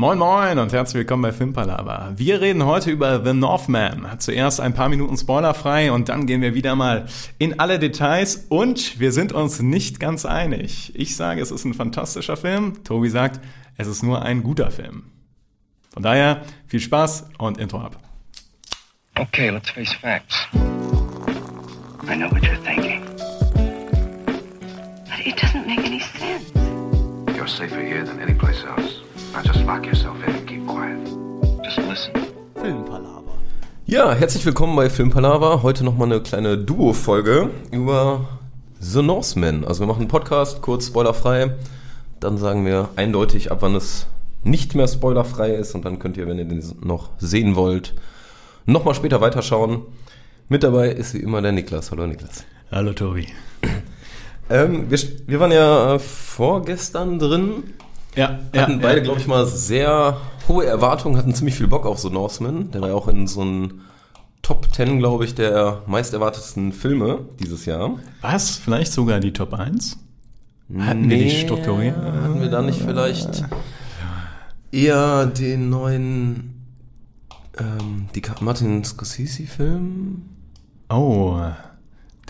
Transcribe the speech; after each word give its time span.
Moin 0.00 0.16
Moin 0.16 0.60
und 0.60 0.72
herzlich 0.72 1.00
willkommen 1.00 1.24
bei 1.24 1.32
Filmpalava. 1.32 2.12
Wir 2.14 2.40
reden 2.40 2.64
heute 2.64 2.92
über 2.92 3.24
The 3.24 3.32
Northman. 3.32 4.06
Zuerst 4.20 4.60
ein 4.60 4.72
paar 4.72 4.88
Minuten 4.88 5.16
spoilerfrei 5.16 5.90
und 5.90 6.08
dann 6.08 6.24
gehen 6.26 6.40
wir 6.40 6.54
wieder 6.54 6.76
mal 6.76 7.06
in 7.38 7.58
alle 7.58 7.80
Details 7.80 8.46
und 8.48 9.00
wir 9.00 9.10
sind 9.10 9.32
uns 9.32 9.60
nicht 9.60 9.98
ganz 9.98 10.24
einig. 10.24 10.92
Ich 10.94 11.16
sage, 11.16 11.40
es 11.40 11.50
ist 11.50 11.64
ein 11.64 11.74
fantastischer 11.74 12.36
Film. 12.36 12.84
Tobi 12.84 13.08
sagt, 13.08 13.40
es 13.76 13.88
ist 13.88 14.04
nur 14.04 14.22
ein 14.22 14.44
guter 14.44 14.70
Film. 14.70 15.02
Von 15.92 16.04
daher 16.04 16.42
viel 16.68 16.78
Spaß 16.78 17.30
und 17.38 17.58
Intro 17.58 17.80
ab. 17.80 17.96
Okay, 19.16 19.50
let's 19.50 19.68
face 19.68 19.92
facts. 19.94 20.46
I 22.08 22.14
know 22.14 22.30
what 22.30 22.44
you're 22.44 22.62
thinking. 22.62 23.02
But 25.08 25.26
it 25.26 25.34
doesn't 25.42 25.66
make 25.66 25.84
any 25.84 25.98
sense. 25.98 26.52
You're 27.34 27.48
safer 27.48 27.80
here 27.80 28.04
than 28.04 28.20
any 28.20 28.34
place 28.34 28.62
else. 28.64 29.07
Now 29.32 29.42
just 29.42 29.64
lock 29.66 29.84
yourself 29.84 30.16
in 30.26 30.34
and 30.34 30.46
keep 30.46 30.66
quiet. 30.66 30.98
Just 31.62 31.78
listen. 31.88 32.12
Filmpalava. 32.54 33.32
Ja, 33.86 34.12
herzlich 34.12 34.44
willkommen 34.46 34.74
bei 34.74 34.88
Filmpalava. 34.88 35.62
Heute 35.62 35.84
nochmal 35.84 36.10
eine 36.10 36.20
kleine 36.22 36.56
Duo-Folge 36.56 37.50
über 37.70 38.40
The 38.80 39.02
Northman. 39.02 39.64
Also 39.64 39.80
wir 39.80 39.86
machen 39.86 40.00
einen 40.00 40.08
Podcast, 40.08 40.62
kurz 40.62 40.86
spoilerfrei. 40.86 41.54
Dann 42.20 42.38
sagen 42.38 42.64
wir 42.64 42.88
eindeutig, 42.96 43.52
ab 43.52 43.58
wann 43.60 43.74
es 43.74 44.06
nicht 44.44 44.74
mehr 44.74 44.88
spoilerfrei 44.88 45.54
ist. 45.54 45.74
Und 45.74 45.84
dann 45.84 45.98
könnt 45.98 46.16
ihr, 46.16 46.26
wenn 46.26 46.38
ihr 46.38 46.44
den 46.46 46.62
noch 46.82 47.10
sehen 47.18 47.54
wollt, 47.54 47.94
nochmal 48.66 48.94
später 48.94 49.20
weiterschauen. 49.20 49.82
Mit 50.48 50.62
dabei 50.62 50.88
ist 50.90 51.12
wie 51.14 51.18
immer 51.18 51.42
der 51.42 51.52
Niklas. 51.52 51.90
Hallo 51.90 52.06
Niklas. 52.06 52.44
Hallo 52.72 52.92
Tobi. 52.92 53.26
Ähm, 54.50 54.90
wir, 54.90 54.98
wir 55.26 55.40
waren 55.40 55.52
ja 55.52 55.94
äh, 55.94 55.98
vorgestern 55.98 57.18
drin. 57.18 57.74
Ja, 58.16 58.38
Hatten 58.56 58.80
beide, 58.80 59.02
glaube 59.02 59.20
ich, 59.20 59.26
mal 59.26 59.46
sehr 59.46 60.16
hohe 60.48 60.66
Erwartungen, 60.66 61.16
hatten 61.16 61.34
ziemlich 61.34 61.54
viel 61.54 61.68
Bock 61.68 61.86
auf 61.86 61.98
so 61.98 62.08
Northman. 62.08 62.70
Der 62.70 62.80
war 62.80 62.88
ja 62.88 62.94
auch 62.94 63.08
in 63.08 63.26
so 63.26 63.42
einen 63.42 63.82
Top 64.42 64.66
10, 64.72 64.98
glaube 64.98 65.24
ich, 65.24 65.34
der 65.34 65.82
meist 65.86 66.14
erwartetsten 66.14 66.72
Filme 66.72 67.20
dieses 67.38 67.66
Jahr. 67.66 67.98
Was? 68.22 68.56
Vielleicht 68.56 68.92
sogar 68.92 69.20
die 69.20 69.32
Top 69.32 69.52
1? 69.52 69.98
Hatten 70.78 71.08
wir 71.08 71.18
die 71.18 71.30
strukturiert? 71.30 71.96
Hatten 71.96 72.40
wir 72.40 72.50
da 72.50 72.62
nicht 72.62 72.80
vielleicht 72.80 73.44
eher 74.70 75.26
den 75.26 75.70
neuen 75.70 76.66
ähm, 77.58 78.08
die 78.14 78.22
Martin 78.40 78.84
Scorsese-Film? 78.84 80.22
Oh, 80.90 81.40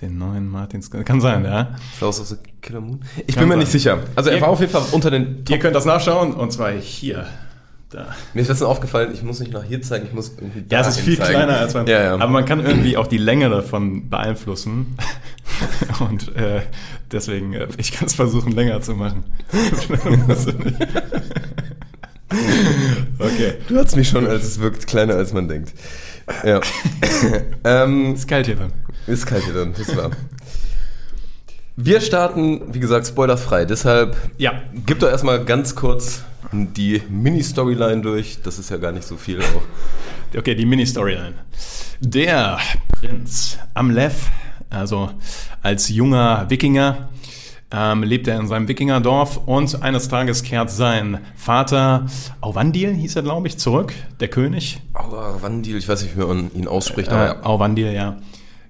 den 0.01 0.17
neuen 0.19 0.49
Martin 0.49 0.81
Sc- 0.81 1.03
Kann 1.05 1.21
sein, 1.21 1.45
ja. 1.45 1.75
Flowers 1.99 2.21
of 2.21 2.29
the 2.29 2.37
Killer 2.63 2.81
Moon? 2.81 3.01
Ich 3.27 3.35
Kann 3.35 3.43
bin 3.43 3.49
mir 3.49 3.55
sein. 3.55 3.59
nicht 3.61 3.73
sicher. 3.73 3.99
Also 4.15 4.31
er 4.31 4.37
Ihr- 4.37 4.43
war 4.43 4.49
auf 4.51 4.61
jeden 4.61 4.71
Fall 4.73 4.83
unter 4.93 5.11
den 5.11 5.45
Ihr 5.49 5.59
könnt 5.59 5.75
das 5.75 5.85
nachschauen 5.85 6.35
und 6.35 6.53
zwar 6.53 6.71
hier. 6.73 7.27
Da. 7.91 8.15
Mir 8.35 8.43
ist 8.43 8.49
letztens 8.49 8.69
aufgefallen, 8.69 9.13
ich 9.15 9.23
muss 9.23 9.41
nicht 9.41 9.51
nach 9.51 9.65
hier 9.65 9.81
zeigen, 9.81 10.07
ich 10.09 10.13
muss 10.13 10.33
irgendwie 10.37 10.63
Ja, 10.71 10.83
es 10.83 10.89
ist 10.89 11.01
viel 11.01 11.17
zeigen. 11.17 11.31
kleiner 11.31 11.57
als 11.59 11.73
man. 11.73 11.87
Ja, 11.87 12.03
ja. 12.03 12.15
Aber 12.15 12.29
man 12.29 12.45
kann 12.45 12.61
irgendwie 12.65 12.99
auch 12.99 13.07
die 13.07 13.17
Länge 13.17 13.49
davon 13.49 14.11
beeinflussen. 14.11 14.95
Und 16.01 16.37
äh, 16.37 16.61
deswegen, 17.11 17.55
äh, 17.55 17.67
ich 17.79 17.93
kann 17.93 18.07
es 18.07 18.15
versuchen, 18.15 18.53
länger 18.53 18.83
zu 18.83 18.95
machen. 18.95 19.25
okay. 23.19 23.55
Du 23.69 23.77
hast 23.79 23.97
mich 23.97 24.09
schon, 24.09 24.27
als 24.27 24.45
es 24.45 24.61
wirkt 24.61 24.87
kleiner, 24.87 25.15
als 25.15 25.33
man 25.33 25.49
denkt. 25.49 25.73
Ja. 26.45 26.61
ähm, 27.65 28.15
Ist 28.15 28.29
kalt 28.29 28.47
hier 28.47 28.57
dann. 28.57 28.73
Ist 29.09 29.29
hier 29.29 29.55
dann, 29.55 29.73
ist 29.73 29.97
wahr. 29.97 30.11
Wir 31.77 32.01
starten, 32.01 32.75
wie 32.75 32.81
gesagt, 32.81 33.07
spoilerfrei. 33.07 33.65
Deshalb 33.65 34.17
Ja. 34.37 34.53
gib 34.87 34.99
doch 34.99 35.09
erstmal 35.09 35.45
ganz 35.45 35.75
kurz 35.75 36.23
die 36.53 37.03
Mini-Storyline 37.09 38.01
durch. 38.03 38.39
Das 38.43 38.59
ist 38.59 38.71
ja 38.71 38.77
gar 38.79 38.93
nicht 38.93 39.07
so 39.07 39.17
viel 39.17 39.41
auch. 39.41 40.37
Okay, 40.37 40.55
die 40.55 40.67
Mini-Storyline. 40.67 41.35
Der 42.01 42.59
Prinz 42.89 43.59
Amleth, 43.75 44.13
also 44.71 45.11
als 45.63 45.89
junger 45.89 46.47
Wikinger, 46.49 47.09
ähm, 47.71 48.03
lebt 48.03 48.27
er 48.29 48.41
in 48.41 48.49
seinem 48.49 48.67
Wikingerdorf 48.67 49.41
und 49.47 49.83
eines 49.83 50.09
Tages 50.09 50.43
kehrt 50.43 50.71
sein 50.71 51.19
Vater, 51.37 52.07
Auvandil 52.41 52.95
hieß 52.95 53.17
er, 53.17 53.23
glaube 53.23 53.47
ich, 53.47 53.59
zurück, 53.59 53.93
der 54.21 54.29
König. 54.29 54.81
Aua, 54.95 55.37
Wandil, 55.43 55.77
ich 55.77 55.87
weiß 55.89 56.03
nicht, 56.03 56.17
wie 56.17 56.25
man 56.25 56.51
ihn 56.55 56.67
ausspricht, 56.67 57.11
Äh, 57.11 57.15
aber 57.15 57.47
Auvandil, 57.47 57.93
ja. 57.93 58.17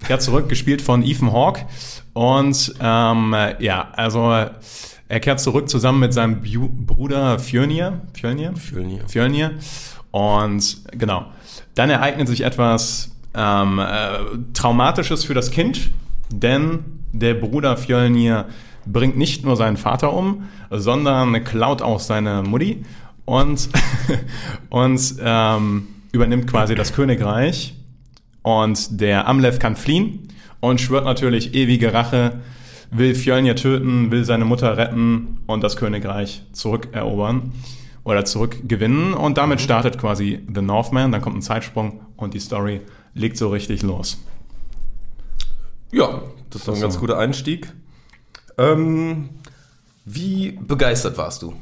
Kehrt 0.05 0.23
zurück, 0.23 0.49
gespielt 0.49 0.83
von 0.83 1.03
Ethan 1.03 1.33
Hawke. 1.33 1.67
Und 2.13 2.75
ähm, 2.81 3.35
ja, 3.59 3.89
also 3.93 4.33
er 5.09 5.21
kehrt 5.21 5.41
zurück 5.41 5.69
zusammen 5.69 6.01
mit 6.01 6.13
seinem 6.13 6.43
Bu 6.43 6.69
Bruder 6.69 7.39
Fjölnir. 7.39 8.01
Fjölnir? 8.13 8.55
Fjölnir. 8.57 9.09
Fjölnir. 9.09 9.53
Und 10.11 10.83
genau, 10.93 11.27
dann 11.75 11.91
ereignet 11.91 12.29
sich 12.29 12.43
etwas 12.43 13.11
ähm, 13.35 13.79
äh, 13.79 14.19
Traumatisches 14.53 15.25
für 15.25 15.35
das 15.35 15.51
Kind, 15.51 15.91
denn 16.31 16.81
der 17.13 17.35
Bruder 17.35 17.77
Fjölnir 17.77 18.47
bringt 18.85 19.17
nicht 19.17 19.45
nur 19.45 19.57
seinen 19.57 19.77
Vater 19.77 20.13
um, 20.13 20.49
sondern 20.71 21.45
klaut 21.45 21.83
auch 21.83 22.01
seine 22.01 22.43
Mutti 22.43 22.85
und, 23.25 23.69
und 24.71 25.15
ähm, 25.23 25.89
übernimmt 26.13 26.47
quasi 26.47 26.75
das 26.75 26.93
Königreich. 26.93 27.75
Und 28.49 29.03
der 29.03 29.29
Amleth 29.29 29.61
kann 29.61 29.77
fliehen 29.77 30.27
und 30.61 30.81
schwört 30.81 31.05
natürlich 31.05 31.53
ewige 31.53 31.93
Rache, 31.93 32.41
will 32.91 33.15
Fjölnir 33.15 33.57
töten, 33.57 34.11
will 34.11 34.25
seine 34.25 34.47
Mutter 34.47 34.79
retten 34.79 35.41
und 35.47 35.63
das 35.63 35.77
Königreich 35.77 36.41
zurückerobern 36.53 37.53
oder 38.05 38.25
zurückgewinnen. 38.25 39.13
Und 39.13 39.37
damit 39.37 39.61
startet 39.61 39.99
quasi 39.99 40.41
The 40.55 40.63
Northman, 40.63 41.13
dann 41.13 41.21
kommt 41.21 41.37
ein 41.37 41.43
Zeitsprung 41.43 42.01
und 42.17 42.33
die 42.33 42.39
Story 42.41 42.81
legt 43.13 43.37
so 43.37 43.51
richtig 43.51 43.83
los. 43.83 44.17
ja, 45.93 46.23
das 46.49 46.67
war 46.67 46.73
ein 46.73 46.77
So. 46.77 46.83
ganz 46.83 46.99
guter 46.99 47.19
Einstieg. 47.19 47.71
Ähm, 48.57 49.29
wie 50.07 50.53
begeistert 50.53 51.19
warst 51.19 51.43
du? 51.43 51.53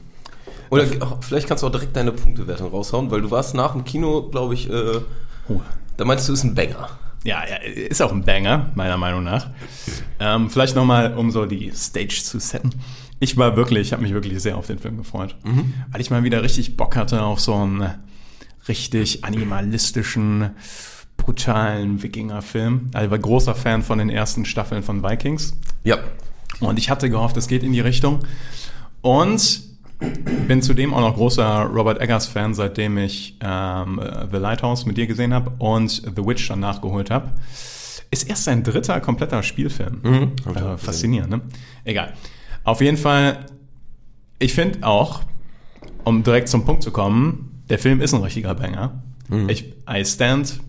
Oder 0.70 0.84
vielleicht 1.20 1.48
kannst 1.48 1.64
du 1.64 1.66
auch 1.66 1.72
direkt 1.72 1.96
deine 1.96 2.12
Punktewertung 2.12 2.70
raushauen, 2.70 3.10
weil 3.10 3.22
du 3.22 3.30
warst 3.32 3.56
nach 3.56 3.72
dem 3.72 3.82
Kino, 3.84 4.28
glaube 4.30 4.54
ich, 4.54 4.70
äh, 4.70 5.00
Oh. 5.48 5.60
Da 5.96 6.04
meinst 6.04 6.28
du, 6.28 6.32
ist 6.32 6.44
ein 6.44 6.54
Banger. 6.54 6.88
Ja, 7.24 7.42
ist 7.42 8.00
auch 8.02 8.12
ein 8.12 8.22
Banger, 8.22 8.70
meiner 8.74 8.96
Meinung 8.96 9.24
nach. 9.24 9.50
Ähm, 10.20 10.48
vielleicht 10.48 10.76
nochmal, 10.76 11.14
um 11.14 11.30
so 11.30 11.44
die 11.46 11.72
Stage 11.72 12.20
zu 12.22 12.38
setten. 12.38 12.70
Ich 13.18 13.36
war 13.36 13.56
wirklich, 13.56 13.88
ich 13.88 13.92
habe 13.92 14.02
mich 14.02 14.12
wirklich 14.12 14.40
sehr 14.40 14.56
auf 14.56 14.66
den 14.66 14.78
Film 14.78 14.98
gefreut, 14.98 15.34
weil 15.90 16.00
ich 16.00 16.10
mal 16.10 16.22
wieder 16.22 16.42
richtig 16.42 16.76
Bock 16.76 16.96
hatte 16.96 17.22
auf 17.22 17.40
so 17.40 17.54
einen 17.54 17.94
richtig 18.68 19.24
animalistischen, 19.24 20.50
brutalen 21.16 22.02
Wikinger-Film. 22.02 22.90
Also 22.92 23.06
ich 23.06 23.10
war 23.10 23.18
großer 23.18 23.54
Fan 23.54 23.82
von 23.82 23.98
den 23.98 24.10
ersten 24.10 24.44
Staffeln 24.44 24.82
von 24.82 25.02
Vikings. 25.02 25.56
Ja. 25.82 25.98
Und 26.60 26.78
ich 26.78 26.90
hatte 26.90 27.10
gehofft, 27.10 27.36
es 27.36 27.48
geht 27.48 27.62
in 27.62 27.72
die 27.72 27.80
Richtung. 27.80 28.20
Und 29.00 29.62
bin 30.46 30.62
zudem 30.62 30.94
auch 30.94 31.00
noch 31.00 31.14
großer 31.14 31.62
Robert 31.64 32.00
Eggers-Fan, 32.00 32.54
seitdem 32.54 32.98
ich 32.98 33.36
ähm, 33.40 33.98
äh, 33.98 34.26
The 34.30 34.38
Lighthouse 34.38 34.86
mit 34.86 34.96
dir 34.96 35.06
gesehen 35.06 35.32
habe 35.32 35.52
und 35.58 35.90
The 35.90 36.24
Witch 36.24 36.48
dann 36.48 36.60
nachgeholt 36.60 37.10
habe. 37.10 37.32
Ist 38.10 38.28
erst 38.28 38.44
sein 38.44 38.62
dritter 38.62 39.00
kompletter 39.00 39.42
Spielfilm. 39.42 40.32
auch 40.44 40.56
äh, 40.56 40.78
faszinierend, 40.78 41.30
ne? 41.30 41.40
Egal. 41.84 42.12
Auf 42.64 42.80
jeden 42.80 42.96
Fall, 42.96 43.46
ich 44.38 44.52
finde 44.54 44.86
auch, 44.86 45.22
um 46.04 46.22
direkt 46.22 46.48
zum 46.48 46.64
Punkt 46.64 46.82
zu 46.82 46.90
kommen, 46.90 47.62
der 47.68 47.78
Film 47.78 48.00
ist 48.00 48.14
ein 48.14 48.22
richtiger 48.22 48.54
Banger. 48.54 49.02
Ich, 49.48 49.72
I 49.90 50.04
stand 50.04 50.60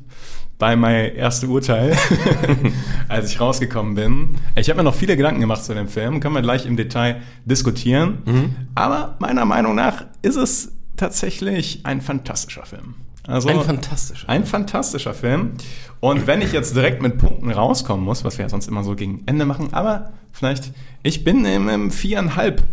bei 0.58 0.76
mein 0.76 1.16
erstes 1.16 1.50
Urteil, 1.50 1.96
als 3.08 3.32
ich 3.32 3.40
rausgekommen 3.40 3.96
bin. 3.96 4.36
Ich 4.56 4.70
habe 4.70 4.78
mir 4.78 4.84
noch 4.84 4.96
viele 4.96 5.16
Gedanken 5.16 5.42
gemacht 5.42 5.64
zu 5.64 5.74
dem 5.74 5.88
Film, 5.88 6.20
können 6.20 6.36
wir 6.36 6.42
gleich 6.42 6.66
im 6.66 6.78
Detail 6.78 7.22
diskutieren. 7.46 8.68
Aber 8.76 9.16
meiner 9.20 9.46
Meinung 9.46 9.76
nach 9.76 10.06
ist 10.22 10.36
es 10.36 10.74
tatsächlich 10.96 11.86
ein 11.86 12.02
fantastischer 12.02 12.66
Film. 12.66 12.96
Also, 13.28 13.50
Ein 13.50 13.62
fantastischer. 13.62 14.30
Ein 14.30 14.46
fantastischer 14.46 15.14
Film. 15.14 15.52
Und 16.00 16.28
wenn 16.28 16.42
ich 16.42 16.54
jetzt 16.54 16.76
direkt 16.76 17.02
mit 17.02 17.18
Punkten 17.18 17.52
rauskommen 17.52 18.06
muss, 18.06 18.24
was 18.24 18.38
wir 18.38 18.46
ja 18.46 18.50
sonst 18.50 18.68
immer 18.68 18.86
so 18.86 18.96
gegen 18.96 19.24
Ende 19.26 19.46
machen, 19.46 19.74
aber 19.74 20.14
vielleicht, 20.32 20.72
ich 21.04 21.26
bin 21.26 21.44
im, 21.44 21.68
im 21.68 21.92
viereinhalb 21.92 22.64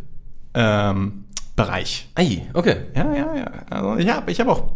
ähm, 0.55 1.25
Bereich. 1.57 2.09
Ei, 2.15 2.43
okay. 2.55 2.77
Ja, 2.95 3.15
ja, 3.15 3.35
ja. 3.35 3.51
Also 3.69 3.97
ich 3.97 4.09
habe 4.09 4.31
ich 4.31 4.41
hab 4.41 4.49
auch 4.49 4.73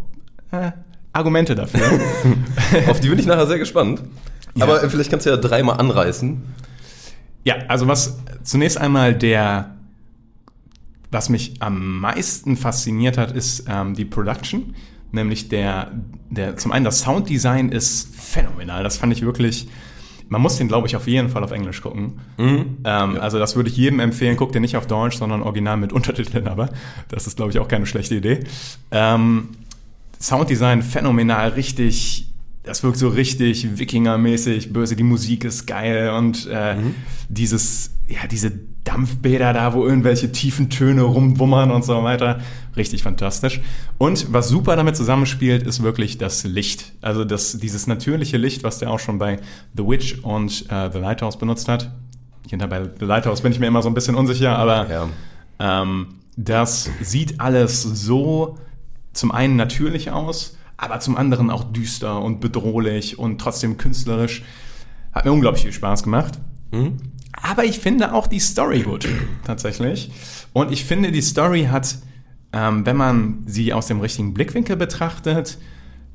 äh, 0.51 0.71
Argumente 1.13 1.55
dafür. 1.55 1.81
Auf 2.87 2.99
die 2.99 3.09
bin 3.09 3.19
ich 3.19 3.25
nachher 3.25 3.47
sehr 3.47 3.59
gespannt. 3.59 4.01
Ja. 4.55 4.63
Aber 4.63 4.89
vielleicht 4.89 5.09
kannst 5.09 5.25
du 5.25 5.29
ja 5.29 5.37
dreimal 5.37 5.77
anreißen. 5.79 6.41
ja, 7.43 7.55
also 7.67 7.87
was 7.87 8.17
zunächst 8.43 8.77
einmal 8.77 9.13
der, 9.15 9.75
was 11.11 11.29
mich 11.29 11.61
am 11.61 11.99
meisten 11.99 12.57
fasziniert 12.57 13.17
hat, 13.17 13.31
ist 13.31 13.65
ähm, 13.67 13.95
die 13.95 14.05
Production. 14.05 14.75
Nämlich 15.11 15.49
der, 15.49 15.91
der, 16.29 16.57
zum 16.57 16.71
einen 16.71 16.85
das 16.85 16.99
Sounddesign 16.99 17.69
ist 17.69 18.15
phänomenal. 18.15 18.83
Das 18.83 18.97
fand 18.97 19.11
ich 19.13 19.23
wirklich 19.23 19.67
man 20.29 20.41
muss 20.41 20.57
den, 20.57 20.67
glaube 20.67 20.87
ich, 20.87 20.95
auf 20.95 21.07
jeden 21.07 21.29
Fall 21.29 21.43
auf 21.43 21.51
Englisch 21.51 21.81
gucken. 21.81 22.19
Mhm. 22.37 22.77
Ähm, 22.83 23.17
Also 23.19 23.39
das 23.39 23.55
würde 23.55 23.69
ich 23.69 23.75
jedem 23.77 23.99
empfehlen. 23.99 24.37
Guckt 24.37 24.55
den 24.55 24.61
nicht 24.61 24.77
auf 24.77 24.87
Deutsch, 24.87 25.17
sondern 25.17 25.41
original 25.41 25.77
mit 25.77 25.91
Untertiteln, 25.91 26.47
aber 26.47 26.69
das 27.09 27.27
ist, 27.27 27.35
glaube 27.35 27.51
ich, 27.51 27.59
auch 27.59 27.67
keine 27.67 27.85
schlechte 27.87 28.15
Idee. 28.15 28.41
Ähm, 28.91 29.49
Sounddesign 30.19 30.81
phänomenal, 30.83 31.49
richtig, 31.49 32.31
das 32.63 32.83
wirkt 32.83 32.97
so 32.97 33.07
richtig 33.09 33.77
Wikinger-mäßig, 33.77 34.73
böse, 34.73 34.95
die 34.95 35.03
Musik 35.03 35.43
ist 35.45 35.65
geil 35.65 36.09
und 36.11 36.45
äh, 36.47 36.75
dieses, 37.29 37.91
ja, 38.07 38.27
diese 38.29 38.51
Dampfbäder 38.83 39.53
da, 39.53 39.73
wo 39.73 39.85
irgendwelche 39.85 40.31
tiefen 40.31 40.69
Töne 40.69 41.03
rumwummern 41.03 41.69
und 41.71 41.85
so 41.85 42.03
weiter, 42.03 42.39
richtig 42.75 43.03
fantastisch. 43.03 43.61
Und 43.97 44.33
was 44.33 44.49
super 44.49 44.75
damit 44.75 44.95
zusammenspielt, 44.97 45.63
ist 45.63 45.83
wirklich 45.83 46.17
das 46.17 46.43
Licht. 46.43 46.93
Also 47.01 47.23
das, 47.23 47.57
dieses 47.59 47.87
natürliche 47.87 48.37
Licht, 48.37 48.63
was 48.63 48.79
der 48.79 48.89
auch 48.89 48.99
schon 48.99 49.19
bei 49.19 49.39
The 49.77 49.85
Witch 49.85 50.19
und 50.23 50.65
äh, 50.69 50.89
The 50.91 50.97
Lighthouse 50.99 51.37
benutzt 51.37 51.67
hat. 51.67 51.91
Hinter 52.49 52.67
bei 52.67 52.83
The 52.99 53.05
Lighthouse 53.05 53.41
bin 53.41 53.51
ich 53.51 53.59
mir 53.59 53.67
immer 53.67 53.83
so 53.83 53.89
ein 53.89 53.93
bisschen 53.93 54.15
unsicher, 54.15 54.57
aber 54.57 54.89
Ja. 54.89 55.09
ähm, 55.81 56.07
das 56.35 56.89
sieht 57.01 57.39
alles 57.39 57.83
so 57.83 58.57
zum 59.13 59.31
einen 59.31 59.55
natürlich 59.55 60.11
aus, 60.11 60.57
aber 60.77 60.99
zum 60.99 61.17
anderen 61.17 61.49
auch 61.49 61.63
düster 61.63 62.21
und 62.21 62.39
bedrohlich 62.39 63.19
und 63.19 63.39
trotzdem 63.39 63.77
künstlerisch. 63.77 64.43
Hat 65.11 65.25
mir 65.25 65.31
unglaublich 65.31 65.63
viel 65.63 65.73
Spaß 65.73 66.03
gemacht. 66.03 66.39
Aber 67.33 67.65
ich 67.65 67.79
finde 67.79 68.13
auch 68.13 68.27
die 68.27 68.39
Story 68.39 68.83
gut, 68.83 69.07
tatsächlich. 69.43 70.11
Und 70.53 70.71
ich 70.71 70.85
finde, 70.85 71.11
die 71.11 71.21
Story 71.21 71.65
hat, 71.65 71.97
ähm, 72.53 72.85
wenn 72.85 72.97
man 72.97 73.43
sie 73.45 73.73
aus 73.73 73.87
dem 73.87 73.99
richtigen 73.99 74.33
Blickwinkel 74.33 74.75
betrachtet, 74.75 75.57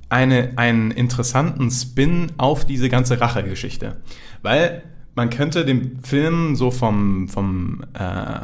eine, 0.08 0.52
einen 0.56 0.90
interessanten 0.90 1.70
Spin 1.70 2.32
auf 2.36 2.64
diese 2.64 2.88
ganze 2.88 3.20
Rachegeschichte. 3.20 4.00
Weil 4.42 4.82
man 5.14 5.30
könnte 5.30 5.64
dem 5.64 6.02
Film 6.02 6.56
so 6.56 6.70
vom, 6.70 7.28
vom, 7.28 7.84
äh, 7.94 8.40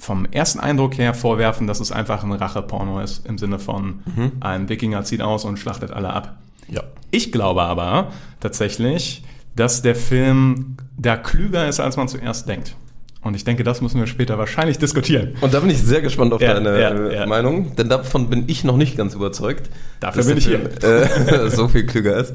vom 0.00 0.24
ersten 0.24 0.58
Eindruck 0.58 0.98
her 0.98 1.14
vorwerfen, 1.14 1.66
dass 1.66 1.78
es 1.78 1.92
einfach 1.92 2.24
ein 2.24 2.32
Racheporno 2.32 3.00
ist, 3.00 3.26
im 3.26 3.38
Sinne 3.38 3.58
von 3.58 4.00
ein 4.40 4.68
Wikinger 4.68 5.04
zieht 5.04 5.20
aus 5.22 5.44
und 5.44 5.58
schlachtet 5.58 5.92
alle 5.92 6.10
ab. 6.10 6.38
Ja. 6.68 6.82
Ich 7.10 7.30
glaube 7.32 7.62
aber 7.62 8.10
tatsächlich, 8.40 9.22
dass 9.56 9.82
der 9.82 9.94
Film 9.94 10.76
da 10.96 11.16
klüger 11.16 11.68
ist, 11.68 11.80
als 11.80 11.96
man 11.96 12.08
zuerst 12.08 12.48
denkt. 12.48 12.76
Und 13.22 13.34
ich 13.36 13.44
denke, 13.44 13.64
das 13.64 13.82
müssen 13.82 14.00
wir 14.00 14.06
später 14.06 14.38
wahrscheinlich 14.38 14.78
diskutieren. 14.78 15.34
Und 15.42 15.52
da 15.52 15.60
bin 15.60 15.68
ich 15.68 15.82
sehr 15.82 16.00
gespannt 16.00 16.32
auf 16.32 16.40
Ja, 16.40 16.54
deine 16.54 16.80
ja, 16.80 16.90
äh, 16.90 17.14
ja. 17.16 17.26
Meinung, 17.26 17.76
denn 17.76 17.90
davon 17.90 18.30
bin 18.30 18.44
ich 18.46 18.64
noch 18.64 18.78
nicht 18.78 18.96
ganz 18.96 19.14
überzeugt. 19.14 19.68
Dafür 20.00 20.24
bin 20.24 20.38
ich 20.38 20.46
Film, 20.46 20.66
Äh, 20.82 21.50
so 21.54 21.68
viel 21.68 21.84
klüger 21.84 22.16
ist. 22.16 22.32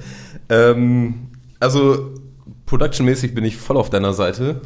Ähm, 0.49 1.29
also, 1.59 2.11
productionmäßig 2.67 3.33
bin 3.33 3.43
ich 3.45 3.57
voll 3.57 3.77
auf 3.77 3.89
deiner 3.89 4.13
Seite. 4.13 4.61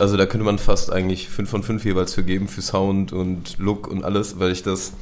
Also, 0.00 0.16
da 0.16 0.26
könnte 0.26 0.44
man 0.44 0.58
fast 0.58 0.90
eigentlich 0.90 1.28
5 1.28 1.50
von 1.50 1.62
5 1.62 1.84
jeweils 1.84 2.14
für 2.14 2.24
geben, 2.24 2.48
für 2.48 2.62
Sound 2.62 3.12
und 3.12 3.58
Look 3.58 3.86
und 3.86 4.02
alles, 4.02 4.38
weil 4.40 4.50
ich 4.50 4.62
das. 4.62 4.94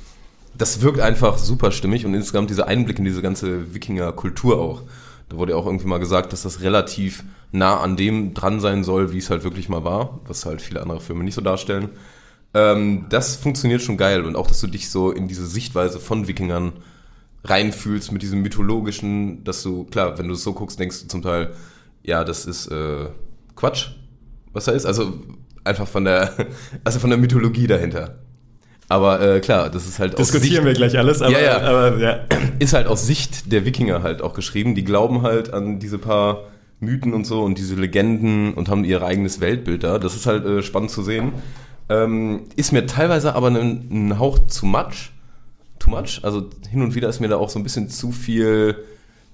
Das 0.56 0.80
wirkt 0.80 0.98
einfach 0.98 1.38
super 1.38 1.70
stimmig 1.70 2.04
und 2.04 2.14
insgesamt 2.14 2.50
dieser 2.50 2.66
Einblick 2.66 2.98
in 2.98 3.04
diese 3.04 3.22
ganze 3.22 3.74
Wikinger-Kultur 3.74 4.58
auch. 4.58 4.82
Da 5.28 5.36
wurde 5.36 5.52
ja 5.52 5.58
auch 5.58 5.66
irgendwie 5.66 5.86
mal 5.86 5.98
gesagt, 5.98 6.32
dass 6.32 6.42
das 6.42 6.62
relativ 6.62 7.22
nah 7.52 7.78
an 7.78 7.96
dem 7.96 8.34
dran 8.34 8.58
sein 8.58 8.82
soll, 8.82 9.12
wie 9.12 9.18
es 9.18 9.30
halt 9.30 9.44
wirklich 9.44 9.68
mal 9.68 9.84
war, 9.84 10.18
was 10.26 10.46
halt 10.46 10.60
viele 10.60 10.82
andere 10.82 11.00
Filme 11.00 11.22
nicht 11.22 11.34
so 11.34 11.42
darstellen. 11.42 11.90
Ähm, 12.54 13.06
das 13.08 13.36
funktioniert 13.36 13.82
schon 13.82 13.98
geil 13.98 14.24
und 14.24 14.34
auch, 14.34 14.48
dass 14.48 14.60
du 14.60 14.66
dich 14.66 14.90
so 14.90 15.12
in 15.12 15.28
diese 15.28 15.46
Sichtweise 15.46 16.00
von 16.00 16.26
Wikingern 16.26 16.72
reinfühlst 17.44 18.10
mit 18.10 18.22
diesem 18.22 18.42
mythologischen, 18.42 19.44
dass 19.44 19.62
du, 19.62 19.84
klar, 19.84 20.18
wenn 20.18 20.26
du 20.28 20.34
es 20.34 20.42
so 20.42 20.54
guckst, 20.54 20.80
denkst 20.80 21.02
du 21.02 21.08
zum 21.08 21.22
Teil, 21.22 21.54
ja, 22.02 22.24
das 22.24 22.46
ist 22.46 22.66
äh, 22.68 23.06
Quatsch, 23.54 23.90
was 24.52 24.64
da 24.64 24.72
ist. 24.72 24.86
Also 24.86 25.14
einfach 25.64 25.88
von 25.88 26.04
der, 26.04 26.32
also 26.84 26.98
von 26.98 27.10
der 27.10 27.18
Mythologie 27.18 27.66
dahinter. 27.66 28.18
Aber 28.88 29.20
äh, 29.20 29.40
klar, 29.40 29.68
das 29.68 29.86
ist 29.86 29.98
halt 29.98 30.18
aus 30.18 30.30
Diskutieren 30.30 30.64
wir 30.64 30.72
gleich 30.72 30.96
alles, 30.96 31.20
aber 31.20 31.32
Ja, 31.32 31.40
ja. 31.40 31.60
aber 31.60 31.98
ja. 31.98 32.20
ist 32.58 32.72
halt 32.72 32.86
aus 32.86 33.06
Sicht 33.06 33.52
der 33.52 33.64
Wikinger 33.66 34.02
halt 34.02 34.22
auch 34.22 34.32
geschrieben. 34.32 34.74
Die 34.74 34.84
glauben 34.84 35.22
halt 35.22 35.52
an 35.52 35.78
diese 35.78 35.98
paar 35.98 36.44
Mythen 36.80 37.12
und 37.12 37.26
so 37.26 37.42
und 37.42 37.58
diese 37.58 37.74
Legenden 37.74 38.54
und 38.54 38.68
haben 38.68 38.84
ihr 38.84 39.02
eigenes 39.02 39.40
Weltbild 39.40 39.84
da. 39.84 39.98
Das 39.98 40.14
ist 40.14 40.26
halt 40.26 40.44
äh, 40.46 40.62
spannend 40.62 40.90
zu 40.90 41.02
sehen. 41.02 41.32
Ähm, 41.90 42.44
ist 42.56 42.72
mir 42.72 42.86
teilweise 42.86 43.34
aber 43.34 43.48
ein, 43.48 43.88
ein 43.90 44.18
Hauch 44.18 44.38
zu 44.46 44.64
much. 44.64 45.12
Too 45.78 45.90
much. 45.90 46.20
Also 46.22 46.48
hin 46.70 46.82
und 46.82 46.94
wieder 46.94 47.08
ist 47.08 47.20
mir 47.20 47.28
da 47.28 47.36
auch 47.36 47.50
so 47.50 47.58
ein 47.58 47.62
bisschen 47.62 47.88
zu 47.88 48.10
viel 48.10 48.76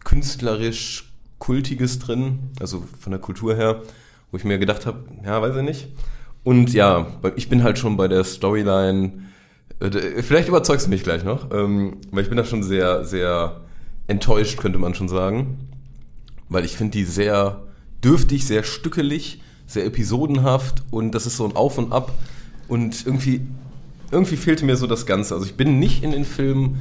künstlerisch 0.02 1.12
Kultiges 1.38 1.98
drin. 1.98 2.50
Also 2.60 2.84
von 2.98 3.12
der 3.12 3.20
Kultur 3.20 3.54
her, 3.54 3.82
wo 4.34 4.38
ich 4.38 4.42
mir 4.42 4.58
gedacht 4.58 4.84
habe, 4.84 5.04
ja, 5.24 5.40
weiß 5.40 5.54
ich 5.54 5.62
nicht. 5.62 5.86
Und 6.42 6.74
ja, 6.74 7.06
ich 7.36 7.48
bin 7.48 7.62
halt 7.62 7.78
schon 7.78 7.96
bei 7.96 8.08
der 8.08 8.24
Storyline 8.24 9.12
äh, 9.78 10.22
Vielleicht 10.24 10.48
überzeugst 10.48 10.86
du 10.86 10.90
mich 10.90 11.04
gleich 11.04 11.22
noch, 11.22 11.52
ähm, 11.52 11.98
weil 12.10 12.24
ich 12.24 12.28
bin 12.30 12.36
da 12.36 12.44
schon 12.44 12.64
sehr, 12.64 13.04
sehr 13.04 13.60
enttäuscht, 14.08 14.58
könnte 14.58 14.80
man 14.80 14.92
schon 14.96 15.08
sagen. 15.08 15.68
Weil 16.48 16.64
ich 16.64 16.76
finde 16.76 16.98
die 16.98 17.04
sehr 17.04 17.62
dürftig, 18.02 18.44
sehr 18.44 18.64
stückelig, 18.64 19.40
sehr 19.68 19.86
episodenhaft 19.86 20.82
und 20.90 21.14
das 21.14 21.26
ist 21.26 21.36
so 21.36 21.44
ein 21.44 21.54
Auf 21.54 21.78
und 21.78 21.92
Ab 21.92 22.10
und 22.66 23.06
irgendwie, 23.06 23.40
irgendwie 24.10 24.36
fehlte 24.36 24.64
mir 24.64 24.76
so 24.76 24.88
das 24.88 25.06
Ganze. 25.06 25.34
Also 25.34 25.46
ich 25.46 25.54
bin 25.54 25.78
nicht 25.78 26.02
in 26.02 26.10
den 26.10 26.24
Film 26.24 26.78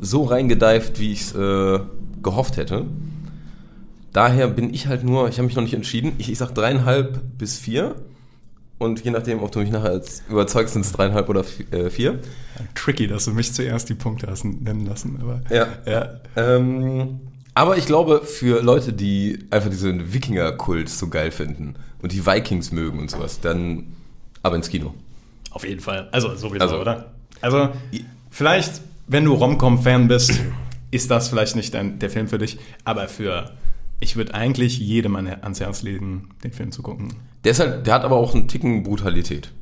so 0.00 0.22
reingedeift, 0.22 1.00
wie 1.00 1.10
ich 1.10 1.22
es 1.22 1.34
äh, 1.34 1.80
gehofft 2.22 2.58
hätte. 2.58 2.86
Daher 4.12 4.48
bin 4.48 4.72
ich 4.74 4.86
halt 4.88 5.04
nur, 5.04 5.28
ich 5.28 5.38
habe 5.38 5.46
mich 5.46 5.56
noch 5.56 5.62
nicht 5.62 5.74
entschieden. 5.74 6.12
Ich, 6.18 6.30
ich 6.30 6.38
sag 6.38 6.54
dreieinhalb 6.54 7.20
bis 7.38 7.58
vier. 7.58 7.94
Und 8.78 9.04
je 9.04 9.12
nachdem, 9.12 9.42
ob 9.42 9.52
du 9.52 9.60
mich 9.60 9.70
nachher 9.70 9.90
als 9.90 10.22
überzeugst, 10.28 10.72
sind 10.74 10.84
es 10.84 10.92
dreieinhalb 10.92 11.28
oder 11.28 11.44
äh, 11.70 11.88
vier. 11.88 12.18
Tricky, 12.74 13.06
dass 13.06 13.26
du 13.26 13.30
mich 13.30 13.52
zuerst 13.52 13.88
die 13.88 13.94
Punkte 13.94 14.26
hast 14.26 14.44
nennen 14.44 14.86
lassen. 14.86 15.18
Aber 15.20 15.40
Ja. 15.50 15.68
ja. 15.86 16.20
Ähm, 16.36 17.20
aber 17.54 17.76
ich 17.76 17.86
glaube, 17.86 18.22
für 18.24 18.60
Leute, 18.62 18.92
die 18.92 19.46
einfach 19.50 19.70
diesen 19.70 20.12
Wikinger-Kult 20.12 20.88
so 20.88 21.08
geil 21.08 21.30
finden 21.30 21.74
und 22.02 22.10
die 22.12 22.26
Vikings 22.26 22.72
mögen 22.72 22.98
und 22.98 23.10
sowas, 23.10 23.40
dann 23.40 23.92
aber 24.42 24.56
ins 24.56 24.68
Kino. 24.68 24.94
Auf 25.52 25.64
jeden 25.64 25.80
Fall. 25.80 26.08
Also 26.12 26.34
sowieso, 26.34 26.64
Also- 26.64 26.80
oder? 26.80 27.12
Also 27.40 27.68
vielleicht, 28.30 28.80
wenn 29.06 29.24
du 29.24 29.34
Rom-Com-Fan 29.34 30.08
bist, 30.08 30.32
ist 30.90 31.10
das 31.10 31.28
vielleicht 31.28 31.54
nicht 31.56 31.72
dein, 31.74 31.98
der 32.00 32.10
Film 32.10 32.26
für 32.26 32.38
dich. 32.38 32.58
Aber 32.84 33.06
für, 33.06 33.50
ich 34.02 34.16
würde 34.16 34.34
eigentlich 34.34 34.78
jedem 34.78 35.16
an, 35.16 35.28
ans 35.28 35.60
Herz 35.60 35.82
legen, 35.82 36.30
den 36.42 36.52
Film 36.52 36.72
zu 36.72 36.82
gucken. 36.82 37.14
Der, 37.44 37.52
ist 37.52 37.60
halt, 37.60 37.86
der 37.86 37.94
hat 37.94 38.04
aber 38.04 38.16
auch 38.16 38.34
einen 38.34 38.48
Ticken 38.48 38.82
Brutalität. 38.82 39.52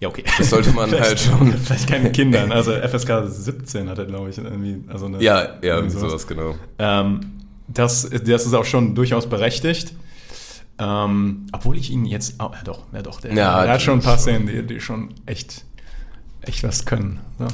Ja, 0.00 0.08
okay. 0.08 0.24
Das 0.38 0.50
sollte 0.50 0.72
man 0.72 0.90
halt 1.00 1.20
schon. 1.20 1.52
Vielleicht 1.52 1.88
keine 1.88 2.10
Kindern. 2.10 2.52
Also 2.52 2.72
FSK 2.72 3.26
17 3.26 3.88
hat 3.88 3.98
er, 3.98 4.06
glaube 4.06 4.30
ich, 4.30 4.38
irgendwie. 4.38 4.82
Also 4.88 5.06
eine, 5.06 5.22
Ja, 5.22 5.56
ja, 5.62 5.76
irgendwie 5.76 5.98
sowas, 5.98 6.26
genau. 6.26 6.54
Ähm, 6.78 7.20
das, 7.68 8.08
das 8.08 8.46
ist 8.46 8.54
auch 8.54 8.64
schon 8.64 8.94
durchaus 8.94 9.28
berechtigt. 9.28 9.94
Ähm, 10.78 11.46
obwohl 11.52 11.76
ich 11.76 11.90
ihn 11.90 12.04
jetzt 12.04 12.38
auch, 12.40 12.54
ja 12.54 12.62
doch, 12.62 12.84
ja 12.92 13.02
doch, 13.02 13.20
der, 13.20 13.32
Ja, 13.34 13.62
der 13.64 13.74
hat 13.74 13.82
schon 13.82 13.98
ein 13.98 14.02
paar 14.02 14.18
Szenen, 14.18 14.46
die, 14.46 14.62
die 14.62 14.80
schon 14.80 15.08
echt, 15.24 15.64
echt 16.42 16.62
was 16.64 16.84
können. 16.84 17.20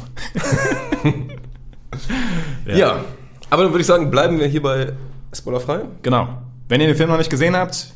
So. 2.65 2.73
Ja. 2.73 3.05
aber 3.51 3.65
dann 3.65 3.73
würde 3.73 3.83
ich 3.83 3.87
sagen, 3.87 4.11
bleiben 4.11 4.41
wir 4.41 4.47
hier 4.47 4.63
bei 4.63 4.95
Spoilerfrei. 5.33 5.81
Genau. 6.03 6.29
Wenn 6.69 6.81
ihr 6.81 6.87
den 6.87 6.97
Film 6.97 7.11
noch 7.11 7.19
nicht 7.19 7.31
gesehen 7.31 7.57
habt, 7.57 7.93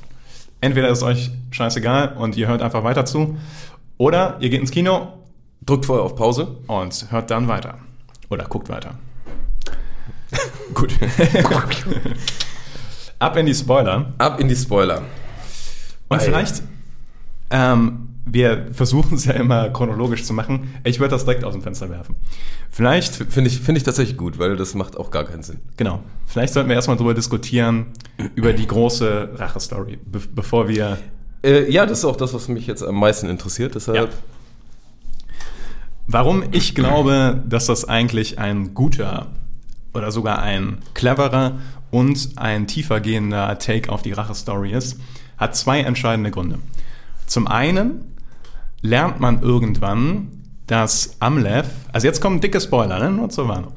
entweder 0.60 0.88
ist 0.88 1.02
euch 1.02 1.30
scheißegal 1.50 2.16
und 2.16 2.36
ihr 2.36 2.48
hört 2.48 2.62
einfach 2.62 2.84
weiter 2.84 3.04
zu, 3.04 3.36
oder 3.98 4.36
ihr 4.40 4.50
geht 4.50 4.60
ins 4.60 4.70
Kino 4.70 5.12
Drückt 5.64 5.86
vorher 5.86 6.04
auf 6.04 6.14
Pause. 6.14 6.58
und 6.68 7.06
hört 7.10 7.30
dann 7.30 7.48
weiter. 7.48 7.78
Oder 8.30 8.44
guckt 8.44 8.68
weiter. 8.68 8.94
Gut. 10.74 10.94
Ab 13.18 13.36
in 13.36 13.46
die 13.46 13.54
Spoiler. 13.54 14.12
Ab 14.18 14.38
in 14.38 14.48
die 14.48 14.56
Spoiler. 14.56 15.02
Und 16.08 16.20
Ei. 16.20 16.24
vielleicht, 16.24 16.62
ähm, 17.50 18.05
wir 18.26 18.66
versuchen 18.72 19.14
es 19.14 19.24
ja 19.24 19.34
immer 19.34 19.70
chronologisch 19.70 20.24
zu 20.24 20.34
machen. 20.34 20.74
Ich 20.84 20.98
würde 20.98 21.12
das 21.12 21.24
direkt 21.24 21.44
aus 21.44 21.52
dem 21.52 21.62
Fenster 21.62 21.88
werfen. 21.88 22.16
Vielleicht, 22.70 23.14
Finde 23.14 23.48
ich, 23.48 23.60
finde 23.60 23.78
ich 23.78 23.84
tatsächlich 23.84 24.16
gut, 24.16 24.38
weil 24.38 24.56
das 24.56 24.74
macht 24.74 24.96
auch 24.96 25.10
gar 25.10 25.24
keinen 25.24 25.44
Sinn. 25.44 25.60
genau, 25.76 26.02
vielleicht 26.26 26.52
sollten 26.52 26.68
wir 26.68 26.74
erstmal 26.74 26.96
darüber 26.96 27.14
diskutieren, 27.14 27.86
über 28.34 28.52
die 28.52 28.66
große 28.66 29.30
Rache-Story, 29.36 29.98
be 30.04 30.20
bevor 30.34 30.68
wir. 30.68 30.98
Äh, 31.42 31.70
ja, 31.70 31.86
das 31.86 32.00
ist 32.00 32.04
auch 32.04 32.16
das, 32.16 32.34
was 32.34 32.48
mich 32.48 32.66
jetzt 32.66 32.82
am 32.82 32.98
meisten 32.98 33.28
interessiert. 33.28 33.76
Deshalb. 33.76 33.96
Ja. 33.96 34.08
Warum 36.08 36.44
ich 36.52 36.74
glaube, 36.74 37.42
dass 37.48 37.66
das 37.66 37.84
eigentlich 37.84 38.38
ein 38.38 38.74
guter 38.74 39.28
oder 39.94 40.10
sogar 40.10 40.40
ein 40.40 40.78
cleverer 40.94 41.58
und 41.90 42.30
ein 42.36 42.66
tiefergehender 42.66 43.58
Take 43.58 43.90
auf 43.90 44.02
die 44.02 44.12
Rache-Story 44.12 44.72
ist, 44.72 45.00
hat 45.36 45.56
zwei 45.56 45.80
entscheidende 45.80 46.30
Gründe. 46.30 46.58
Zum 47.26 47.46
einen 47.46 48.15
lernt 48.86 49.20
man 49.20 49.42
irgendwann, 49.42 50.28
dass 50.66 51.16
Amlev, 51.20 51.66
also 51.92 52.06
jetzt 52.06 52.20
kommen 52.20 52.40
dicke 52.40 52.60
Spoiler, 52.60 52.98
ne? 52.98 53.10
nur 53.10 53.28
zur 53.28 53.48
Warnung. 53.48 53.72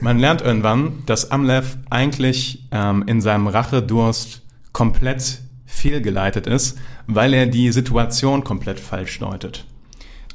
Man 0.00 0.18
lernt 0.18 0.40
irgendwann, 0.40 1.02
dass 1.06 1.30
Amlev 1.30 1.76
eigentlich 1.90 2.66
ähm, 2.70 3.04
in 3.06 3.20
seinem 3.20 3.46
Rachedurst 3.46 4.42
komplett 4.72 5.40
fehlgeleitet 5.66 6.46
ist, 6.46 6.78
weil 7.06 7.34
er 7.34 7.46
die 7.46 7.70
Situation 7.72 8.42
komplett 8.44 8.80
falsch 8.80 9.18
deutet. 9.18 9.66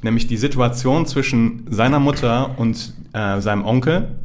Nämlich 0.02 0.28
die 0.28 0.38
Situation 0.38 1.06
zwischen 1.06 1.66
seiner 1.70 2.00
Mutter 2.00 2.60
und 2.60 2.94
äh, 3.14 3.42
seinem 3.42 3.66
Onkel 3.66 4.20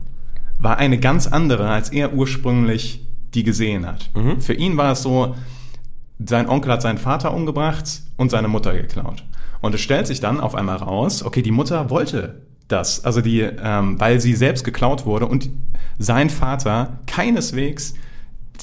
war 0.58 0.76
eine 0.76 0.98
ganz 0.98 1.26
andere, 1.26 1.68
als 1.68 1.90
er 1.90 2.12
ursprünglich 2.12 3.06
die 3.32 3.44
gesehen 3.44 3.86
hat. 3.86 4.10
Für 4.40 4.52
ihn 4.52 4.76
war 4.76 4.92
es 4.92 5.02
so, 5.02 5.34
sein 6.26 6.48
Onkel 6.48 6.72
hat 6.72 6.82
seinen 6.82 6.98
Vater 6.98 7.32
umgebracht 7.34 8.02
und 8.16 8.30
seine 8.30 8.48
Mutter 8.48 8.72
geklaut. 8.74 9.24
Und 9.60 9.74
es 9.74 9.80
stellt 9.80 10.06
sich 10.06 10.20
dann 10.20 10.40
auf 10.40 10.54
einmal 10.54 10.76
raus, 10.76 11.22
okay, 11.22 11.42
die 11.42 11.50
Mutter 11.50 11.90
wollte 11.90 12.42
das, 12.68 13.04
also 13.04 13.20
die, 13.20 13.40
ähm, 13.40 13.98
weil 13.98 14.20
sie 14.20 14.34
selbst 14.34 14.64
geklaut 14.64 15.04
wurde 15.04 15.26
und 15.26 15.50
sein 15.98 16.30
Vater 16.30 17.00
keineswegs 17.06 17.94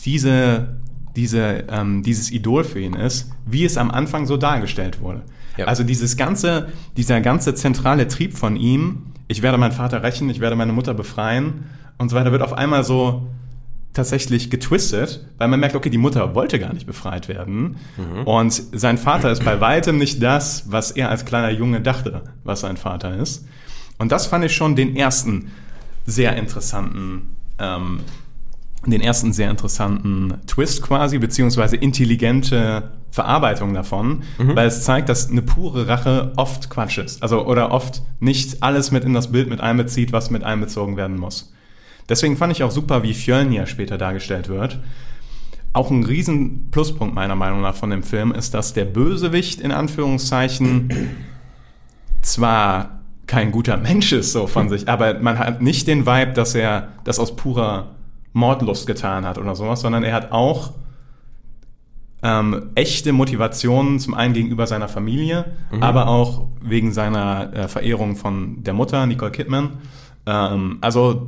diese, 0.05 0.77
diese, 1.15 1.65
ähm, 1.69 2.03
dieses 2.03 2.31
Idol 2.31 2.63
für 2.63 2.79
ihn 2.79 2.93
ist, 2.93 3.31
wie 3.45 3.65
es 3.65 3.77
am 3.77 3.91
Anfang 3.91 4.25
so 4.25 4.37
dargestellt 4.37 5.01
wurde. 5.01 5.23
Ja. 5.57 5.65
Also 5.65 5.83
dieses 5.83 6.17
ganze, 6.17 6.69
dieser 6.95 7.19
ganze 7.21 7.53
zentrale 7.55 8.07
Trieb 8.07 8.37
von 8.37 8.55
ihm, 8.55 9.07
ich 9.27 9.41
werde 9.41 9.57
meinen 9.57 9.71
Vater 9.71 10.03
rächen, 10.03 10.29
ich 10.29 10.39
werde 10.39 10.55
meine 10.55 10.71
Mutter 10.71 10.93
befreien 10.93 11.65
und 11.97 12.09
so 12.09 12.15
weiter, 12.15 12.31
wird 12.31 12.43
auf 12.43 12.53
einmal 12.53 12.83
so 12.83 13.27
tatsächlich 13.97 14.49
getwistet, 14.49 15.25
weil 15.37 15.49
man 15.49 15.59
merkt, 15.59 15.75
okay, 15.75 15.89
die 15.89 15.97
Mutter 15.97 16.33
wollte 16.35 16.59
gar 16.59 16.73
nicht 16.73 16.87
befreit 16.87 17.27
werden. 17.27 17.75
Und 18.25 18.53
sein 18.53 18.97
Vater 18.97 19.31
ist 19.31 19.43
bei 19.43 19.59
weitem 19.61 19.97
nicht 19.97 20.23
das, 20.23 20.71
was 20.71 20.91
er 20.91 21.09
als 21.09 21.25
kleiner 21.25 21.51
Junge 21.51 21.81
dachte, 21.81 22.21
was 22.45 22.61
sein 22.61 22.77
Vater 22.77 23.17
ist. 23.17 23.45
Und 23.97 24.11
das 24.11 24.27
fand 24.27 24.45
ich 24.45 24.55
schon 24.55 24.75
den 24.75 24.95
ersten 24.95 25.51
sehr 26.05 26.37
interessanten, 26.37 27.35
ähm, 27.59 27.99
den 28.85 29.01
ersten 29.01 29.33
sehr 29.33 29.49
interessanten 29.49 30.35
Twist 30.47 30.81
quasi, 30.81 31.17
beziehungsweise 31.17 31.75
intelligente 31.75 32.91
Verarbeitung 33.11 33.73
davon, 33.73 34.21
weil 34.37 34.67
es 34.67 34.83
zeigt, 34.83 35.09
dass 35.09 35.29
eine 35.29 35.41
pure 35.41 35.87
Rache 35.87 36.31
oft 36.35 36.69
Quatsch 36.69 36.99
ist. 36.99 37.23
Also, 37.23 37.45
oder 37.45 37.71
oft 37.71 38.03
nicht 38.19 38.61
alles 38.61 38.91
mit 38.91 39.03
in 39.03 39.13
das 39.13 39.31
Bild 39.31 39.49
mit 39.49 39.59
einbezieht, 39.59 40.11
was 40.13 40.29
mit 40.29 40.43
einbezogen 40.43 40.95
werden 40.95 41.17
muss. 41.17 41.51
Deswegen 42.09 42.37
fand 42.37 42.53
ich 42.53 42.63
auch 42.63 42.71
super, 42.71 43.03
wie 43.03 43.13
Fjölnir 43.13 43.65
später 43.65 43.97
dargestellt 43.97 44.49
wird. 44.49 44.79
Auch 45.73 45.91
ein 45.91 46.03
riesen 46.03 46.71
Pluspunkt 46.71 47.13
meiner 47.13 47.35
Meinung 47.35 47.61
nach 47.61 47.75
von 47.75 47.89
dem 47.89 48.03
Film 48.03 48.31
ist, 48.31 48.53
dass 48.53 48.73
der 48.73 48.85
Bösewicht 48.85 49.61
in 49.61 49.71
Anführungszeichen 49.71 51.15
zwar 52.21 53.01
kein 53.27 53.51
guter 53.51 53.75
Mensch 53.77 54.13
ist 54.13 54.31
so 54.31 54.47
von 54.47 54.69
sich, 54.69 54.87
aber 54.87 55.19
man 55.19 55.37
hat 55.37 55.61
nicht 55.61 55.87
den 55.87 56.05
Vibe, 56.05 56.31
dass 56.31 56.55
er 56.55 56.93
das 57.03 57.19
aus 57.19 57.35
purer 57.35 57.95
Mordlust 58.31 58.87
getan 58.87 59.25
hat 59.25 59.37
oder 59.37 59.53
sowas, 59.55 59.81
sondern 59.81 60.03
er 60.03 60.13
hat 60.13 60.31
auch 60.31 60.71
ähm, 62.23 62.71
echte 62.75 63.11
Motivationen, 63.13 63.99
zum 63.99 64.13
einen 64.13 64.33
gegenüber 64.33 64.65
seiner 64.65 64.87
Familie, 64.87 65.45
aber 65.81 66.07
auch 66.07 66.47
wegen 66.61 66.91
seiner 66.91 67.53
äh, 67.53 67.67
Verehrung 67.67 68.15
von 68.15 68.63
der 68.63 68.73
Mutter, 68.73 69.05
Nicole 69.05 69.31
Kidman. 69.31 69.71
Ähm, 70.25 70.77
also 70.81 71.27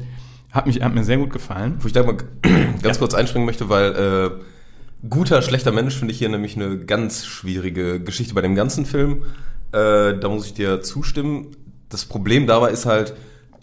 hat, 0.51 0.67
mich, 0.67 0.81
hat 0.81 0.93
mir 0.93 1.03
sehr 1.03 1.17
gut 1.17 1.31
gefallen. 1.31 1.77
Wo 1.79 1.87
ich 1.87 1.93
da 1.93 2.03
mal 2.03 2.17
ganz 2.81 2.99
kurz 2.99 3.13
einspringen 3.13 3.45
möchte, 3.45 3.69
weil 3.69 3.95
äh, 3.95 5.07
guter, 5.07 5.41
schlechter 5.41 5.71
Mensch 5.71 5.95
finde 5.95 6.13
ich 6.13 6.19
hier 6.19 6.29
nämlich 6.29 6.55
eine 6.55 6.79
ganz 6.79 7.25
schwierige 7.25 7.99
Geschichte 7.99 8.33
bei 8.33 8.41
dem 8.41 8.55
ganzen 8.55 8.85
Film. 8.85 9.23
Äh, 9.71 10.17
da 10.17 10.29
muss 10.29 10.45
ich 10.45 10.53
dir 10.53 10.81
zustimmen. 10.81 11.55
Das 11.89 12.05
Problem 12.05 12.47
dabei 12.47 12.71
ist 12.71 12.85
halt, 12.85 13.13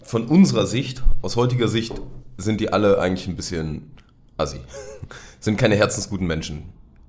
von 0.03 0.27
unserer 0.27 0.65
Sicht, 0.65 1.03
aus 1.21 1.35
heutiger 1.35 1.67
Sicht, 1.67 2.01
sind 2.37 2.61
die 2.61 2.71
alle 2.71 2.99
eigentlich 2.99 3.27
ein 3.27 3.35
bisschen 3.35 3.91
assi. 4.37 4.59
sind 5.39 5.57
keine 5.57 5.75
herzensguten 5.75 6.27
Menschen. 6.27 6.63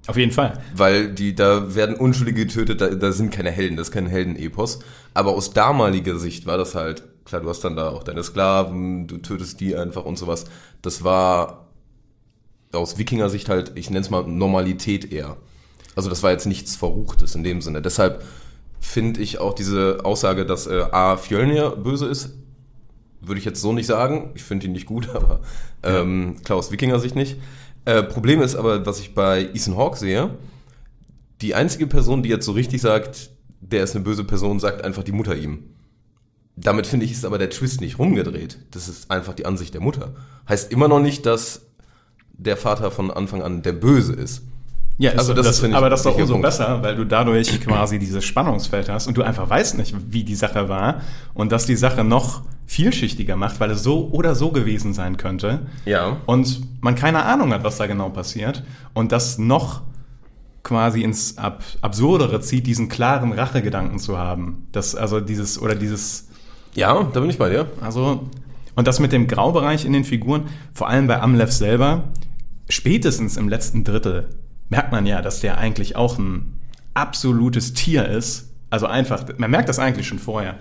Auf 0.09 0.17
jeden 0.17 0.33
Fall. 0.33 0.55
Weil 0.75 1.13
die, 1.13 1.35
da 1.35 1.75
werden 1.75 1.95
Unschuldige 1.95 2.47
getötet, 2.47 2.81
da, 2.81 2.89
da 2.89 3.13
sind 3.13 3.31
keine 3.31 3.51
Helden, 3.51 3.77
das 3.77 3.89
ist 3.89 3.95
kein 3.95 4.07
Heldenepos. 4.07 4.81
Aber 5.15 5.33
aus 5.33 5.53
damaliger 5.53 6.19
Sicht 6.19 6.47
war 6.47 6.57
das 6.57 6.75
halt, 6.75 7.05
klar, 7.29 7.41
du 7.43 7.49
hast 7.49 7.61
dann 7.61 7.77
da 7.77 7.91
auch 7.91 8.03
deine 8.03 8.25
Sklaven, 8.25 9.07
du 9.07 9.19
tötest 9.19 9.61
die 9.61 9.77
einfach 9.77 10.05
und 10.05 10.19
sowas. 10.19 10.47
Das 10.83 11.05
war 11.05 11.67
aus 12.73 12.99
Wikinger-Sicht 12.99 13.49
halt, 13.49 13.73
ich 13.77 13.91
nenne 13.91 14.01
es 14.01 14.11
mal 14.11 14.25
Normalität 14.27 15.13
eher. 15.13 15.37
Also 15.95 16.11
das 16.11 16.23
war 16.23 16.31
jetzt 16.31 16.47
nichts 16.47 16.77
Verruchtes 16.77 17.35
in 17.35 17.45
dem 17.45 17.61
Sinne. 17.61 17.83
Deshalb 17.83 18.25
finde 18.81 19.21
ich 19.21 19.39
auch 19.39 19.55
diese 19.55 20.01
Aussage, 20.05 20.47
dass 20.47 20.67
äh, 20.67 20.85
A. 20.91 21.17
Fjölnir 21.17 21.71
böse 21.71 22.07
ist, 22.07 22.31
würde 23.21 23.39
ich 23.39 23.45
jetzt 23.45 23.61
so 23.61 23.73
nicht 23.73 23.87
sagen. 23.87 24.31
Ich 24.35 24.45
finde 24.45 24.67
ihn 24.67 24.73
nicht 24.73 24.87
gut, 24.87 25.09
aber 25.15 25.41
ähm, 25.83 26.37
klar 26.45 26.59
aus 26.59 26.71
Wikinger-Sicht 26.71 27.15
nicht. 27.15 27.37
Äh, 27.85 28.03
Problem 28.03 28.43
ist 28.43 28.55
aber, 28.55 28.85
was 28.87 29.01
ich 29.01 29.15
bei 29.15 29.43
Ethan 29.55 29.77
Hawke 29.77 29.99
sehe, 29.99 30.31
die 31.41 31.55
einzige 31.55 31.87
Person, 31.87 32.23
die 32.23 32.29
jetzt 32.29 32.47
so 32.47 32.53
richtig 32.53 32.81
sagt, 32.81 33.31
der 33.61 33.85
ist 33.85 33.95
eine 33.95 34.05
böse 34.05 34.25
Person, 34.25 34.61
sagt 34.61 34.85
einfach 34.85 35.03
die 35.03 35.13
Mutter 35.13 35.37
ihm. 35.37 35.65
Damit 36.61 36.87
finde 36.87 37.07
ich, 37.07 37.13
ist 37.13 37.25
aber 37.25 37.39
der 37.39 37.51
Twist 37.51 37.81
nicht 37.81 37.99
rumgedreht. 37.99 38.59
Das 38.73 38.89
ist 38.89 39.11
einfach 39.11 39.35
die 39.35 39.47
Ansicht 39.47 39.75
der 39.75 39.81
Mutter. 39.81 40.15
Heißt 40.49 40.73
immer 40.73 40.89
noch 40.89 41.01
nicht, 41.01 41.25
dass 41.27 41.63
der 42.33 42.57
Vater 42.57 42.91
von 42.91 43.11
Anfang 43.11 43.43
an 43.43 43.63
der 43.63 43.73
Böse 43.73 44.13
ist. 44.13 44.43
Ja, 45.01 45.13
Also 45.13 45.33
das 45.33 45.47
das, 45.47 45.61
finde 45.61 45.75
ich 45.75 45.79
aber 45.79 45.91
das 45.91 46.01
ist 46.01 46.07
doch 46.07 46.17
umso 46.17 46.33
Punkt. 46.35 46.47
besser, 46.47 46.83
weil 46.83 46.97
du 46.97 47.05
dadurch 47.05 47.61
quasi 47.61 48.01
dieses 48.01 48.25
Spannungsfeld 48.25 48.89
hast 48.89 49.07
und 49.07 49.17
du 49.17 49.23
einfach 49.23 49.49
weißt 49.49 49.79
nicht, 49.79 49.95
wie 50.11 50.25
die 50.25 50.35
Sache 50.35 50.69
war 50.69 51.03
und 51.35 51.53
dass 51.53 51.67
die 51.67 51.77
Sache 51.77 52.03
noch 52.03 52.43
vielschichtiger 52.67 53.37
macht, 53.37 53.61
weil 53.61 53.71
es 53.71 53.85
so 53.85 54.09
oder 54.11 54.35
so 54.35 54.51
gewesen 54.51 54.95
sein 54.95 55.17
könnte. 55.17 55.67
Ja. 55.85 56.17
Und 56.27 56.63
man 56.83 56.97
keine 56.97 57.23
Ahnung 57.25 57.53
hat, 57.53 57.63
was 57.63 57.77
da 57.79 57.87
genau 57.87 58.09
passiert 58.11 58.65
und 58.93 59.13
das 59.13 59.39
noch 59.39 59.83
quasi 60.65 61.03
ins 61.03 61.39
Ab 61.39 61.63
Absurdere 61.81 62.41
zieht, 62.41 62.67
diesen 62.67 62.89
klaren 62.89 63.33
Rachegedanken 63.33 64.01
zu 64.01 64.19
haben. 64.19 64.67
Das, 64.73 64.97
also 64.97 65.21
dieses, 65.21 65.63
oder 65.63 65.77
dieses, 65.77 66.28
Ja, 66.79 67.11
da 67.13 67.19
bin 67.19 67.29
ich 67.29 67.39
bei 67.39 67.51
dir. 67.51 67.67
also, 67.81 68.29
und 68.77 68.87
das 68.87 69.01
mit 69.01 69.11
dem 69.11 69.27
Graubereich 69.27 69.85
in 69.85 69.93
den 69.93 70.05
Figuren, 70.05 70.45
vor 70.73 70.89
allem 70.89 71.09
bei 71.09 71.21
Amlev 71.21 71.51
selber, 71.51 72.05
spätestens 72.69 73.37
im 73.37 73.49
letzten 73.49 73.83
Drittel 73.83 74.29
merkt 74.69 74.93
man 74.93 75.05
ja, 75.05 75.21
dass 75.21 75.41
der 75.41 75.59
eigentlich 75.59 75.97
auch 75.97 76.19
ein 76.19 76.61
absolutes 76.95 77.73
Tier 77.73 78.07
ist. 78.07 78.55
Also 78.71 78.87
einfach, 78.87 79.25
man 79.39 79.51
merkt 79.51 79.69
das 79.69 79.81
eigentlich 79.81 80.07
schon 80.07 80.21
vorher. 80.21 80.55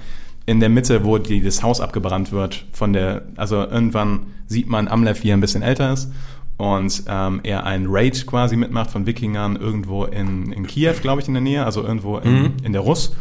In 0.48 0.60
der 0.60 0.70
Mitte, 0.70 1.06
wo 1.06 1.20
die, 1.20 1.40
das 1.40 1.62
Haus 1.62 1.82
abgebrannt 1.82 2.32
wird, 2.32 2.66
von 2.72 2.94
der, 2.94 3.22
also 3.36 3.58
irgendwann 3.58 4.28
sieht 4.48 4.68
man 4.68 4.88
Amlev, 4.88 5.24
wie 5.24 5.30
er 5.30 5.38
ein 5.38 5.42
bisschen 5.42 5.62
älter 5.62 5.94
ist 5.94 6.12
und 6.58 7.04
ähm, 7.08 7.42
er 7.44 7.64
einen 7.68 7.86
Raid 7.88 8.26
quasi 8.26 8.56
mitmacht 8.56 8.90
von 8.90 9.06
Wikingern 9.06 9.56
irgendwo 9.56 10.06
in, 10.06 10.52
in 10.52 10.66
Kiew, 10.66 10.96
glaube 11.00 11.22
ich, 11.22 11.28
in 11.28 11.36
der 11.36 11.44
Nähe, 11.44 11.64
also 11.64 11.84
irgendwo 11.84 12.18
in, 12.18 12.54
in 12.64 12.74
der 12.74 12.82
Russ. 12.82 13.16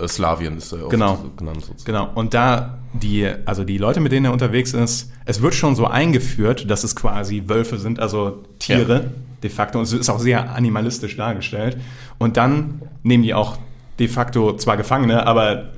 Äh, 0.00 0.08
Slawien 0.08 0.56
ist 0.58 0.72
er 0.72 0.82
oft 0.82 0.90
Genau. 0.90 1.16
so 1.16 1.30
genannt. 1.36 1.60
sozusagen. 1.64 1.84
Genau. 1.84 2.10
Und 2.14 2.34
da 2.34 2.78
die, 2.92 3.28
also 3.44 3.64
die 3.64 3.78
Leute, 3.78 4.00
mit 4.00 4.12
denen 4.12 4.26
er 4.26 4.32
unterwegs 4.32 4.72
ist, 4.72 5.10
es 5.24 5.42
wird 5.42 5.54
schon 5.54 5.74
so 5.74 5.86
eingeführt, 5.86 6.70
dass 6.70 6.84
es 6.84 6.94
quasi 6.96 7.44
Wölfe 7.46 7.78
sind, 7.78 7.98
also 8.00 8.44
Tiere 8.58 8.94
Ja. 8.94 9.00
de 9.42 9.50
facto. 9.50 9.78
Und 9.78 9.84
es 9.84 9.92
ist 9.92 10.08
auch 10.08 10.18
sehr 10.20 10.54
animalistisch 10.54 11.16
dargestellt. 11.16 11.76
Und 12.18 12.36
dann 12.36 12.80
nehmen 13.02 13.22
die 13.22 13.34
auch 13.34 13.58
de 13.98 14.08
facto 14.08 14.56
zwar 14.56 14.76
Gefangene, 14.76 15.26
aber 15.26 15.70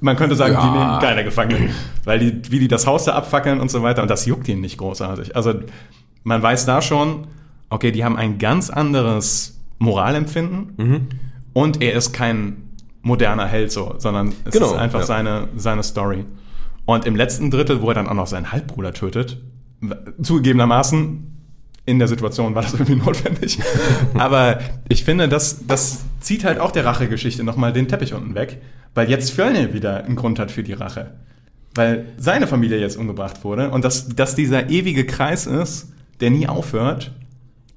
man 0.00 0.16
könnte 0.16 0.34
sagen, 0.36 0.54
Ja. 0.54 0.60
die 0.62 0.78
nehmen 0.78 0.98
keine 1.00 1.24
Gefangene. 1.24 1.70
Weil 2.04 2.18
die, 2.18 2.50
wie 2.50 2.58
die 2.60 2.68
das 2.68 2.86
Haus 2.86 3.04
da 3.04 3.12
abfackeln 3.14 3.60
und 3.60 3.70
so 3.70 3.82
weiter. 3.82 4.02
Und 4.02 4.10
das 4.10 4.26
juckt 4.26 4.48
ihnen 4.48 4.60
nicht 4.60 4.78
großartig. 4.78 5.34
Also 5.36 5.54
man 6.24 6.42
weiß 6.42 6.66
da 6.66 6.82
schon, 6.82 7.26
okay, 7.70 7.92
die 7.92 8.04
haben 8.04 8.16
ein 8.16 8.38
ganz 8.38 8.68
anderes 8.70 9.58
Moralempfinden. 9.78 10.72
Mhm. 10.76 11.06
Und 11.52 11.82
er 11.82 11.94
ist 11.94 12.12
kein 12.12 12.67
moderner 13.08 13.46
Held 13.46 13.72
so, 13.72 13.96
sondern 13.98 14.32
es 14.44 14.52
Genau, 14.52 14.66
ist 14.66 14.78
einfach 14.78 15.00
ja. 15.00 15.06
seine, 15.06 15.48
seine 15.56 15.82
Story. 15.82 16.24
Und 16.84 17.06
im 17.06 17.16
letzten 17.16 17.50
Drittel, 17.50 17.82
wo 17.82 17.88
er 17.88 17.94
dann 17.94 18.08
auch 18.08 18.14
noch 18.14 18.26
seinen 18.26 18.52
Halbbruder 18.52 18.92
tötet, 18.94 19.38
zugegebenermaßen 20.22 21.34
in 21.84 21.98
der 21.98 22.08
Situation 22.08 22.54
war 22.54 22.62
das 22.62 22.72
irgendwie 22.74 22.96
notwendig. 22.96 23.58
Aber 24.14 24.60
ich 24.88 25.04
finde, 25.04 25.28
das, 25.28 25.66
das 25.66 26.04
zieht 26.20 26.44
halt 26.44 26.60
auch 26.60 26.70
der 26.70 26.84
Rachegeschichte 26.84 27.42
nochmal 27.42 27.72
den 27.72 27.88
Teppich 27.88 28.14
unten 28.14 28.34
weg, 28.34 28.60
weil 28.94 29.08
jetzt 29.08 29.32
Fjölnir 29.32 29.72
wieder 29.72 30.04
einen 30.04 30.16
Grund 30.16 30.38
hat 30.38 30.50
für 30.50 30.62
die 30.62 30.74
Rache. 30.74 31.14
Weil 31.74 32.06
seine 32.16 32.46
Familie 32.46 32.78
jetzt 32.78 32.96
umgebracht 32.96 33.44
wurde 33.44 33.70
und 33.70 33.84
dass, 33.84 34.08
dass 34.08 34.34
dieser 34.34 34.68
ewige 34.68 35.06
Kreis 35.06 35.46
ist, 35.46 35.92
der 36.20 36.30
nie 36.30 36.46
aufhört, 36.48 37.12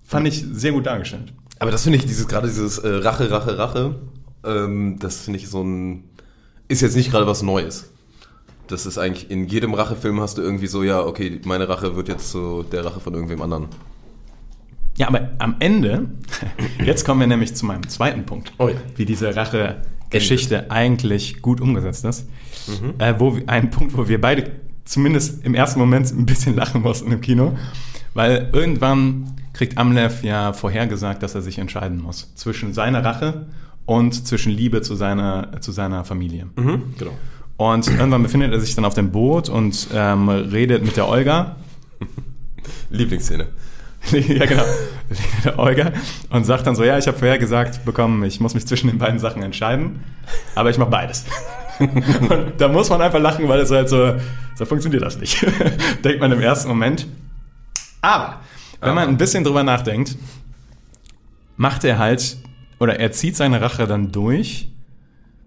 fand 0.04 0.28
ich 0.28 0.44
sehr 0.52 0.72
gut 0.72 0.88
dargestellt. 0.88 1.34
Aber 1.60 1.70
das 1.72 1.84
finde 1.84 2.00
ich, 2.00 2.06
dieses 2.06 2.28
gerade 2.28 2.48
dieses 2.48 2.80
äh, 2.80 2.88
Rache, 2.88 3.30
Rache, 3.30 3.58
Rache, 3.58 3.96
ähm, 4.44 4.98
das 5.00 5.22
finde 5.22 5.40
ich 5.40 5.50
so 5.50 5.64
ein, 5.64 6.04
ist 6.68 6.82
jetzt 6.82 6.96
nicht 6.96 7.12
gerade 7.12 7.28
was 7.28 7.42
Neues. 7.42 7.92
Das 8.68 8.86
ist 8.86 8.98
eigentlich, 8.98 9.30
in 9.30 9.48
jedem 9.48 9.74
Rachefilm 9.74 10.22
hast 10.22 10.38
du 10.38 10.42
irgendwie 10.42 10.68
so, 10.68 10.84
ja, 10.84 11.02
okay, 11.02 11.42
meine 11.46 11.68
Rache 11.68 11.96
wird 11.96 12.08
jetzt 12.08 12.32
zu 12.32 12.64
der 12.64 12.86
Rache 12.86 13.00
von 13.00 13.14
irgendwem 13.14 13.42
anderen. 13.42 13.68
Ja, 14.98 15.08
aber 15.08 15.32
am 15.40 15.56
Ende, 15.60 16.10
jetzt 16.86 17.06
kommen 17.06 17.20
wir 17.20 17.28
nämlich 17.28 17.56
zu 17.56 17.66
meinem 17.66 17.88
zweiten 17.88 18.26
Punkt, 18.26 18.54
Oh 18.58 18.70
ja. 18.70 18.76
wie 18.96 19.06
diese 19.06 19.36
Rache-Geschichte 19.36 20.72
eigentlich 20.72 21.42
gut 21.42 21.60
umgesetzt 21.60 22.06
ist. 22.06 22.28
Äh, 23.00 23.16
wo 23.18 23.38
ein 23.48 23.70
Punkt, 23.72 23.98
wo 23.98 24.08
wir 24.08 24.22
beide 24.22 24.52
zumindest 24.86 25.44
im 25.46 25.56
ersten 25.56 25.80
Moment 25.80 26.12
ein 26.12 26.26
bisschen 26.26 26.56
lachen 26.62 26.82
mussten 26.82 27.12
im 27.12 27.22
Kino, 27.22 27.58
Weil 28.14 28.50
irgendwann 28.54 29.36
kriegt 29.54 29.78
Amlev 29.78 30.24
ja 30.24 30.54
vorhergesagt, 30.54 31.24
dass 31.24 31.36
er 31.36 31.42
sich 31.42 31.58
entscheiden 31.60 32.02
muss 32.02 32.34
zwischen 32.36 32.74
seiner 32.74 33.04
Rache 33.04 33.48
und 33.86 34.28
zwischen 34.28 34.52
Liebe 34.52 34.82
zu 34.82 34.96
seiner, 34.96 35.60
zu 35.62 35.72
seiner 35.72 36.06
Familie. 36.06 36.48
Genau. 36.56 37.12
Und 37.58 37.88
irgendwann 37.88 38.24
befindet 38.24 38.52
er 38.54 38.60
sich 38.60 38.74
dann 38.74 38.86
auf 38.86 38.96
dem 38.96 39.12
Boot 39.12 39.50
und 39.50 39.88
ähm, 39.94 40.30
redet 40.30 40.84
mit 40.84 40.98
der 40.98 41.08
Olga. 41.08 41.58
Lieblingsszene. 42.90 43.48
ja, 44.12 44.46
genau. 44.46 44.64
Der 45.44 45.60
Olga 45.60 45.92
und 46.30 46.46
sagt 46.46 46.66
dann 46.66 46.76
so, 46.76 46.84
ja, 46.84 46.98
ich 46.98 47.08
habe 47.08 47.18
vorher 47.18 47.38
gesagt 47.38 47.86
bekommen, 47.86 48.24
ich 48.24 48.40
muss 48.40 48.54
mich 48.54 48.66
zwischen 48.66 48.88
den 48.88 48.98
beiden 48.98 49.20
Sachen 49.20 49.44
entscheiden, 49.44 50.04
aber 50.56 50.70
ich 50.70 50.78
mache 50.78 50.90
beides. 50.90 51.26
und 51.80 52.54
da 52.58 52.68
muss 52.68 52.90
man 52.90 53.02
einfach 53.02 53.20
lachen, 53.20 53.48
weil 53.48 53.60
es 53.60 53.72
halt 53.72 53.90
so, 53.90 54.16
so 54.56 54.66
funktioniert 54.66 55.04
das 55.04 55.20
nicht. 55.20 55.46
Denkt 56.04 56.20
man 56.20 56.32
im 56.32 56.42
ersten 56.42 56.68
Moment. 56.68 57.08
Aber, 58.02 58.40
wenn 58.82 58.96
man 58.96 59.10
ein 59.10 59.18
bisschen 59.18 59.44
drüber 59.44 59.64
nachdenkt, 59.64 60.16
macht 61.58 61.84
er 61.84 62.00
halt, 62.00 62.38
oder 62.82 63.00
er 63.00 63.12
zieht 63.12 63.36
seine 63.36 63.62
Rache 63.62 63.86
dann 63.86 64.12
durch, 64.12 64.68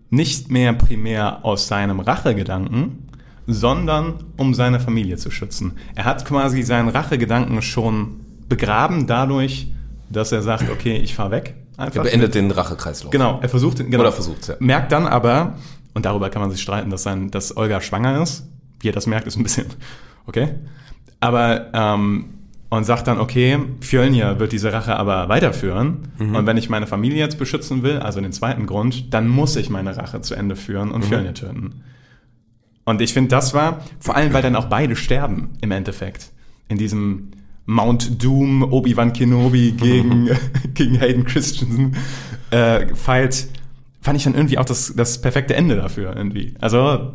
nicht 0.08 0.52
mehr 0.52 0.72
primär 0.72 1.44
aus 1.44 1.66
seinem 1.66 1.98
Rachegedanken, 1.98 3.08
sondern 3.48 4.22
um 4.36 4.54
seine 4.54 4.78
Familie 4.78 5.16
zu 5.16 5.32
schützen. 5.32 5.72
Er 5.96 6.04
hat 6.04 6.24
quasi 6.24 6.62
seinen 6.62 6.88
Rachegedanken 6.88 7.60
schon 7.60 8.20
begraben 8.48 9.08
dadurch, 9.08 9.66
dass 10.10 10.30
er 10.30 10.42
sagt, 10.42 10.70
okay, 10.70 10.96
ich 10.96 11.16
fahr 11.16 11.32
weg. 11.32 11.56
Einfach. 11.76 12.04
Er 12.04 12.10
beendet 12.10 12.36
den 12.36 12.52
Rachekreislauf. 12.52 13.10
Genau, 13.10 13.40
er 13.42 13.48
versucht, 13.48 13.78
genau, 13.78 13.98
Oder 13.98 14.12
versucht's, 14.12 14.46
ja. 14.46 14.54
Merkt 14.60 14.92
dann 14.92 15.08
aber, 15.08 15.54
und 15.92 16.06
darüber 16.06 16.30
kann 16.30 16.40
man 16.40 16.52
sich 16.52 16.62
streiten, 16.62 16.88
dass, 16.90 17.02
sein, 17.02 17.32
dass 17.32 17.56
Olga 17.56 17.80
schwanger 17.80 18.22
ist. 18.22 18.46
Wie 18.78 18.90
er 18.90 18.92
das 18.92 19.08
merkt, 19.08 19.26
ist 19.26 19.36
ein 19.36 19.42
bisschen, 19.42 19.66
okay. 20.28 20.50
Aber, 21.18 21.66
ähm, 21.74 22.26
und 22.70 22.84
sagt 22.84 23.06
dann, 23.06 23.20
okay, 23.20 23.58
Fjölnir 23.80 24.40
wird 24.40 24.52
diese 24.52 24.72
Rache 24.72 24.96
aber 24.96 25.28
weiterführen. 25.28 26.08
Und 26.18 26.46
wenn 26.46 26.56
ich 26.56 26.68
meine 26.68 26.86
Familie 26.86 27.18
jetzt 27.18 27.38
beschützen 27.38 27.82
will, 27.82 27.98
also 27.98 28.20
den 28.20 28.32
zweiten 28.32 28.66
Grund, 28.66 29.12
dann 29.14 29.28
muss 29.28 29.54
ich 29.56 29.70
meine 29.70 29.96
Rache 29.96 30.20
zu 30.22 30.34
Ende 30.34 30.56
führen 30.56 30.90
und 30.90 31.04
Fjölnir 31.04 31.34
töten. 31.34 31.82
Und 32.84 33.00
ich 33.00 33.12
finde, 33.14 33.28
das 33.30 33.54
war, 33.54 33.80
vor 34.00 34.16
allem, 34.16 34.32
weil 34.32 34.42
dann 34.42 34.56
auch 34.56 34.66
beide 34.66 34.96
sterben 34.96 35.50
im 35.60 35.70
Endeffekt. 35.70 36.32
In 36.68 36.76
diesem 36.78 37.30
Mount 37.66 38.22
Doom, 38.22 38.62
Obi-Wan 38.62 39.12
Kenobi 39.12 39.72
gegen, 39.72 40.28
gegen 40.74 40.98
Hayden 40.98 41.24
Christensen 41.24 41.96
äh, 42.50 42.94
Fight, 42.94 43.48
fand 44.02 44.18
ich 44.18 44.24
dann 44.24 44.34
irgendwie 44.34 44.58
auch 44.58 44.66
das, 44.66 44.92
das 44.96 45.20
perfekte 45.20 45.54
Ende 45.54 45.76
dafür 45.76 46.14
irgendwie. 46.16 46.54
Also, 46.60 47.12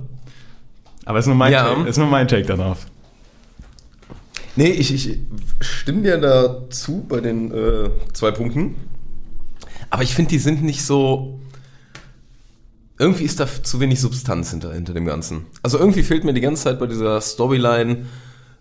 aber 1.06 1.20
ist 1.20 1.28
nur 1.28 1.36
mein, 1.36 1.52
Ja. 1.52 1.74
Take, 1.76 1.88
ist 1.88 1.98
nur 1.98 2.08
mein 2.08 2.28
Take 2.28 2.46
darauf. 2.46 2.88
Nee, 4.60 4.72
ich, 4.72 4.94
ich 4.94 5.18
stimme 5.62 6.02
dir 6.02 6.18
dazu 6.18 7.06
bei 7.08 7.22
den 7.22 7.50
äh, 7.54 7.92
zwei 8.12 8.32
Punkten. 8.32 8.76
Aber 9.90 10.04
ich 10.04 10.14
finde, 10.14 10.32
die 10.32 10.38
sind 10.38 10.64
nicht 10.64 10.84
so. 10.84 11.40
Irgendwie 12.98 13.24
ist 13.24 13.40
da 13.40 13.48
zu 13.48 13.80
wenig 13.80 14.02
Substanz 14.02 14.52
hinter, 14.52 14.74
hinter 14.74 14.94
dem 14.94 15.06
Ganzen. 15.06 15.46
Also 15.64 15.80
irgendwie 15.80 16.04
fehlt 16.04 16.26
mir 16.26 16.34
die 16.34 16.42
ganze 16.42 16.64
Zeit 16.64 16.78
bei 16.78 16.88
dieser 16.88 17.22
Storyline 17.22 18.08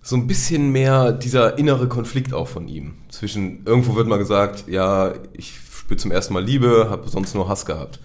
so 0.00 0.14
ein 0.14 0.28
bisschen 0.28 0.70
mehr 0.70 1.10
dieser 1.10 1.58
innere 1.58 1.88
Konflikt 1.88 2.32
auch 2.32 2.46
von 2.46 2.68
ihm. 2.68 2.94
Zwischen, 3.08 3.66
irgendwo 3.66 3.96
wird 3.96 4.06
mal 4.06 4.18
gesagt, 4.18 4.68
ja, 4.68 5.14
ich 5.32 5.52
spüre 5.68 5.98
zum 5.98 6.12
ersten 6.12 6.32
Mal 6.32 6.44
Liebe, 6.44 6.86
habe 6.90 7.08
sonst 7.08 7.34
nur 7.34 7.48
Hass 7.48 7.66
gehabt. 7.66 7.98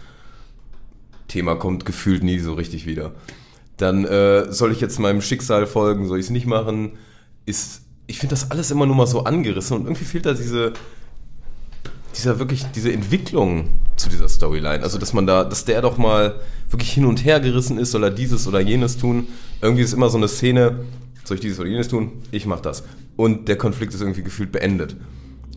Thema 1.27 1.53
kommt 1.53 1.85
gefühlt 1.85 2.23
nie 2.23 2.39
so 2.39 2.55
richtig 2.55 2.88
wieder. 2.88 3.12
Dann 3.77 4.03
äh, 4.03 4.51
soll 4.51 4.71
ich 4.71 4.81
jetzt 4.81 4.97
meinem 4.97 5.21
Schicksal 5.21 5.67
folgen, 5.67 6.07
soll 6.07 6.17
ich 6.17 6.25
es 6.25 6.31
nicht 6.31 6.47
machen? 6.47 6.93
Ist, 7.45 7.81
ich 8.07 8.19
finde 8.19 8.33
das 8.35 8.51
alles 8.51 8.71
immer 8.71 8.85
nur 8.85 8.95
mal 8.95 9.07
so 9.07 9.23
angerissen 9.23 9.77
und 9.77 9.83
irgendwie 9.83 10.05
fehlt 10.05 10.25
da 10.25 10.33
diese, 10.33 10.73
dieser 12.15 12.39
wirklich, 12.39 12.65
diese 12.75 12.91
Entwicklung 12.91 13.69
zu 13.95 14.09
dieser 14.09 14.29
Storyline. 14.29 14.83
Also, 14.83 14.97
dass 14.97 15.13
man 15.13 15.27
da, 15.27 15.43
dass 15.43 15.65
der 15.65 15.81
doch 15.81 15.97
mal 15.97 16.39
wirklich 16.69 16.91
hin 16.91 17.05
und 17.05 17.23
her 17.25 17.39
gerissen 17.39 17.77
ist, 17.77 17.91
soll 17.91 18.03
er 18.03 18.12
dieses 18.12 18.47
oder 18.47 18.59
jenes 18.59 18.97
tun. 18.97 19.27
Irgendwie 19.62 19.83
ist 19.83 19.93
immer 19.93 20.09
so 20.09 20.17
eine 20.17 20.27
Szene, 20.27 20.79
soll 21.23 21.35
ich 21.35 21.41
dieses 21.41 21.59
oder 21.59 21.69
jenes 21.69 21.88
tun? 21.88 22.12
Ich 22.31 22.45
mach 22.45 22.59
das. 22.59 22.83
Und 23.15 23.47
der 23.47 23.57
Konflikt 23.57 23.93
ist 23.93 24.01
irgendwie 24.01 24.23
gefühlt 24.23 24.51
beendet. 24.51 24.95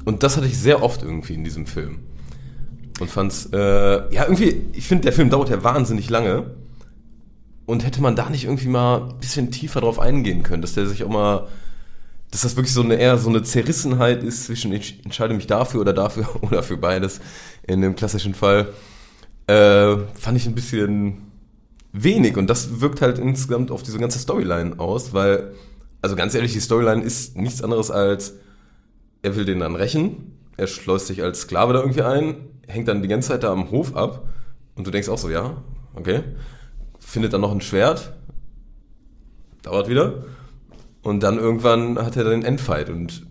Und 0.04 0.22
das 0.22 0.36
hatte 0.36 0.46
ich 0.46 0.58
sehr 0.58 0.82
oft 0.82 1.02
irgendwie 1.02 1.34
in 1.34 1.44
diesem 1.44 1.66
Film. 1.66 1.98
Und 3.00 3.10
fand's, 3.10 3.48
äh, 3.52 3.58
ja, 4.14 4.24
irgendwie, 4.24 4.62
ich 4.72 4.86
finde, 4.86 5.02
der 5.02 5.12
Film 5.12 5.30
dauert 5.30 5.50
ja 5.50 5.62
wahnsinnig 5.62 6.08
lange. 6.08 6.50
Und 7.66 7.84
hätte 7.84 8.00
man 8.00 8.14
da 8.14 8.30
nicht 8.30 8.44
irgendwie 8.44 8.68
mal 8.68 9.08
ein 9.08 9.18
bisschen 9.18 9.50
tiefer 9.50 9.80
drauf 9.80 9.98
eingehen 9.98 10.44
können, 10.44 10.62
dass 10.62 10.74
der 10.74 10.86
sich 10.86 11.02
auch 11.02 11.08
mal, 11.08 11.48
dass 12.30 12.42
das 12.42 12.56
wirklich 12.56 12.72
so 12.72 12.82
eine 12.82 12.96
eher 12.96 13.18
so 13.18 13.28
eine 13.28 13.42
Zerrissenheit 13.42 14.22
ist 14.22 14.46
zwischen 14.46 14.72
ich 14.72 15.04
entscheide 15.04 15.34
mich 15.34 15.46
dafür 15.46 15.80
oder 15.80 15.92
dafür 15.92 16.28
oder 16.42 16.62
für 16.62 16.76
beides 16.76 17.20
in 17.66 17.80
dem 17.80 17.96
klassischen 17.96 18.34
Fall, 18.34 18.68
äh, 19.46 19.96
fand 20.14 20.36
ich 20.36 20.46
ein 20.46 20.54
bisschen 20.54 21.22
wenig. 21.92 22.36
Und 22.36 22.48
das 22.48 22.80
wirkt 22.80 23.00
halt 23.00 23.18
insgesamt 23.18 23.70
auf 23.70 23.82
diese 23.82 23.98
ganze 23.98 24.18
Storyline 24.18 24.78
aus, 24.78 25.12
weil, 25.12 25.52
also 26.02 26.16
ganz 26.16 26.34
ehrlich, 26.34 26.52
die 26.52 26.60
Storyline 26.60 27.02
ist 27.02 27.36
nichts 27.36 27.62
anderes 27.62 27.90
als, 27.90 28.34
er 29.22 29.36
will 29.36 29.44
den 29.44 29.60
dann 29.60 29.76
rächen, 29.76 30.32
er 30.56 30.66
schleust 30.66 31.06
sich 31.06 31.22
als 31.22 31.42
Sklave 31.42 31.72
da 31.72 31.80
irgendwie 31.80 32.02
ein, 32.02 32.36
hängt 32.66 32.88
dann 32.88 33.02
die 33.02 33.08
ganze 33.08 33.28
Zeit 33.28 33.42
da 33.42 33.52
am 33.52 33.70
Hof 33.70 33.94
ab 33.96 34.28
und 34.74 34.86
du 34.86 34.90
denkst 34.90 35.08
auch 35.08 35.18
so, 35.18 35.30
ja, 35.30 35.62
okay, 35.94 36.22
findet 36.98 37.32
dann 37.32 37.40
noch 37.40 37.52
ein 37.52 37.60
Schwert, 37.60 38.12
dauert 39.62 39.88
wieder 39.88 40.24
und 41.06 41.22
dann 41.22 41.38
irgendwann 41.38 41.98
hat 41.98 42.16
er 42.16 42.24
dann 42.24 42.40
den 42.40 42.44
Endfight 42.44 42.90
und 42.90 43.24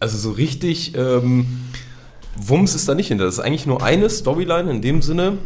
also 0.00 0.18
so 0.18 0.32
richtig 0.32 0.94
ähm, 0.94 1.46
Wumms 2.36 2.74
ist 2.74 2.88
da 2.88 2.94
nicht 2.94 3.08
hinter. 3.08 3.24
Das 3.24 3.34
ist 3.34 3.40
eigentlich 3.40 3.66
nur 3.66 3.82
eine 3.82 4.10
Storyline 4.10 4.70
in 4.70 4.82
dem 4.82 5.00
Sinne 5.00 5.38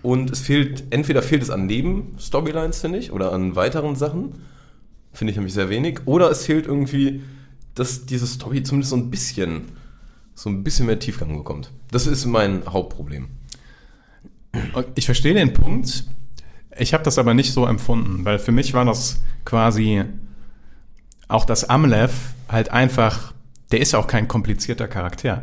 und 0.00 0.30
es 0.30 0.40
fehlt, 0.40 0.84
entweder 0.88 1.20
fehlt 1.20 1.42
es 1.42 1.50
an 1.50 1.66
Neben-Storylines, 1.66 2.80
finde 2.80 2.98
ich, 2.98 3.12
oder 3.12 3.32
an 3.32 3.56
weiteren 3.56 3.94
Sachen, 3.94 4.36
finde 5.12 5.32
ich 5.32 5.36
nämlich 5.36 5.52
sehr 5.52 5.68
wenig, 5.68 6.00
oder 6.06 6.30
es 6.30 6.46
fehlt 6.46 6.66
irgendwie, 6.66 7.22
dass 7.74 8.06
diese 8.06 8.26
Story 8.26 8.62
zumindest 8.62 8.90
so 8.90 8.96
ein 8.96 9.10
bisschen, 9.10 9.64
so 10.34 10.48
ein 10.48 10.64
bisschen 10.64 10.86
mehr 10.86 10.98
Tiefgang 10.98 11.36
bekommt. 11.36 11.72
Das 11.90 12.06
ist 12.06 12.24
mein 12.24 12.62
Hauptproblem. 12.66 13.28
Ich 14.94 15.04
verstehe 15.04 15.34
den 15.34 15.52
Punkt. 15.52 16.04
Ich 16.78 16.94
habe 16.94 17.04
das 17.04 17.18
aber 17.18 17.34
nicht 17.34 17.52
so 17.52 17.66
empfunden, 17.66 18.24
weil 18.24 18.38
für 18.38 18.52
mich 18.52 18.72
war 18.72 18.86
das 18.86 19.20
quasi 19.44 20.04
auch 21.28 21.44
das 21.44 21.68
Amlev 21.68 22.10
halt 22.48 22.70
einfach, 22.70 23.32
der 23.72 23.80
ist 23.80 23.94
auch 23.94 24.06
kein 24.06 24.28
komplizierter 24.28 24.88
Charakter. 24.88 25.42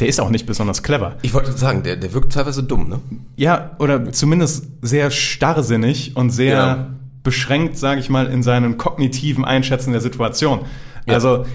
Der 0.00 0.08
ist 0.08 0.20
auch 0.20 0.30
nicht 0.30 0.46
besonders 0.46 0.82
clever. 0.82 1.16
Ich 1.22 1.34
wollte 1.34 1.52
sagen, 1.52 1.82
der, 1.84 1.96
der 1.96 2.12
wirkt 2.12 2.32
teilweise 2.32 2.62
dumm, 2.64 2.88
ne? 2.88 3.00
Ja, 3.36 3.72
oder 3.78 4.12
zumindest 4.12 4.66
sehr 4.82 5.10
starrsinnig 5.12 6.16
und 6.16 6.30
sehr 6.30 6.54
Ja. 6.56 6.86
beschränkt, 7.22 7.78
sage 7.78 8.00
ich 8.00 8.10
mal, 8.10 8.26
in 8.26 8.42
seinen 8.42 8.76
kognitiven 8.76 9.44
Einschätzen 9.44 9.92
der 9.92 10.00
Situation. 10.00 10.60
Ja. 11.06 11.14
Also, 11.14 11.46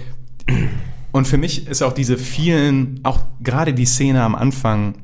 und 1.12 1.28
für 1.28 1.36
mich 1.36 1.66
ist 1.68 1.82
auch 1.82 1.92
diese 1.92 2.16
vielen, 2.16 3.00
auch 3.02 3.20
gerade 3.42 3.74
die 3.74 3.84
Szene 3.84 4.22
am 4.22 4.34
Anfang, 4.34 4.94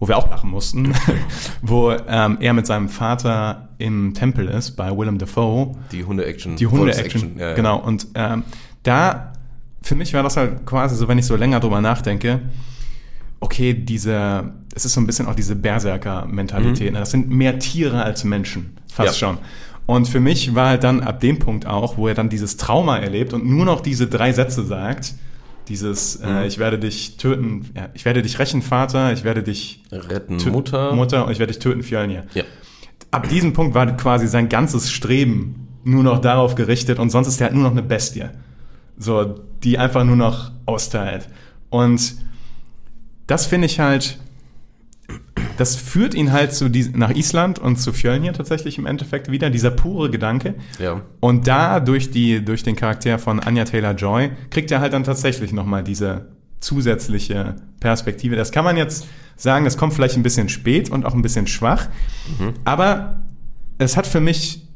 wo 0.00 0.08
wir 0.08 0.16
auch 0.16 0.30
lachen 0.30 0.50
mussten, 0.50 0.94
wo 1.62 1.92
ähm, 1.92 2.38
er 2.40 2.52
mit 2.54 2.66
seinem 2.66 2.88
Vater 2.88 3.68
im 3.78 4.14
Tempel 4.14 4.48
ist, 4.48 4.72
bei 4.72 4.90
Willem 4.96 5.18
Dafoe. 5.18 5.76
Die 5.92 6.04
Hunde-Action. 6.04 6.56
Die 6.56 6.66
Hunde-Action, 6.66 7.38
ja, 7.38 7.50
ja. 7.50 7.54
genau. 7.54 7.78
Und 7.78 8.08
ähm, 8.14 8.42
da, 8.82 9.32
für 9.82 9.94
mich 9.94 10.12
war 10.14 10.22
das 10.22 10.36
halt 10.36 10.64
quasi 10.66 10.96
so, 10.96 11.06
wenn 11.06 11.18
ich 11.18 11.26
so 11.26 11.36
länger 11.36 11.60
drüber 11.60 11.80
nachdenke, 11.82 12.40
okay, 13.40 13.74
diese, 13.74 14.52
es 14.74 14.84
ist 14.86 14.94
so 14.94 15.00
ein 15.00 15.06
bisschen 15.06 15.26
auch 15.26 15.34
diese 15.34 15.54
Berserker-Mentalität. 15.54 16.92
ne? 16.92 16.98
Das 16.98 17.10
sind 17.10 17.28
mehr 17.30 17.58
Tiere 17.58 18.02
als 18.02 18.24
Menschen, 18.24 18.76
fast 18.90 19.20
Ja. 19.20 19.28
schon. 19.28 19.38
Und 19.86 20.08
für 20.08 20.20
mich 20.20 20.54
war 20.54 20.68
halt 20.68 20.84
dann 20.84 21.02
ab 21.02 21.20
dem 21.20 21.38
Punkt 21.38 21.66
auch, 21.66 21.96
wo 21.96 22.06
er 22.08 22.14
dann 22.14 22.28
dieses 22.28 22.56
Trauma 22.56 22.98
erlebt 22.98 23.32
und 23.32 23.44
nur 23.44 23.64
noch 23.64 23.80
diese 23.80 24.06
drei 24.06 24.32
Sätze 24.32 24.64
sagt, 24.64 25.14
dieses, 25.70 26.16
äh, 26.16 26.46
ich 26.46 26.58
werde 26.58 26.78
dich 26.78 27.16
töten, 27.16 27.70
ja, 27.74 27.88
ich 27.94 28.04
werde 28.04 28.20
dich 28.20 28.38
rächen, 28.38 28.60
Vater, 28.60 29.12
ich 29.12 29.24
werde 29.24 29.42
dich 29.42 29.82
Retten 29.90 30.36
Mutter. 30.50 30.92
Mutter 30.94 31.24
und 31.24 31.32
ich 31.32 31.38
werde 31.38 31.52
dich 31.52 31.62
töten, 31.62 31.82
Fjölnir 31.82 32.24
Ja. 32.34 32.42
ab 33.10 33.28
diesem 33.28 33.52
Punkt 33.54 33.74
war 33.74 33.86
quasi 33.96 34.26
sein 34.26 34.48
ganzes 34.50 34.90
Streben 34.90 35.68
nur 35.84 36.02
noch 36.02 36.18
darauf 36.20 36.54
gerichtet 36.56 36.98
und 36.98 37.08
sonst 37.10 37.28
ist 37.28 37.40
er 37.40 37.46
halt 37.46 37.54
nur 37.54 37.62
noch 37.64 37.70
eine 37.70 37.82
Bestie. 37.82 38.24
So, 38.98 39.40
die 39.62 39.78
einfach 39.78 40.04
nur 40.04 40.16
noch 40.16 40.50
austeilt. 40.66 41.28
Und 41.70 42.16
das 43.26 43.46
finde 43.46 43.66
ich 43.66 43.80
halt, 43.80 44.18
das 45.60 45.76
führt 45.76 46.14
ihn 46.14 46.32
halt 46.32 46.54
zu 46.54 46.70
dies, 46.70 46.92
nach 46.94 47.10
Island 47.10 47.58
und 47.58 47.76
zu 47.76 47.92
Fjölnir 47.92 48.32
tatsächlich 48.32 48.78
im 48.78 48.86
Endeffekt 48.86 49.30
wieder, 49.30 49.50
dieser 49.50 49.70
pure 49.70 50.08
Gedanke. 50.08 50.54
Ja. 50.78 51.02
Und 51.20 51.46
da 51.46 51.80
durch, 51.80 52.10
die, 52.10 52.42
durch 52.42 52.62
den 52.62 52.76
Charakter 52.76 53.18
von 53.18 53.40
Anya 53.40 53.66
Taylor-Joy 53.66 54.30
kriegt 54.48 54.70
er 54.70 54.80
halt 54.80 54.94
dann 54.94 55.04
tatsächlich 55.04 55.52
nochmal 55.52 55.84
diese 55.84 56.28
zusätzliche 56.60 57.56
Perspektive. 57.78 58.36
Das 58.36 58.52
kann 58.52 58.64
man 58.64 58.78
jetzt 58.78 59.06
sagen, 59.36 59.66
das 59.66 59.76
kommt 59.76 59.92
vielleicht 59.92 60.16
ein 60.16 60.22
bisschen 60.22 60.48
spät 60.48 60.90
und 60.90 61.04
auch 61.04 61.12
ein 61.12 61.20
bisschen 61.20 61.46
schwach, 61.46 61.88
aber 62.64 63.20
es 63.76 63.98
hat 63.98 64.06
für 64.06 64.20
mich 64.20 64.66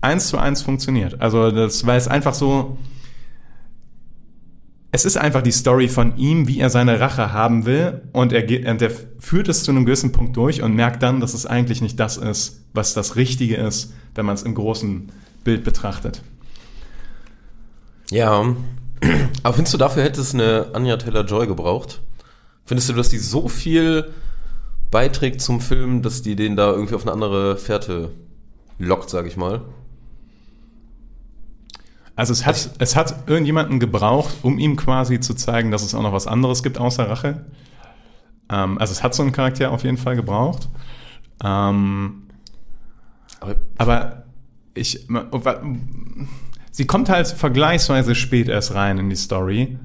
eins 0.00 0.26
zu 0.26 0.38
eins 0.38 0.62
funktioniert. 0.62 1.20
Also 1.20 1.52
das, 1.52 1.86
weil 1.86 1.98
es 1.98 2.08
einfach 2.08 2.34
so, 2.34 2.78
es 4.96 5.04
ist 5.04 5.18
einfach 5.18 5.42
die 5.42 5.52
Story 5.52 5.88
von 5.88 6.16
ihm, 6.16 6.48
wie 6.48 6.58
er 6.58 6.70
seine 6.70 7.00
Rache 7.00 7.30
haben 7.30 7.66
will 7.66 8.00
und 8.12 8.32
er, 8.32 8.44
und 8.70 8.80
er 8.80 8.90
führt 9.18 9.46
es 9.46 9.62
zu 9.62 9.70
einem 9.70 9.84
gewissen 9.84 10.10
Punkt 10.10 10.34
durch 10.38 10.62
und 10.62 10.74
merkt 10.74 11.02
dann, 11.02 11.20
dass 11.20 11.34
es 11.34 11.44
eigentlich 11.44 11.82
nicht 11.82 12.00
das 12.00 12.16
ist, 12.16 12.64
was 12.72 12.94
das 12.94 13.14
Richtige 13.14 13.56
ist, 13.56 13.92
wenn 14.14 14.24
man 14.24 14.36
es 14.36 14.42
im 14.42 14.54
großen 14.54 15.12
Bild 15.44 15.64
betrachtet. 15.64 16.22
Ja. 18.10 18.56
Aber 19.42 19.52
findest 19.52 19.74
du, 19.74 19.78
dafür 19.78 20.02
hätte 20.02 20.22
es 20.22 20.32
eine 20.32 20.68
Anya 20.72 20.96
Taylor-Joy 20.96 21.46
gebraucht? 21.46 22.00
Findest 22.64 22.88
du, 22.88 22.94
dass 22.94 23.10
die 23.10 23.18
so 23.18 23.48
viel 23.48 24.14
beiträgt 24.90 25.42
zum 25.42 25.60
Film, 25.60 26.00
dass 26.00 26.22
die 26.22 26.36
den 26.36 26.56
da 26.56 26.70
irgendwie 26.72 26.94
auf 26.94 27.02
eine 27.02 27.12
andere 27.12 27.58
Fährte 27.58 28.12
lockt, 28.78 29.10
sag 29.10 29.26
ich 29.26 29.36
mal? 29.36 29.60
Also 32.16 32.32
es 32.32 32.44
hat, 32.46 32.70
es 32.78 32.96
hat 32.96 33.28
irgendjemanden 33.28 33.78
gebraucht, 33.78 34.34
um 34.42 34.58
ihm 34.58 34.74
quasi 34.76 35.20
zu 35.20 35.34
zeigen, 35.34 35.70
dass 35.70 35.82
es 35.82 35.94
auch 35.94 36.02
noch 36.02 36.12
was 36.12 36.26
anderes 36.26 36.62
gibt 36.62 36.78
außer 36.78 37.08
Rache. 37.08 37.44
Ähm, 38.50 38.78
also 38.78 38.92
es 38.92 39.02
hat 39.02 39.14
so 39.14 39.22
einen 39.22 39.32
Charakter 39.32 39.70
auf 39.70 39.84
jeden 39.84 39.98
Fall 39.98 40.16
gebraucht. 40.16 40.68
Ähm, 41.44 42.22
Aber, 43.40 43.56
aber 43.76 44.24
ich, 44.74 45.06
sie 46.70 46.86
kommt 46.86 47.08
halt 47.08 47.26
vergleichsweise 47.28 48.14
spät 48.14 48.48
erst 48.48 48.74
rein 48.74 48.98
in 48.98 49.10
die 49.10 49.16
Story. 49.16 49.78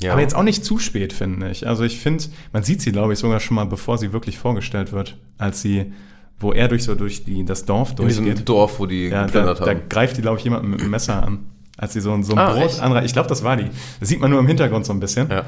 ja. 0.00 0.12
Aber 0.12 0.20
jetzt 0.20 0.34
auch 0.36 0.42
nicht 0.44 0.64
zu 0.64 0.78
spät, 0.78 1.12
finde 1.12 1.50
ich. 1.50 1.66
Also 1.66 1.82
ich 1.84 1.98
finde, 1.98 2.24
man 2.52 2.62
sieht 2.62 2.80
sie, 2.80 2.92
glaube 2.92 3.12
ich, 3.12 3.18
sogar 3.18 3.40
schon 3.40 3.56
mal, 3.56 3.66
bevor 3.66 3.98
sie 3.98 4.12
wirklich 4.12 4.38
vorgestellt 4.38 4.92
wird, 4.92 5.16
als 5.38 5.62
sie, 5.62 5.92
wo 6.38 6.52
er 6.52 6.68
durch 6.68 6.84
so 6.84 6.94
durch 6.94 7.24
die, 7.24 7.44
das 7.44 7.64
Dorf 7.64 7.94
in 7.98 8.06
diesem 8.08 8.24
durchgeht. 8.24 8.48
Dorf, 8.48 8.78
wo 8.78 8.86
die 8.86 9.08
Ja, 9.08 9.20
da, 9.20 9.24
geplündert 9.26 9.60
da 9.60 9.66
haben. 9.66 9.88
greift 9.88 10.16
die, 10.16 10.22
glaube 10.22 10.38
ich, 10.38 10.44
jemand 10.44 10.64
mit 10.64 10.80
einem 10.80 10.90
Messer 10.90 11.22
an. 11.22 11.46
Als 11.78 11.92
sie 11.94 12.00
so, 12.00 12.12
ein- 12.12 12.22
so 12.22 12.32
ein 12.32 12.38
Ah, 12.38 12.52
Brot 12.52 12.62
echt? 12.64 12.80
anreicht. 12.80 13.06
Ich 13.06 13.12
glaube, 13.12 13.28
das 13.28 13.42
war 13.42 13.56
die. 13.56 13.68
Das 14.00 14.08
sieht 14.08 14.20
man 14.20 14.30
nur 14.30 14.40
im 14.40 14.46
Hintergrund 14.46 14.84
so 14.86 14.92
ein 14.92 15.00
bisschen. 15.00 15.28
Ja. 15.30 15.44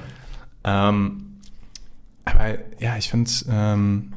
Ähm, 0.65 1.39
aber 2.25 2.55
ja, 2.81 2.97
ich 2.97 3.11
finde, 3.11 3.31
ähm, 3.51 4.13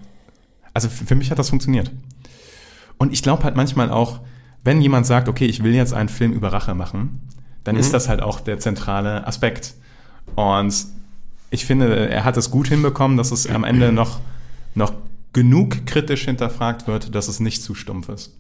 also 0.74 0.88
für, 0.90 1.06
für 1.06 1.16
mich 1.16 1.30
hat 1.32 1.40
das 1.40 1.50
funktioniert. 1.50 1.92
Und 2.98 3.12
ich 3.14 3.22
glaube 3.22 3.44
halt 3.44 3.56
manchmal 3.56 3.90
auch, 3.92 4.22
wenn 4.64 4.82
jemand 4.82 5.06
sagt, 5.06 5.28
okay, 5.30 5.46
ich 5.46 5.64
will 5.64 5.74
jetzt 5.76 5.94
einen 5.94 6.10
Film 6.10 6.32
über 6.32 6.52
Rache 6.54 6.74
machen, 6.74 7.22
dann 7.64 7.76
Mhm. 7.76 7.82
ist 7.82 7.94
das 7.94 8.08
halt 8.10 8.22
auch 8.22 8.40
der 8.40 8.60
zentrale 8.60 9.28
Aspekt. 9.28 9.74
Und 10.36 10.74
ich 11.50 11.66
finde, 11.66 12.10
er 12.10 12.24
hat 12.24 12.38
es 12.38 12.50
gut 12.52 12.68
hinbekommen, 12.68 13.18
dass 13.18 13.32
es 13.32 13.48
am 13.50 13.64
Ende 13.64 13.92
noch, 13.92 14.20
noch 14.76 14.94
genug 15.34 15.86
kritisch 15.86 16.26
hinterfragt 16.26 16.88
wird, 16.88 17.14
dass 17.14 17.28
es 17.28 17.40
nicht 17.40 17.62
zu 17.62 17.76
stumpf 17.76 18.10
ist. 18.10 18.34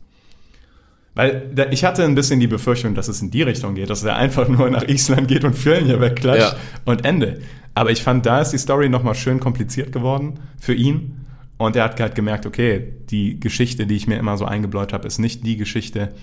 Weil 1.17 1.67
ich 1.71 1.83
hatte 1.83 2.03
ein 2.03 2.13
bisschen 2.15 2.39
die 2.39 2.47
Befürchtung, 2.47 2.93
dass 2.93 3.07
es 3.07 3.21
in 3.21 3.31
die 3.31 3.41
Richtung 3.41 3.73
geht, 3.75 3.89
dass 3.89 4.03
er 4.03 4.15
einfach 4.15 4.47
nur 4.47 4.69
nach 4.69 4.83
Island 4.87 5.27
geht 5.27 5.43
und 5.43 5.55
Fjölnir 5.55 5.99
wegklatscht 5.99 6.53
Ja. 6.53 6.57
und 6.85 7.03
Ende. 7.05 7.39
Aber 7.73 7.89
ich 7.91 8.03
fand, 8.03 8.25
da 8.25 8.39
ist 8.39 8.51
die 8.51 8.57
Story 8.59 8.87
nochmal 8.87 9.15
schön 9.15 9.39
kompliziert 9.39 9.91
geworden 9.91 10.39
für 10.59 10.73
ihn. 10.75 11.25
Und 11.57 11.75
er 11.75 11.85
hat 11.85 11.99
halt 11.99 12.13
gemerkt, 12.13 12.45
okay, 12.45 12.93
die 13.09 13.39
Geschichte, 13.39 13.87
die 13.87 13.95
ich 13.95 14.07
mir 14.07 14.17
immer 14.17 14.37
so 14.37 14.45
eingebläut 14.45 14.93
habe, 14.93 15.07
ist 15.07 15.17
nicht 15.17 15.43
die 15.43 15.57
Geschichte, 15.57 16.13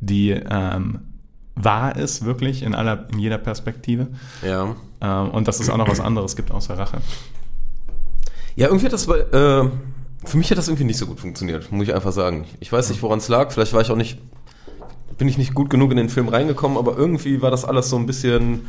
die 0.00 0.30
ähm, 0.32 1.00
wahr 1.54 1.96
ist, 1.96 2.26
wirklich, 2.26 2.62
in, 2.62 2.74
aller, 2.74 3.08
in 3.12 3.18
jeder 3.18 3.38
Perspektive. 3.38 4.08
ja. 4.46 4.76
Ähm, 5.00 5.30
und 5.30 5.48
dass 5.48 5.58
es 5.60 5.68
auch 5.70 5.76
noch 5.78 5.88
was 5.88 6.00
anderes 6.00 6.36
gibt 6.36 6.50
außer 6.50 6.78
Rache. 6.78 6.98
Ja, 8.56 8.66
irgendwie 8.68 8.86
hat 8.86 8.92
das 8.92 9.06
bei, 9.06 9.18
äh, 9.18 9.68
für 10.24 10.36
mich 10.38 10.50
hat 10.50 10.58
das 10.58 10.68
irgendwie 10.68 10.84
nicht 10.84 10.96
so 10.98 11.06
gut 11.06 11.20
funktioniert, 11.20 11.70
muss 11.72 11.86
ich 11.88 11.94
einfach 11.94 12.12
sagen. 12.12 12.46
Ich 12.60 12.70
weiß 12.72 12.88
nicht, 12.90 13.02
woran 13.02 13.18
es 13.18 13.28
lag. 13.28 13.50
Vielleicht 13.52 13.72
war 13.72 13.80
ich 13.80 13.90
auch 13.90 13.96
nicht, 13.96 14.18
bin 15.16 15.28
ich 15.28 15.38
nicht 15.38 15.54
gut 15.54 15.70
genug 15.70 15.90
in 15.90 15.96
den 15.96 16.08
Film 16.08 16.28
reingekommen, 16.28 16.78
aber 16.78 16.96
irgendwie 16.96 17.42
war 17.42 17.50
das 17.50 17.64
alles 17.64 17.90
so 17.90 17.96
ein 17.96 18.06
bisschen, 18.06 18.66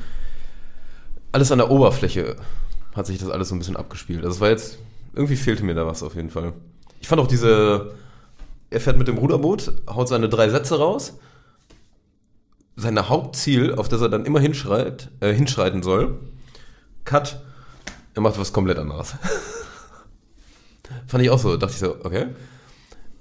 alles 1.31 1.51
an 1.51 1.57
der 1.57 1.71
Oberfläche 1.71 2.35
hat 2.95 3.05
sich 3.05 3.17
das 3.17 3.29
alles 3.29 3.49
so 3.49 3.55
ein 3.55 3.59
bisschen 3.59 3.75
abgespielt. 3.75 4.23
Also 4.23 4.35
es 4.35 4.41
war 4.41 4.49
jetzt, 4.49 4.79
irgendwie 5.13 5.35
fehlte 5.35 5.65
mir 5.65 5.75
da 5.75 5.85
was 5.85 6.01
auf 6.01 6.15
jeden 6.15 6.29
Fall. 6.29 6.53
Ich 7.01 7.07
fand 7.07 7.21
auch 7.21 7.27
diese, 7.27 7.93
er 8.69 8.81
fährt 8.81 8.97
mit 8.97 9.07
dem 9.07 9.17
Ruderboot, 9.17 9.73
haut 9.89 10.07
seine 10.07 10.29
drei 10.29 10.49
Sätze 10.49 10.77
raus. 10.77 11.17
Sein 12.77 12.97
Hauptziel, 13.07 13.75
auf 13.75 13.87
das 13.87 14.01
er 14.01 14.09
dann 14.09 14.25
immer 14.25 14.39
hinschreit, 14.39 15.09
äh, 15.21 15.33
hinschreiten 15.33 15.81
soll, 15.81 16.19
Cut, 17.05 17.41
er 18.15 18.21
macht 18.21 18.39
was 18.39 18.51
komplett 18.51 18.79
anderes. 18.79 19.15
Fand 21.07 21.23
ich 21.23 21.29
auch 21.29 21.39
so, 21.39 21.55
dachte 21.57 21.73
ich 21.73 21.79
so, 21.79 21.95
okay. 22.03 22.27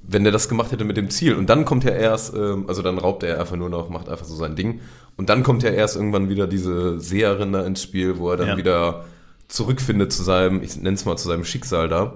Wenn 0.07 0.23
der 0.25 0.33
das 0.33 0.49
gemacht 0.49 0.71
hätte 0.73 0.85
mit 0.85 0.97
dem 0.97 1.09
Ziel 1.11 1.35
und 1.35 1.49
dann 1.49 1.64
kommt 1.64 1.85
ja 1.85 1.90
erst, 1.93 2.35
ähm, 2.35 2.64
also 2.69 2.83
dann 2.83 2.99
raubt 2.99 3.23
er 3.23 3.40
einfach 3.40 3.57
nur 3.57 3.71
noch, 3.71 3.88
macht 3.88 4.09
einfach 4.09 4.27
so 4.27 4.37
sein 4.37 4.55
Ding 4.57 4.81
und 5.17 5.29
dann 5.31 5.43
kommt 5.43 5.62
ja 5.62 5.71
erst 5.71 5.97
irgendwann 5.97 6.29
wieder 6.29 6.47
diese 6.47 7.01
Seherin 7.01 7.53
da 7.53 7.64
ins 7.64 7.83
Spiel, 7.83 8.19
wo 8.19 8.31
er 8.31 8.37
dann 8.37 8.49
Ja. 8.49 8.57
wieder 8.57 9.05
zurückfindet 9.49 10.12
zu 10.12 10.23
seinem, 10.23 10.62
ich 10.62 10.77
nenne 10.77 10.95
es 10.95 11.05
mal 11.05 11.17
zu 11.17 11.29
seinem 11.29 11.45
Schicksal 11.45 11.88
da 11.88 12.14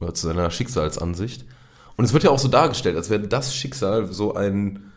oder 0.00 0.12
zu 0.14 0.26
seiner 0.26 0.50
Schicksalsansicht. 0.50 1.44
Und 1.96 2.04
es 2.04 2.12
wird 2.12 2.24
ja 2.24 2.30
auch 2.30 2.38
so 2.38 2.48
dargestellt, 2.48 2.96
als 2.96 3.08
wäre 3.10 3.26
das 3.26 3.54
Schicksal 3.54 4.12
so 4.12 4.34
ein 4.34 4.90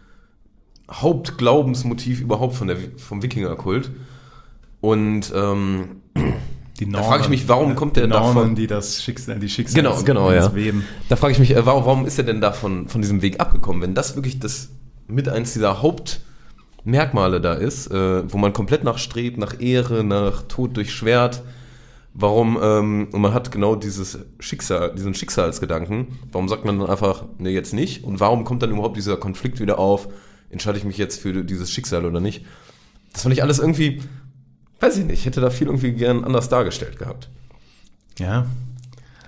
Hauptglaubensmotiv 0.91 2.21
überhaupt 2.21 2.55
von 2.55 2.67
der, 2.67 2.77
vom 2.97 3.21
Wikingerkult. 3.21 3.91
Und 4.81 5.31
ähm, 5.35 6.01
Die 6.79 6.89
Da 6.89 7.01
frage 7.01 7.23
ich 7.23 7.29
mich, 7.29 7.47
warum 7.47 7.75
kommt 7.75 7.97
der 7.97 8.07
Normen, 8.07 8.35
davon- 8.35 8.55
die 8.55 8.67
das 8.67 9.01
Schicksal, 9.03 9.39
die 9.39 9.49
Schicksal 9.49 9.81
Genau, 9.81 10.01
genau, 10.03 10.31
ja. 10.31 10.53
weben. 10.53 10.85
Da 11.09 11.15
frage 11.15 11.33
ich 11.33 11.39
mich, 11.39 11.55
äh, 11.55 11.65
warum, 11.65 11.85
warum 11.85 12.05
ist 12.05 12.17
er 12.19 12.23
denn 12.23 12.39
da 12.41 12.51
von, 12.51 12.87
diesem 13.01 13.21
Weg 13.21 13.39
abgekommen? 13.39 13.81
Wenn 13.81 13.95
das 13.95 14.15
wirklich 14.15 14.39
das 14.39 14.69
mit 15.07 15.27
eins 15.27 15.53
dieser 15.53 15.81
Hauptmerkmale 15.81 17.41
da 17.41 17.53
ist, 17.53 17.87
äh, 17.91 18.31
wo 18.31 18.37
man 18.37 18.53
komplett 18.53 18.83
nach 18.83 18.97
strebt, 18.97 19.37
nach 19.37 19.59
Ehre, 19.59 20.03
nach 20.03 20.43
Tod 20.43 20.77
durch 20.77 20.93
Schwert, 20.93 21.41
warum, 22.13 22.59
ähm, 22.61 23.07
und 23.11 23.21
man 23.21 23.33
hat 23.33 23.51
genau 23.51 23.75
dieses 23.75 24.19
Schicksal, 24.39 24.93
diesen 24.95 25.13
Schicksalsgedanken, 25.13 26.07
warum 26.31 26.47
sagt 26.47 26.65
man 26.65 26.79
dann 26.79 26.89
einfach, 26.89 27.25
nee, 27.37 27.49
jetzt 27.51 27.73
nicht? 27.73 28.03
Und 28.03 28.19
warum 28.19 28.43
kommt 28.43 28.61
dann 28.61 28.71
überhaupt 28.71 28.97
dieser 28.97 29.17
Konflikt 29.17 29.59
wieder 29.59 29.79
auf? 29.79 30.07
Entscheide 30.49 30.77
ich 30.77 30.83
mich 30.83 30.97
jetzt 30.97 31.19
für 31.21 31.43
dieses 31.43 31.71
Schicksal 31.71 32.05
oder 32.05 32.19
nicht? 32.19 32.45
Das 33.13 33.23
fand 33.23 33.33
ich 33.33 33.41
alles 33.43 33.59
irgendwie, 33.59 34.01
weiß 34.79 34.97
ich 34.97 35.05
nicht, 35.05 35.25
hätte 35.25 35.41
da 35.41 35.49
viel 35.49 35.67
irgendwie 35.67 35.91
gern 35.93 36.23
anders 36.23 36.49
dargestellt 36.49 36.99
gehabt. 36.99 37.29
Ja. 38.19 38.45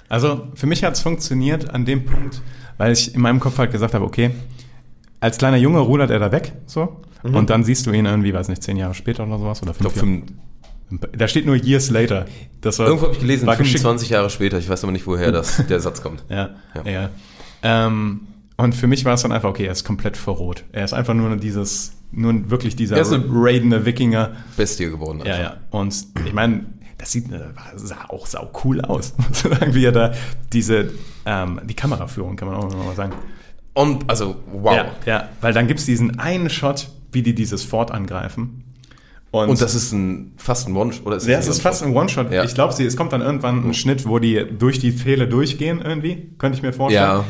Also 0.07 0.47
für 0.55 0.67
mich 0.67 0.83
hat 0.83 0.93
es 0.95 1.01
funktioniert 1.01 1.69
an 1.69 1.85
dem 1.85 2.05
Punkt, 2.05 2.41
weil 2.77 2.91
ich 2.91 3.13
in 3.13 3.21
meinem 3.21 3.39
Kopf 3.39 3.57
halt 3.57 3.71
gesagt 3.71 3.93
habe, 3.93 4.05
okay, 4.05 4.31
als 5.19 5.37
kleiner 5.37 5.57
Junge 5.57 5.79
rudert 5.79 6.11
er 6.11 6.19
da 6.19 6.31
weg, 6.31 6.53
so. 6.65 7.01
Und 7.21 7.49
dann 7.49 7.65
siehst 7.65 7.85
du 7.85 7.91
ihn 7.91 8.05
irgendwie, 8.05 8.33
weiß 8.33 8.47
nicht, 8.47 8.63
zehn 8.63 8.77
Jahre 8.77 8.93
später 8.93 9.27
oder 9.27 9.37
sowas 9.37 9.61
oder 9.61 9.73
fünf 9.73 9.93
Jahre. 9.95 10.21
Da 11.11 11.27
steht 11.27 11.45
nur 11.45 11.55
years 11.55 11.89
later. 11.89 12.25
Das 12.61 12.79
war, 12.79 12.87
Irgendwo 12.87 13.05
habe 13.07 13.13
ich 13.13 13.19
gelesen, 13.19 13.45
war 13.45 13.57
geschickt. 13.57 13.81
25 13.81 14.09
Jahre 14.09 14.29
später, 14.29 14.57
ich 14.57 14.69
weiß 14.69 14.83
aber 14.83 14.93
nicht, 14.93 15.05
woher 15.05 15.31
das, 15.31 15.61
der 15.69 15.79
Satz 15.81 16.01
kommt. 16.01 16.23
Ja, 16.29 16.55
Ja. 16.73 16.89
ja. 16.89 17.09
Ähm, 17.61 18.21
und 18.57 18.73
für 18.73 18.87
mich 18.87 19.05
war 19.05 19.13
es 19.13 19.21
dann 19.21 19.31
einfach, 19.31 19.49
okay, 19.49 19.65
er 19.65 19.71
ist 19.73 19.83
komplett 19.83 20.17
verroht. 20.17 20.63
Er 20.71 20.85
ist 20.85 20.93
einfach 20.93 21.13
nur 21.13 21.35
dieses, 21.35 21.93
nur 22.11 22.49
wirklich 22.49 22.75
dieser 22.75 22.95
Er 22.95 23.01
ist 23.03 23.13
raidende 23.13 23.85
Wikinger. 23.85 24.31
Bestie 24.57 24.85
geworden. 24.85 25.21
Ja, 25.25 25.33
einfach. 25.33 25.51
ja. 25.51 25.57
Und 25.71 26.05
ich 26.25 26.33
meine, 26.33 26.65
das 26.97 27.11
sieht 27.11 27.31
äh, 27.31 27.39
sah 27.75 28.05
auch 28.09 28.25
sau 28.25 28.51
cool 28.63 28.81
aus, 28.81 29.13
wie 29.67 29.85
er 29.85 29.91
da 29.91 30.13
diese, 30.51 30.91
ähm, 31.25 31.61
die 31.65 31.75
Kameraführung 31.75 32.35
kann 32.35 32.49
man 32.49 32.57
auch 32.57 32.69
noch 32.69 32.85
mal 32.85 32.95
sagen. 32.95 33.13
Und, 33.73 34.09
also, 34.09 34.35
wow. 34.51 34.75
Ja, 34.75 34.91
ja, 35.05 35.29
weil 35.41 35.53
dann 35.53 35.67
gibt 35.67 35.79
es 35.79 35.85
diesen 35.85 36.19
einen 36.19 36.49
Shot, 36.49 36.89
wie 37.11 37.21
die 37.21 37.33
dieses 37.33 37.63
Fort 37.63 37.91
angreifen. 37.91 38.63
Und 39.31 39.61
das 39.61 39.75
ist 39.75 39.91
ein, 39.91 40.33
fast 40.37 40.67
ein 40.67 40.75
One, 40.75 40.91
oder 41.05 41.17
ist 41.17 41.27
Ja, 41.27 41.37
es 41.37 41.47
ist 41.47 41.61
fast 41.61 41.83
ein 41.83 41.95
One-Shot. 41.95 42.31
Ja. 42.31 42.43
Ich 42.43 42.55
glaube, 42.55 42.73
es 42.73 42.97
kommt 42.97 43.13
dann 43.13 43.21
irgendwann 43.21 43.69
ein 43.69 43.73
Schnitt, 43.75 44.07
wo 44.07 44.17
die 44.17 44.43
durch 44.57 44.79
die 44.79 44.91
Pfähle 44.91 45.27
durchgehen 45.27 45.81
irgendwie, 45.83 46.31
könnte 46.39 46.57
ich 46.57 46.63
mir 46.63 46.73
vorstellen. 46.73 47.03
Ja. 47.03 47.25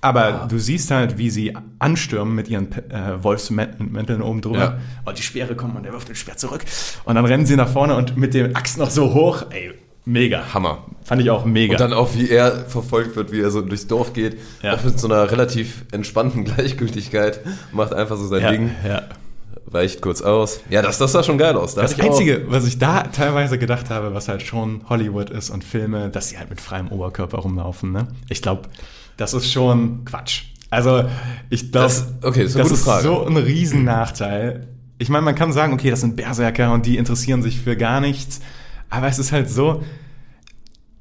Aber 0.00 0.46
du 0.48 0.58
siehst 0.58 0.90
halt, 0.90 1.18
wie 1.18 1.30
sie 1.30 1.54
anstürmen 1.78 2.34
mit 2.34 2.48
ihren 2.48 2.72
äh, 2.72 3.22
Wolfsmänteln 3.22 4.22
oben 4.22 4.40
drüber. 4.40 4.58
Ja. 4.58 4.78
Und 5.04 5.18
die 5.18 5.22
Speere 5.22 5.54
kommen 5.54 5.76
und 5.76 5.84
er 5.84 5.92
wirft 5.92 6.08
den 6.08 6.16
Speer 6.16 6.36
zurück. 6.36 6.64
Und 7.04 7.16
dann 7.16 7.24
rennen 7.26 7.44
sie 7.44 7.56
nach 7.56 7.68
vorne 7.68 7.96
und 7.96 8.16
mit 8.16 8.32
dem 8.32 8.56
Axt 8.56 8.78
noch 8.78 8.90
so 8.90 9.12
hoch. 9.12 9.44
Ey, 9.50 9.72
mega. 10.06 10.54
Hammer. 10.54 10.84
Fand 11.04 11.20
ich 11.20 11.30
auch 11.30 11.44
mega. 11.44 11.74
Und 11.74 11.80
dann 11.80 11.92
auch, 11.92 12.14
wie 12.14 12.30
er 12.30 12.64
verfolgt 12.64 13.16
wird, 13.16 13.30
wie 13.32 13.40
er 13.40 13.50
so 13.50 13.60
durchs 13.60 13.86
Dorf 13.88 14.14
geht. 14.14 14.38
Ja. 14.62 14.74
Auch 14.74 14.84
mit 14.84 14.98
so 14.98 15.06
einer 15.06 15.30
relativ 15.30 15.84
entspannten 15.92 16.44
Gleichgültigkeit. 16.46 17.40
Macht 17.72 17.92
einfach 17.92 18.16
so 18.16 18.26
sein 18.26 18.42
ja, 18.42 18.50
Ding, 18.50 18.70
ja. 18.86 19.02
weicht 19.66 20.00
kurz 20.00 20.22
aus. 20.22 20.60
Ja, 20.70 20.80
das, 20.80 20.96
das 20.96 21.12
sah 21.12 21.22
schon 21.22 21.36
geil 21.36 21.56
aus. 21.56 21.74
Da 21.74 21.82
Das 21.82 22.00
Einzige, 22.00 22.44
was 22.48 22.66
ich 22.66 22.78
da 22.78 23.02
teilweise 23.02 23.58
gedacht 23.58 23.90
habe, 23.90 24.14
was 24.14 24.28
halt 24.28 24.40
schon 24.40 24.80
Hollywood 24.88 25.28
ist 25.28 25.50
und 25.50 25.62
Filme, 25.62 26.08
dass 26.08 26.30
sie 26.30 26.38
halt 26.38 26.48
mit 26.48 26.60
freiem 26.60 26.88
Oberkörper 26.88 27.38
rumlaufen. 27.38 27.92
Ne? 27.92 28.08
Ich 28.30 28.40
glaube, 28.40 28.62
das 29.20 29.34
ist 29.34 29.52
schon 29.52 30.04
Quatsch. 30.04 30.44
Also 30.70 31.04
ich 31.50 31.72
glaube, 31.72 31.86
Das- 31.86 32.06
okay, 32.22 32.42
das 32.42 32.50
ist 32.54 32.58
das 32.58 32.70
ist 32.72 33.02
so 33.02 33.24
ein 33.26 33.36
Riesennachteil. 33.36 34.68
Ich 34.98 35.08
meine, 35.08 35.24
man 35.24 35.34
kann 35.34 35.52
sagen, 35.52 35.72
okay, 35.72 35.90
das 35.90 36.00
sind 36.00 36.16
Berserker 36.16 36.72
und 36.72 36.86
die 36.86 36.96
interessieren 36.96 37.42
sich 37.42 37.60
für 37.60 37.76
gar 37.76 38.00
nichts. 38.00 38.40
Aber 38.90 39.06
es 39.08 39.18
ist 39.18 39.32
halt 39.32 39.48
so, 39.50 39.82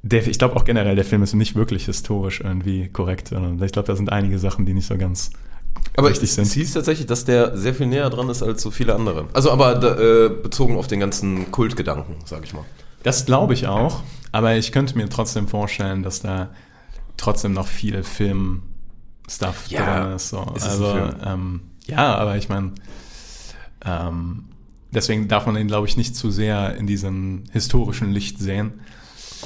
der, 0.01 0.25
ich 0.27 0.39
glaube 0.39 0.55
auch 0.55 0.63
generell, 0.63 0.95
der 0.95 1.03
Film 1.05 1.21
ist 1.23 1.33
nicht 1.33 1.55
wirklich 1.55 1.85
historisch 1.85 2.39
irgendwie 2.41 2.87
korrekt. 2.87 3.31
Ich 3.61 3.71
glaube, 3.71 3.87
da 3.87 3.95
sind 3.95 4.11
einige 4.11 4.39
Sachen, 4.39 4.65
die 4.65 4.73
nicht 4.73 4.87
so 4.87 4.97
ganz 4.97 5.31
Aber 5.97 6.09
richtig 6.09 6.31
sind. 6.31 6.45
es 6.45 6.53
hieß 6.53 6.73
tatsächlich, 6.73 7.07
dass 7.07 7.25
der 7.25 7.57
sehr 7.57 7.73
viel 7.73 7.87
näher 7.87 8.09
dran 8.09 8.29
ist 8.29 8.41
als 8.41 8.61
so 8.61 8.71
viele 8.71 8.95
andere. 8.95 9.27
Also 9.33 9.51
aber 9.51 9.75
äh, 9.99 10.29
bezogen 10.29 10.77
auf 10.77 10.87
den 10.87 10.99
ganzen 11.01 11.51
Kultgedanken, 11.51 12.15
sag 12.25 12.43
ich 12.45 12.53
mal. 12.53 12.63
Das 13.03 13.25
glaube 13.25 13.53
ich 13.53 13.67
auch, 13.67 14.01
aber 14.31 14.55
ich 14.55 14.71
könnte 14.71 14.97
mir 14.97 15.09
trotzdem 15.09 15.47
vorstellen, 15.47 16.03
dass 16.03 16.21
da 16.21 16.49
trotzdem 17.19 17.53
noch 17.53 17.67
viel 17.67 18.03
Film-Stuff 18.03 19.65
Ja, 19.69 20.03
drin 20.03 20.15
ist. 20.15 20.29
So. 20.29 20.41
ist 20.55 20.63
also, 20.67 20.95
ähm, 21.25 21.61
ja, 21.85 22.15
aber 22.15 22.37
ich 22.37 22.49
meine, 22.49 22.71
ähm, 23.85 24.45
deswegen 24.91 25.27
darf 25.27 25.45
man 25.45 25.55
ihn, 25.57 25.67
glaube 25.67 25.87
ich, 25.87 25.97
nicht 25.97 26.15
zu 26.15 26.31
sehr 26.31 26.75
in 26.75 26.87
diesem 26.87 27.43
historischen 27.51 28.11
Licht 28.11 28.39
sehen. 28.39 28.73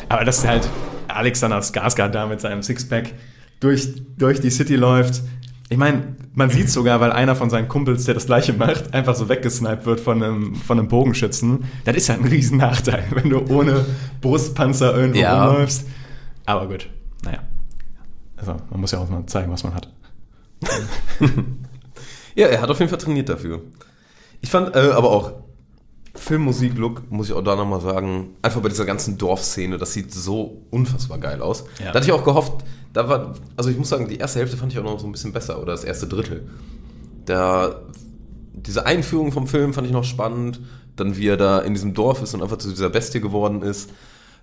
Aber 0.10 0.26
dass 0.26 0.46
halt 0.46 0.68
Alexander 1.08 1.60
Skarsgård 1.62 2.10
da 2.10 2.26
mit 2.28 2.42
seinem 2.42 2.64
Sixpack 2.64 3.14
durch, 3.60 3.90
durch 4.18 4.42
die 4.42 4.50
City 4.50 4.76
läuft. 4.76 5.22
Ich 5.70 5.78
meine, 5.78 6.16
man 6.34 6.50
sieht 6.50 6.70
sogar, 6.70 7.00
weil 7.00 7.12
einer 7.12 7.36
von 7.36 7.50
seinen 7.50 7.68
Kumpels, 7.68 8.06
der 8.06 8.14
das 8.16 8.26
gleiche 8.26 8.54
macht, 8.54 8.94
einfach 8.94 9.16
so 9.16 9.30
weggesniped 9.30 9.86
wird 9.86 10.00
von 10.00 10.22
einem, 10.22 10.56
von 10.56 10.78
einem 10.80 10.88
Bogenschützen. 10.88 11.66
Das 11.86 11.96
ist 11.96 12.08
ja 12.08 12.16
ein 12.16 12.26
riesen 12.26 12.58
Nachteil, 12.58 13.04
wenn 13.12 13.30
du 13.30 13.40
ohne 13.48 13.86
Brustpanzer 14.22 14.96
irgendwo 14.96 15.20
Ja. 15.20 15.48
rumläufst. 15.48 15.88
Aber 16.46 16.68
gut, 16.68 16.90
naja. 17.24 17.40
Also, 18.48 18.62
man 18.70 18.82
muss 18.82 18.92
ja 18.92 19.00
auch 19.00 19.10
mal 19.10 19.26
zeigen, 19.26 19.52
was 19.52 19.64
man 19.64 19.74
hat. 19.74 19.90
Ja, 22.36 22.48
er 22.48 22.62
hat 22.62 22.70
auf 22.70 22.80
jeden 22.80 22.90
Fall 22.90 23.00
trainiert 23.00 23.30
dafür. 23.30 23.62
Ich 24.42 24.50
fand 24.50 24.76
äh, 24.76 24.80
aber 24.80 25.12
auch 25.12 25.34
Filmmusik-Look, 26.16 27.12
muss 27.12 27.28
ich 27.28 27.34
auch 27.34 27.44
da 27.44 27.56
nochmal 27.56 27.82
sagen, 27.82 28.36
einfach 28.42 28.62
bei 28.62 28.70
dieser 28.70 28.86
ganzen 28.86 29.18
Dorfszene, 29.18 29.78
das 29.78 29.94
sieht 29.94 30.12
so 30.12 30.64
unfassbar 30.70 31.18
geil 31.20 31.42
aus. 31.42 31.66
Ja. 31.80 31.92
Da 31.92 31.94
hatte 31.96 32.06
ich 32.06 32.12
auch 32.12 32.24
gehofft, 32.24 32.64
da 32.92 33.10
war, 33.10 33.34
also 33.56 33.70
ich 33.70 33.78
muss 33.78 33.90
sagen, 33.90 34.08
die 34.08 34.18
erste 34.18 34.40
Hälfte 34.40 34.58
fand 34.58 34.72
ich 34.72 34.80
auch 34.80 34.84
noch 34.84 35.00
so 35.00 35.06
ein 35.06 35.12
bisschen 35.12 35.34
besser, 35.34 35.62
oder 35.62 35.74
das 35.74 35.84
erste 35.84 36.08
Drittel. 36.08 36.50
Da, 37.26 37.82
diese 38.54 38.86
Einführung 38.86 39.32
vom 39.32 39.48
Film 39.48 39.74
fand 39.74 39.88
ich 39.88 39.94
noch 39.94 40.04
spannend, 40.04 40.60
dann 40.96 41.18
wie 41.18 41.28
er 41.28 41.38
da 41.38 41.60
in 41.60 41.74
diesem 41.74 41.94
Dorf 41.94 42.22
ist 42.22 42.34
und 42.34 42.44
einfach 42.44 42.58
zu 42.58 42.70
dieser 42.70 42.90
Bestie 42.90 43.22
geworden 43.22 43.64
ist. 43.64 43.92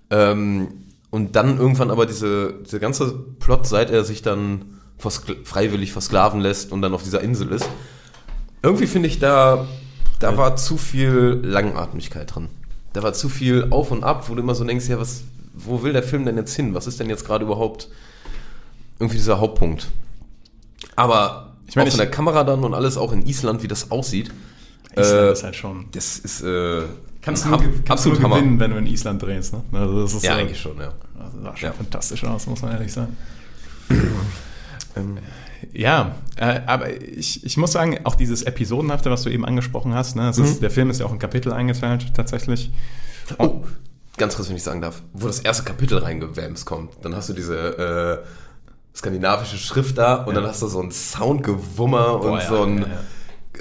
Ähm, 0.09 0.69
und 1.11 1.35
dann 1.35 1.57
irgendwann 1.59 1.91
aber 1.91 2.05
diese, 2.07 2.53
diese 2.65 2.79
ganze 2.79 3.11
Plot, 3.39 3.67
seit 3.67 3.91
er 3.91 4.03
sich 4.03 4.21
dann 4.23 4.79
verskl- 4.99 5.45
freiwillig 5.45 5.91
versklaven 5.91 6.39
lässt 6.41 6.71
und 6.71 6.81
dann 6.81 6.93
auf 6.93 7.03
dieser 7.03 7.21
Insel 7.21 7.49
ist. 7.51 7.69
Irgendwie 8.63 8.87
finde 8.87 9.07
ich, 9.07 9.19
da, 9.19 9.67
da 10.19 10.37
war 10.37 10.55
zu 10.55 10.77
viel 10.77 11.39
Langatmigkeit 11.43 12.33
drin. 12.33 12.47
Da 12.93 13.03
war 13.03 13.13
zu 13.13 13.29
viel 13.29 13.67
auf 13.69 13.91
und 13.91 14.03
ab, 14.03 14.27
wo 14.29 14.35
du 14.35 14.41
immer 14.41 14.55
so 14.55 14.63
denkst, 14.63 14.87
ja, 14.89 14.99
was, 14.99 15.23
wo 15.53 15.83
will 15.83 15.93
der 15.93 16.03
Film 16.03 16.25
denn 16.25 16.37
jetzt 16.37 16.55
hin? 16.55 16.73
Was 16.73 16.87
ist 16.87 16.99
denn 16.99 17.09
jetzt 17.09 17.25
gerade 17.25 17.45
überhaupt 17.45 17.89
irgendwie 18.99 19.17
dieser 19.17 19.39
Hauptpunkt? 19.39 19.87
Aber 20.95 21.53
Ich 21.67 21.75
meine, 21.75 21.87
auch 21.87 21.91
von 21.91 21.99
der 21.99 22.11
Kamera 22.11 22.43
dann 22.43 22.63
und 22.63 22.73
alles, 22.73 22.97
auch 22.97 23.11
in 23.13 23.25
Island, 23.25 23.63
wie 23.63 23.67
das 23.67 23.91
aussieht, 23.91 24.31
Island 24.95 25.29
Äh, 25.29 25.31
ist 25.33 25.43
halt 25.43 25.55
schon. 25.55 25.85
das 25.93 26.19
ist 26.19 26.41
äh, 26.41 26.81
Kannst 27.21 27.45
du 27.45 27.49
kannst 27.51 27.89
absolut 27.89 28.19
nur 28.19 28.29
Hammer. 28.29 28.39
gewinnen, 28.41 28.59
wenn 28.59 28.71
du 28.71 28.77
in 28.77 28.87
Island 28.87 29.21
drehst. 29.21 29.53
Ne? 29.53 29.61
Also 29.73 30.01
das 30.01 30.13
ist 30.15 30.23
Ja, 30.23 30.33
so, 30.33 30.39
eigentlich 30.39 30.59
schon, 30.59 30.77
ja. 30.79 30.91
Also 31.19 31.37
das 31.37 31.43
sah 31.43 31.55
schon 31.57 31.67
Ja. 31.69 31.73
fantastisch 31.73 32.23
aus, 32.23 32.47
muss 32.47 32.61
man 32.61 32.71
ehrlich 32.71 32.91
sagen. 32.93 33.15
Ähm, 34.95 35.19
Ja, 35.73 36.15
äh, 36.35 36.61
aber 36.65 36.89
ich, 37.01 37.45
ich 37.45 37.55
muss 37.55 37.71
sagen, 37.71 37.99
auch 38.03 38.15
dieses 38.15 38.43
Episodenhafte, 38.43 39.09
was 39.11 39.21
du 39.23 39.29
eben 39.29 39.45
angesprochen 39.45 39.93
hast, 39.93 40.15
ne, 40.17 40.27
es 40.29 40.37
ist, 40.37 40.61
der 40.61 40.71
Film 40.71 40.89
ist 40.89 40.99
ja 40.99 41.05
auch 41.05 41.13
in 41.13 41.19
Kapitel 41.19 41.53
eingeteilt, 41.53 42.13
tatsächlich. 42.13 42.71
Oh, 43.37 43.61
ganz 44.17 44.35
kurz, 44.35 44.49
wenn 44.49 44.55
ich 44.57 44.63
sagen 44.63 44.81
darf, 44.81 45.01
wo 45.13 45.27
das 45.27 45.39
erste 45.39 45.63
Kapitel 45.63 45.99
reingewämst 45.99 46.65
kommt, 46.65 46.91
dann 47.03 47.15
hast 47.15 47.29
du 47.29 47.33
diese 47.33 48.23
äh, 48.23 48.97
skandinavische 48.97 49.57
Schrift 49.57 49.97
da 49.97 50.15
und 50.15 50.33
Ja. 50.35 50.41
dann 50.41 50.49
hast 50.49 50.61
du 50.61 50.67
so 50.67 50.81
ein 50.81 50.91
Soundgewummer 50.91 52.15
und 52.15 52.21
Boah, 52.21 52.39
ja, 52.41 52.47
so 52.49 52.63
ein 52.63 52.79
ja, 52.79 52.87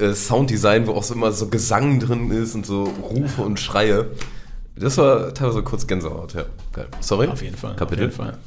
Äh, 0.01 0.15
Sounddesign, 0.15 0.87
wo 0.87 0.93
auch 0.93 1.03
so 1.03 1.15
immer 1.15 1.33
so 1.33 1.49
Gesang 1.49 2.01
drin 2.01 2.31
ist 2.31 2.55
und 2.55 2.65
so 2.67 2.85
Rufe 2.85 3.43
und 3.43 3.61
Schreie. 3.61 4.07
Das 4.77 4.97
war 4.97 5.35
teilweise 5.35 5.63
kurz 5.63 5.87
Gänsehaut, 5.87 6.35
ja. 6.35 6.45
Geil. 6.73 6.89
Sorry? 7.01 7.27
Auf 7.29 7.43
jeden 7.43 7.57
Fall. 7.57 7.77
Kapitel. 7.77 8.05
Jeden 8.05 8.13
Fall. 8.15 8.39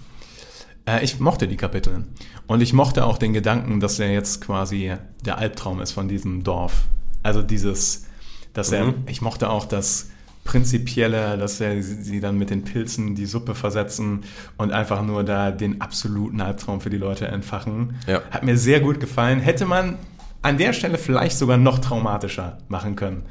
Äh, 0.86 1.04
ich 1.04 1.20
mochte 1.20 1.48
die 1.48 1.58
Kapitel. 1.58 2.06
Und 2.48 2.62
ich 2.62 2.74
mochte 2.74 3.06
auch 3.06 3.18
den 3.18 3.34
Gedanken, 3.34 3.80
dass 3.80 4.00
er 4.00 4.12
jetzt 4.12 4.42
quasi 4.42 4.94
der 5.26 5.38
Albtraum 5.38 5.80
ist 5.82 5.92
von 5.92 6.08
diesem 6.08 6.44
Dorf. 6.44 6.84
Also 7.22 7.42
dieses, 7.42 8.06
dass 8.54 8.72
er, 8.72 8.86
Mhm. 8.88 8.94
ich 9.08 9.22
mochte 9.22 9.50
auch 9.50 9.66
das 9.66 10.10
Prinzipielle, 10.44 11.38
dass 11.38 11.62
er 11.62 11.82
sie 11.82 12.20
dann 12.20 12.38
mit 12.38 12.50
den 12.50 12.64
Pilzen 12.64 13.16
die 13.16 13.26
Suppe 13.26 13.56
versetzen 13.56 14.22
und 14.58 14.72
einfach 14.74 15.02
nur 15.02 15.24
da 15.24 15.52
den 15.52 15.80
absoluten 15.82 16.42
Albtraum 16.42 16.82
für 16.82 16.90
die 16.90 16.98
Leute 16.98 17.28
entfachen. 17.28 17.96
Ja. 18.08 18.22
Hat 18.30 18.44
mir 18.44 18.58
sehr 18.58 18.82
gut 18.82 19.00
gefallen. 19.00 19.40
Hätte 19.40 19.66
man 19.66 19.98
an 20.44 20.58
der 20.58 20.74
Stelle 20.74 20.98
vielleicht 21.00 21.38
sogar 21.38 21.58
noch 21.58 21.80
traumatischer 21.80 22.60
machen 22.68 22.96
können. 22.96 23.24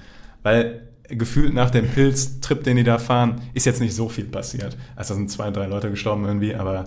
Weil 0.42 0.88
gefühlt 1.08 1.52
nach 1.54 1.70
dem 1.70 1.86
Pilztrip, 1.88 2.64
den 2.64 2.76
die 2.78 2.84
da 2.84 2.98
fahren, 2.98 3.42
ist 3.54 3.66
jetzt 3.66 3.80
nicht 3.80 3.94
so 3.94 4.08
viel 4.08 4.24
passiert. 4.24 4.76
Also 4.96 5.14
sind 5.14 5.30
zwei, 5.30 5.50
drei 5.50 5.66
Leute 5.66 5.90
gestorben 5.90 6.24
irgendwie, 6.24 6.54
aber 6.54 6.86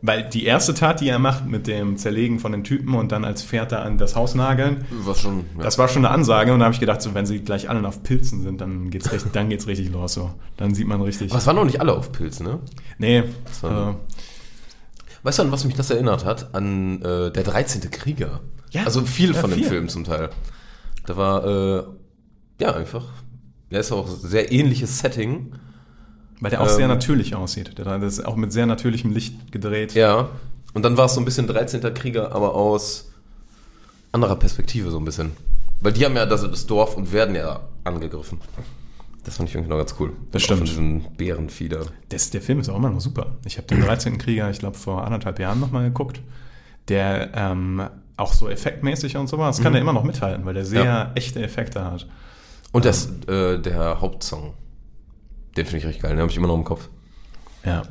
weil 0.00 0.28
die 0.28 0.44
erste 0.44 0.74
Tat, 0.74 1.00
die 1.00 1.08
er 1.08 1.18
macht 1.18 1.46
mit 1.46 1.66
dem 1.66 1.96
Zerlegen 1.96 2.38
von 2.38 2.52
den 2.52 2.62
Typen 2.62 2.94
und 2.94 3.10
dann 3.10 3.24
als 3.24 3.42
Pferd 3.42 3.72
da 3.72 3.82
an 3.82 3.98
das 3.98 4.14
Haus 4.14 4.36
nageln, 4.36 4.84
Was 4.90 5.20
schon. 5.22 5.44
Ja. 5.56 5.64
das 5.64 5.76
war 5.76 5.88
schon 5.88 6.04
eine 6.04 6.14
Ansage 6.14 6.52
und 6.52 6.60
da 6.60 6.66
habe 6.66 6.74
ich 6.74 6.78
gedacht, 6.78 7.02
so, 7.02 7.14
wenn 7.14 7.26
sie 7.26 7.40
gleich 7.40 7.68
alle 7.68 7.86
auf 7.88 8.04
Pilzen 8.04 8.42
sind, 8.42 8.60
dann 8.60 8.90
geht's 8.90 9.10
richtig, 9.10 9.32
dann 9.32 9.48
geht's 9.48 9.66
richtig 9.66 9.90
los. 9.90 10.12
So. 10.14 10.30
Dann 10.56 10.72
sieht 10.74 10.86
man 10.86 11.00
richtig. 11.02 11.32
Aber 11.32 11.38
es 11.40 11.46
waren 11.48 11.56
noch 11.56 11.64
nicht 11.64 11.80
alle 11.80 11.94
auf 11.94 12.12
Pilz, 12.12 12.38
ne? 12.38 12.60
Nee, 12.98 13.24
war- 13.62 13.90
äh, 13.90 13.94
Weißt 15.24 15.40
du, 15.40 15.42
an 15.42 15.50
was 15.52 15.64
mich 15.64 15.74
das 15.74 15.90
erinnert 15.90 16.24
hat? 16.24 16.54
An 16.54 17.02
äh, 17.02 17.32
der 17.32 17.42
13. 17.42 17.90
Krieger. 17.90 18.38
Ja. 18.70 18.84
Also 18.84 19.02
viel 19.02 19.32
Ja, 19.34 19.40
von 19.40 19.50
dem 19.50 19.60
viel. 19.60 19.68
Film 19.68 19.88
zum 19.88 20.04
Teil. 20.04 20.30
Da 21.06 21.16
war, 21.16 21.44
äh, 21.46 21.82
ja, 22.60 22.74
einfach. 22.74 23.04
Der 23.70 23.80
ist 23.80 23.92
auch 23.92 24.08
sehr 24.08 24.52
ähnliches 24.52 24.98
Setting. 24.98 25.52
weil 26.40 26.50
der 26.50 26.60
auch 26.60 26.68
Ähm, 26.68 26.76
sehr 26.76 26.88
natürlich 26.88 27.34
aussieht. 27.34 27.76
Der 27.78 28.02
ist 28.02 28.24
auch 28.24 28.36
mit 28.36 28.52
sehr 28.52 28.66
natürlichem 28.66 29.10
Licht 29.12 29.50
gedreht. 29.52 29.94
Ja. 29.94 30.28
Und 30.74 30.84
dann 30.84 30.96
war 30.96 31.06
es 31.06 31.14
so 31.14 31.20
ein 31.20 31.24
bisschen 31.24 31.46
13. 31.46 31.80
Krieger, 31.94 32.32
aber 32.32 32.54
aus 32.54 33.10
anderer 34.12 34.36
Perspektive 34.36 34.90
so 34.90 34.98
ein 34.98 35.04
bisschen. 35.04 35.32
Weil 35.80 35.92
die 35.92 36.04
haben 36.04 36.14
ja 36.16 36.26
das, 36.26 36.42
das 36.42 36.66
Dorf 36.66 36.96
und 36.96 37.12
werden 37.12 37.34
ja 37.34 37.60
angegriffen. 37.84 38.38
Das 39.24 39.36
fand 39.36 39.48
ich 39.48 39.54
irgendwie 39.54 39.70
noch 39.70 39.78
ganz 39.78 39.94
cool. 39.98 40.12
Das 40.30 40.42
stimmt. 40.42 40.60
Von 40.60 40.66
diesen 40.66 41.16
Bärenfieder. 41.16 41.86
Das, 42.08 42.30
der 42.30 42.40
Film 42.40 42.60
ist 42.60 42.68
auch 42.68 42.76
immer 42.76 42.90
noch 42.90 43.00
super. 43.00 43.36
Ich 43.44 43.56
habe 43.58 43.66
den 43.66 43.80
13. 43.82 44.18
Krieger, 44.18 44.50
ich 44.50 44.58
glaube, 44.58 44.76
vor 44.78 45.04
anderthalb 45.04 45.38
Jahren 45.38 45.60
nochmal 45.60 45.84
geguckt. 45.84 46.20
Der 46.88 47.30
ähm, 47.34 47.82
auch 48.16 48.32
so 48.32 48.48
effektmäßig 48.48 49.16
und 49.16 49.28
sowas, 49.28 49.60
kann 49.62 49.74
er 49.74 49.80
immer 49.80 49.92
noch 49.92 50.04
mithalten, 50.04 50.44
weil 50.44 50.54
der 50.54 50.64
sehr 50.64 50.84
Ja. 50.84 51.12
echte 51.14 51.42
Effekte 51.42 51.84
hat. 51.84 52.06
Und 52.72 52.84
das, 52.84 53.10
äh, 53.28 53.58
der 53.58 54.00
Hauptsong. 54.00 54.54
Den 55.56 55.64
finde 55.66 55.78
ich 55.78 55.86
richtig 55.86 56.02
geil, 56.02 56.12
den 56.12 56.20
habe 56.20 56.30
ich 56.30 56.36
immer 56.36 56.48
noch 56.48 56.56
im 56.56 56.64
Kopf. 56.64 56.88
Ja. 57.64 57.82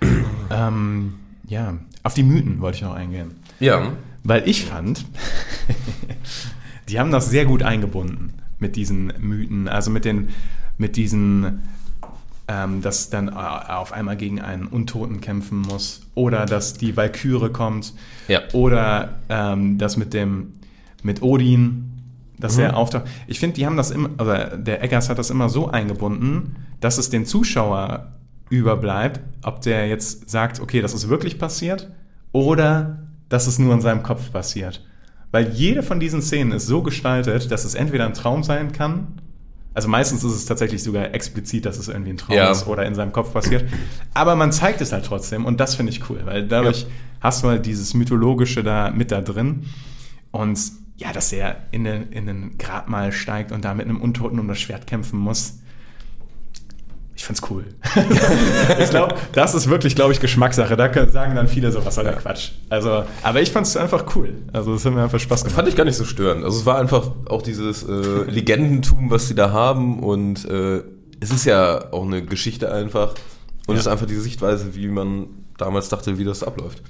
ähm, 0.50 1.14
ja, 1.46 1.74
auf 2.02 2.14
die 2.14 2.22
Mythen 2.22 2.60
wollte 2.60 2.76
ich 2.76 2.82
noch 2.82 2.94
eingehen. 2.94 3.36
Ja. 3.60 3.92
Weil 4.22 4.48
ich 4.48 4.64
fand, 4.64 5.04
die 6.88 6.98
haben 6.98 7.10
das 7.10 7.30
sehr 7.30 7.44
gut 7.46 7.62
eingebunden 7.62 8.32
mit 8.58 8.76
diesen 8.76 9.12
Mythen, 9.18 9.68
also 9.68 9.90
mit 9.90 10.04
den, 10.04 10.30
mit 10.78 10.96
diesen, 10.96 11.62
ähm, 12.48 12.82
dass 12.82 13.08
dann 13.10 13.28
äh, 13.28 13.32
auf 13.32 13.92
einmal 13.92 14.16
gegen 14.16 14.40
einen 14.40 14.66
Untoten 14.66 15.20
kämpfen 15.20 15.58
muss 15.62 16.02
oder 16.14 16.44
dass 16.46 16.74
die 16.74 16.96
Walküre 16.96 17.50
kommt 17.50 17.94
Ja. 18.28 18.40
oder 18.52 19.16
ähm, 19.28 19.78
das 19.78 19.96
mit 19.96 20.12
dem, 20.12 20.52
mit 21.02 21.22
Odin, 21.22 21.90
dass 22.38 22.56
Mhm. 22.56 22.62
er 22.64 22.76
auftaucht. 22.76 23.04
Ich 23.26 23.38
finde, 23.40 23.54
die 23.56 23.64
haben 23.66 23.76
das 23.76 23.90
immer, 23.90 24.10
also 24.18 24.56
der 24.56 24.82
Eggers 24.82 25.08
hat 25.08 25.18
das 25.18 25.30
immer 25.30 25.48
so 25.48 25.68
eingebunden, 25.68 26.56
dass 26.80 26.98
es 26.98 27.08
den 27.08 27.24
Zuschauer 27.26 28.12
überbleibt, 28.50 29.20
ob 29.42 29.62
der 29.62 29.88
jetzt 29.88 30.28
sagt, 30.28 30.60
okay, 30.60 30.82
das 30.82 30.92
ist 30.92 31.08
wirklich 31.08 31.38
passiert 31.38 31.90
oder 32.32 32.98
dass 33.30 33.46
es 33.46 33.58
nur 33.58 33.72
in 33.72 33.80
seinem 33.80 34.02
Kopf 34.02 34.30
passiert. 34.32 34.84
Weil 35.32 35.50
jede 35.52 35.82
von 35.82 35.98
diesen 35.98 36.20
Szenen 36.22 36.52
ist 36.52 36.66
so 36.66 36.82
gestaltet, 36.82 37.50
dass 37.50 37.64
es 37.64 37.74
entweder 37.74 38.04
ein 38.06 38.14
Traum 38.14 38.42
sein 38.44 38.70
kann, 38.72 39.08
also 39.74 39.88
meistens 39.88 40.24
ist 40.24 40.32
es 40.32 40.46
tatsächlich 40.46 40.82
sogar 40.82 41.12
explizit, 41.14 41.66
dass 41.66 41.78
es 41.78 41.88
irgendwie 41.88 42.10
ein 42.10 42.16
Traum 42.16 42.36
Ja. 42.36 42.50
ist 42.50 42.66
oder 42.66 42.86
in 42.86 42.94
seinem 42.94 43.12
Kopf 43.12 43.32
passiert. 43.32 43.68
Aber 44.14 44.36
man 44.36 44.52
zeigt 44.52 44.80
es 44.80 44.92
halt 44.92 45.04
trotzdem 45.04 45.44
und 45.44 45.60
das 45.60 45.74
finde 45.74 45.92
ich 45.92 46.08
cool, 46.08 46.20
weil 46.24 46.46
dadurch 46.46 46.82
Ja. 46.82 46.88
hast 47.20 47.42
du 47.42 47.48
halt 47.48 47.66
dieses 47.66 47.92
Mythologische 47.94 48.62
da 48.62 48.90
mit 48.90 49.10
da 49.10 49.20
drin. 49.20 49.64
Und 50.30 50.58
ja, 50.96 51.12
dass 51.12 51.32
er 51.32 51.56
in 51.72 51.84
den, 51.84 52.10
in 52.12 52.26
den 52.26 52.56
Grabmal 52.58 53.10
steigt 53.12 53.50
und 53.52 53.64
da 53.64 53.74
mit 53.74 53.86
einem 53.86 54.00
Untoten 54.00 54.38
um 54.38 54.46
das 54.48 54.60
Schwert 54.60 54.86
kämpfen 54.86 55.18
muss. 55.18 55.58
Ich 57.16 57.24
find's 57.24 57.42
cool. 57.48 57.64
ich 58.80 58.90
glaube, 58.90 59.14
das 59.32 59.54
ist 59.54 59.68
wirklich, 59.70 59.94
glaube 59.94 60.12
ich, 60.12 60.20
Geschmackssache. 60.20 60.76
Da 60.76 61.06
sagen 61.08 61.36
dann 61.36 61.46
viele 61.46 61.70
so, 61.70 61.84
was 61.84 61.94
soll 61.94 62.04
der 62.04 62.14
Quatsch. 62.14 62.50
Also, 62.70 63.04
aber 63.22 63.40
ich 63.40 63.52
fand's 63.52 63.76
einfach 63.76 64.04
cool. 64.16 64.34
Also, 64.52 64.74
es 64.74 64.84
hat 64.84 64.92
mir 64.94 65.02
einfach 65.04 65.20
Spaß 65.20 65.42
gemacht. 65.44 65.54
Fand 65.54 65.68
ich 65.68 65.76
gar 65.76 65.84
nicht 65.84 65.96
so 65.96 66.04
störend. 66.04 66.44
Also 66.44 66.58
es 66.58 66.66
war 66.66 66.78
einfach 66.78 67.12
auch 67.28 67.42
dieses 67.42 67.84
äh, 67.84 67.92
Legendentum, 68.28 69.10
was 69.10 69.28
sie 69.28 69.34
da 69.34 69.52
haben 69.52 70.00
und 70.02 70.44
äh, 70.48 70.82
es 71.20 71.30
ist 71.30 71.44
ja 71.44 71.92
auch 71.92 72.02
eine 72.04 72.24
Geschichte 72.24 72.72
einfach 72.72 73.14
und 73.66 73.74
Ja. 73.74 73.80
es 73.80 73.86
ist 73.86 73.86
einfach 73.86 74.06
die 74.06 74.16
Sichtweise, 74.16 74.74
wie 74.74 74.88
man 74.88 75.28
damals 75.56 75.88
dachte, 75.88 76.18
wie 76.18 76.24
das 76.24 76.42
abläuft. 76.42 76.82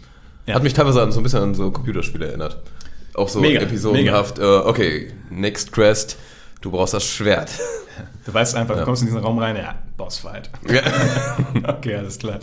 Ja. 0.47 0.55
Hat 0.55 0.63
mich 0.63 0.73
teilweise 0.73 1.03
an 1.03 1.13
so 1.13 1.21
ein 1.21 1.23
bisschen 1.23 1.41
an 1.43 1.55
so 1.55 1.71
Computerspiele 1.71 2.27
erinnert. 2.27 2.63
Auch 3.15 3.29
so 3.29 3.41
Mega, 3.41 3.61
episodenhaft, 3.61 4.39
äh, 4.41 4.43
okay, 4.43 5.13
next 5.31 5.71
quest, 5.71 6.17
du 6.65 6.71
brauchst 6.71 6.95
das 6.95 7.05
Schwert. 7.05 7.51
Du 8.25 8.33
weißt 8.33 8.55
einfach, 8.57 8.77
du 8.77 8.85
kommst 8.85 9.03
in 9.03 9.09
diesen 9.09 9.21
Raum 9.21 9.39
rein, 9.39 9.55
ja, 9.55 9.75
Bossfight. 9.99 10.51
ja. 10.69 10.81
okay, 11.69 11.97
alles 11.97 12.19
klar. 12.19 12.41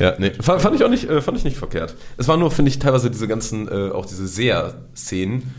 Ja, 0.00 0.14
nee, 0.18 0.32
fand, 0.40 0.60
fand 0.60 0.74
ich 0.74 0.84
auch 0.84 0.90
nicht, 0.90 1.08
äh, 1.08 1.20
fand 1.22 1.38
ich 1.38 1.44
nicht 1.44 1.56
verkehrt. 1.56 1.94
Es 2.16 2.26
war 2.26 2.36
nur, 2.36 2.50
finde 2.50 2.70
ich, 2.70 2.80
teilweise 2.80 3.10
diese 3.10 3.28
ganzen, 3.28 3.68
äh, 3.68 3.92
auch 3.92 4.06
diese 4.06 4.26
Seher-Szenen. 4.26 5.54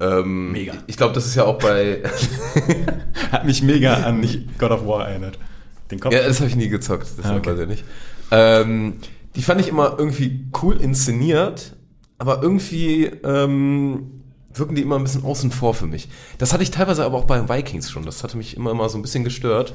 Ähm, 0.00 0.50
Mega. 0.50 0.74
Ich 0.88 0.96
glaube, 0.96 1.14
das 1.14 1.26
ist 1.26 1.36
ja 1.36 1.44
auch 1.44 1.58
bei. 1.60 2.02
Hat 3.30 3.44
mich 3.46 3.62
mega 3.62 3.94
an 3.94 4.26
God 4.58 4.72
of 4.72 4.86
War 4.86 5.08
erinnert. 5.08 5.38
Den 5.92 6.00
Kopf. 6.00 6.12
ja, 6.12 6.26
das 6.26 6.40
habe 6.40 6.48
ich 6.50 6.56
nie 6.56 6.68
gezockt, 6.68 7.06
das 7.16 7.24
Ah, 7.24 7.36
okay. 7.36 7.52
weiß 7.52 7.60
ich 7.60 7.68
nicht. 7.68 7.84
Ähm, 8.32 8.94
die 9.36 9.42
fand 9.42 9.60
ich 9.60 9.68
immer 9.68 9.94
irgendwie 9.96 10.46
cool 10.62 10.76
inszeniert, 10.80 11.76
aber 12.18 12.42
irgendwie 12.42 13.06
ähm, 13.06 14.13
wirken 14.54 14.74
die 14.74 14.82
immer 14.82 14.96
ein 14.96 15.02
bisschen 15.02 15.24
außen 15.24 15.50
vor 15.50 15.74
für 15.74 15.86
mich. 15.86 16.08
Das 16.38 16.52
hatte 16.52 16.62
ich 16.62 16.70
teilweise 16.70 17.04
aber 17.04 17.18
auch 17.18 17.24
bei 17.24 17.48
Vikings 17.48 17.90
schon. 17.90 18.04
Das 18.06 18.22
hatte 18.22 18.36
mich 18.36 18.56
immer 18.56 18.74
mal 18.74 18.88
so 18.88 18.98
ein 18.98 19.02
bisschen 19.02 19.24
gestört. 19.24 19.74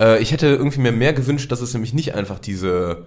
Äh, 0.00 0.20
ich 0.22 0.32
hätte 0.32 0.46
irgendwie 0.46 0.80
mir 0.80 0.92
mehr 0.92 1.12
gewünscht, 1.12 1.52
dass 1.52 1.60
es 1.60 1.72
nämlich 1.72 1.94
nicht 1.94 2.14
einfach 2.14 2.38
diese 2.38 3.06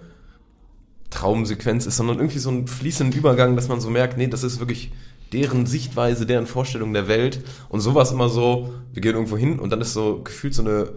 Traumsequenz 1.09 1.85
ist, 1.85 1.97
sondern 1.97 2.17
irgendwie 2.17 2.39
so 2.39 2.49
ein 2.49 2.67
fließenden 2.67 3.17
Übergang, 3.17 3.55
dass 3.55 3.67
man 3.67 3.81
so 3.81 3.89
merkt, 3.89 4.17
nee, 4.17 4.27
das 4.27 4.43
ist 4.43 4.59
wirklich 4.59 4.91
deren 5.33 5.65
Sichtweise, 5.65 6.25
deren 6.25 6.47
Vorstellung 6.47 6.93
der 6.93 7.07
Welt. 7.07 7.43
Und 7.69 7.81
sowas 7.81 8.11
immer 8.11 8.29
so, 8.29 8.73
wir 8.93 9.01
gehen 9.01 9.15
irgendwo 9.15 9.37
hin 9.37 9.59
und 9.59 9.69
dann 9.71 9.81
ist 9.81 9.93
so 9.93 10.21
gefühlt 10.23 10.53
so 10.53 10.61
eine 10.61 10.89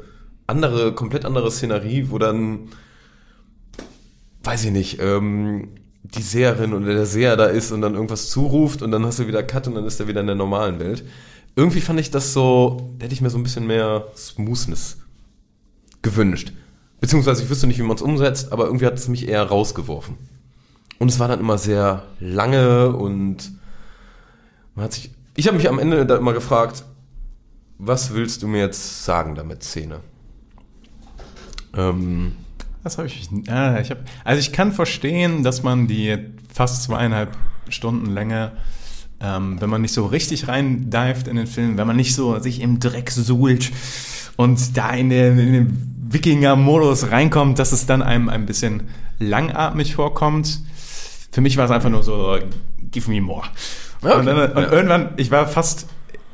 andere, 0.47 0.95
komplett 0.95 1.25
andere 1.25 1.51
Szenerie, 1.51 2.11
wo 2.11 2.19
dann, 2.19 2.69
weiß 4.43 4.65
ich 4.65 4.71
nicht, 4.71 5.01
ähm, 5.01 5.69
die 6.05 6.23
Seherin 6.23 6.75
oder 6.75 6.95
der 6.95 7.07
Seher 7.07 7.37
da 7.37 7.47
ist 7.47 7.73
und 7.73 7.81
dann 7.81 7.95
irgendwas 7.95 8.29
zuruft 8.29 8.83
und 8.83 8.91
dann 8.91 9.05
hast 9.05 9.19
du 9.19 9.27
wieder 9.27 9.43
Cut 9.43 9.67
und 9.67 9.75
dann 9.75 9.87
ist 9.87 9.99
er 10.01 10.07
wieder 10.07 10.21
in 10.21 10.27
der 10.27 10.37
normalen 10.37 10.79
Welt. 10.79 11.03
Irgendwie 11.57 11.81
fand 11.81 11.99
ich 11.99 12.11
das 12.11 12.33
so, 12.33 12.95
da 12.99 13.05
hätte 13.05 13.15
ich 13.15 13.21
mir 13.21 13.31
so 13.31 13.39
ein 13.39 13.43
bisschen 13.43 13.67
mehr 13.67 14.07
Smoothness 14.15 14.99
gewünscht. 16.03 16.53
Beziehungsweise 17.01 17.43
ich 17.43 17.51
wüsste 17.51 17.67
nicht, 17.67 17.79
wie 17.79 17.85
man 17.85 17.97
es 17.97 18.03
umsetzt, 18.03 18.53
aber 18.53 18.67
irgendwie 18.67 18.87
hat 18.87 18.95
es 18.95 19.09
mich 19.09 19.29
eher 19.29 19.43
rausgeworfen. 19.43 20.17
Und 20.99 21.09
es 21.09 21.19
war 21.19 21.29
dann 21.29 21.41
immer 21.41 21.59
sehr 21.59 22.05
lange 22.21 22.95
und 22.95 23.53
man 24.75 24.85
hat 24.85 24.93
sich. 24.93 25.11
Ich 25.37 25.47
habe 25.49 25.57
mich 25.57 25.69
am 25.69 25.79
Ende 25.79 26.07
da 26.07 26.17
immer 26.17 26.33
gefragt, 26.33 26.85
was 27.79 28.15
willst 28.15 28.43
du 28.43 28.49
mir 28.49 28.61
jetzt 28.61 29.05
sagen 29.05 29.35
damit, 29.35 29.65
Szene? 29.65 30.01
Ähm, 31.77 32.37
Das 32.85 32.99
habe 32.99 33.09
ich. 33.09 33.29
Ah, 33.49 33.81
ich 33.81 33.91
hab, 33.91 33.99
also 34.25 34.39
ich 34.39 34.53
kann 34.53 34.71
verstehen, 34.71 35.43
dass 35.43 35.63
man 35.63 35.87
die 35.87 36.19
fast 36.53 36.83
zweieinhalb 36.83 37.37
Stunden 37.71 38.13
Länge, 38.13 38.53
ähm, 39.21 39.61
wenn 39.61 39.71
man 39.71 39.81
nicht 39.81 39.95
so 39.95 40.05
richtig 40.05 40.49
rein 40.49 40.91
dived 40.91 41.27
in 41.27 41.37
den 41.37 41.47
Film, 41.47 41.79
wenn 41.79 41.87
man 41.87 41.97
nicht 41.97 42.15
so 42.15 42.39
sich 42.39 42.61
im 42.61 42.81
Dreck 42.81 43.11
suhlt 43.11 43.73
und 44.37 44.77
da 44.77 44.91
in 44.91 45.09
den, 45.09 45.39
in 45.39 45.53
den 45.55 45.95
Wikinger-Modus 46.11 47.11
reinkommt, 47.11 47.59
dass 47.59 47.73
es 47.73 47.87
dann 47.87 48.03
einem 48.03 48.29
ein 48.29 48.45
bisschen 48.45 48.85
langatmig 49.19 49.95
vorkommt. 49.95 50.61
Für 51.33 51.41
mich 51.41 51.57
war 51.57 51.65
es 51.65 51.71
einfach 51.71 51.91
nur 51.91 52.03
so, 52.03 52.39
give 52.91 53.11
me 53.11 53.23
more. 53.23 53.45
Ja, 54.03 54.19
und, 54.19 54.27
dann, 54.27 54.39
okay. 54.39 54.59
und 54.59 54.73
irgendwann, 54.73 55.15
ich 55.17 55.31
war 55.31 55.49
fast, 55.49 55.89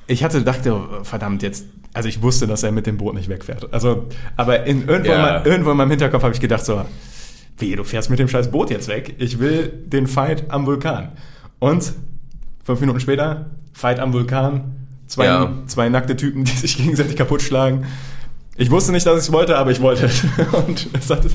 ich 0.08 0.24
hatte, 0.24 0.42
dachte, 0.42 0.80
verdammt, 1.04 1.44
jetzt, 1.44 1.66
also 1.92 2.08
ich 2.08 2.22
wusste, 2.22 2.46
dass 2.46 2.62
er 2.62 2.72
mit 2.72 2.86
dem 2.86 2.96
Boot 2.98 3.14
nicht 3.14 3.28
wegfährt. 3.28 3.72
Also, 3.72 4.06
aber 4.36 4.64
in, 4.64 4.86
irgendwo, 4.88 5.10
Ja. 5.12 5.16
in 5.16 5.22
mein- 5.42 5.44
irgendwo 5.46 5.70
in 5.72 5.76
meinem 5.76 5.90
Hinterkopf 5.90 6.22
habe 6.22 6.34
ich 6.34 6.40
gedacht 6.40 6.64
so, 6.64 6.84
wie, 7.58 7.74
du 7.76 7.84
fährst 7.84 8.10
mit 8.10 8.18
dem 8.18 8.28
scheiß 8.28 8.50
Boot 8.50 8.70
jetzt 8.70 8.88
weg? 8.88 9.14
Ich 9.18 9.38
will 9.38 9.68
den 9.86 10.06
Fight 10.06 10.44
am 10.50 10.66
Vulkan. 10.66 11.12
Und 11.58 11.92
fünf 12.64 12.80
Minuten 12.80 13.00
später, 13.00 13.50
Fight 13.72 13.98
am 14.00 14.12
Vulkan, 14.12 14.76
zwei, 15.06 15.26
Ja. 15.26 15.52
zwei 15.66 15.88
nackte 15.88 16.16
Typen, 16.16 16.44
die 16.44 16.50
sich 16.52 16.76
gegenseitig 16.76 17.16
kaputt 17.16 17.42
schlagen. 17.42 17.84
Ich 18.56 18.70
wusste 18.70 18.92
nicht, 18.92 19.06
dass 19.06 19.16
ich 19.18 19.24
es 19.28 19.32
wollte, 19.32 19.56
aber 19.56 19.70
ich 19.70 19.80
wollte 19.80 20.06
es. 20.06 20.22
Und 20.66 20.88
es 20.92 21.08
hat, 21.10 21.26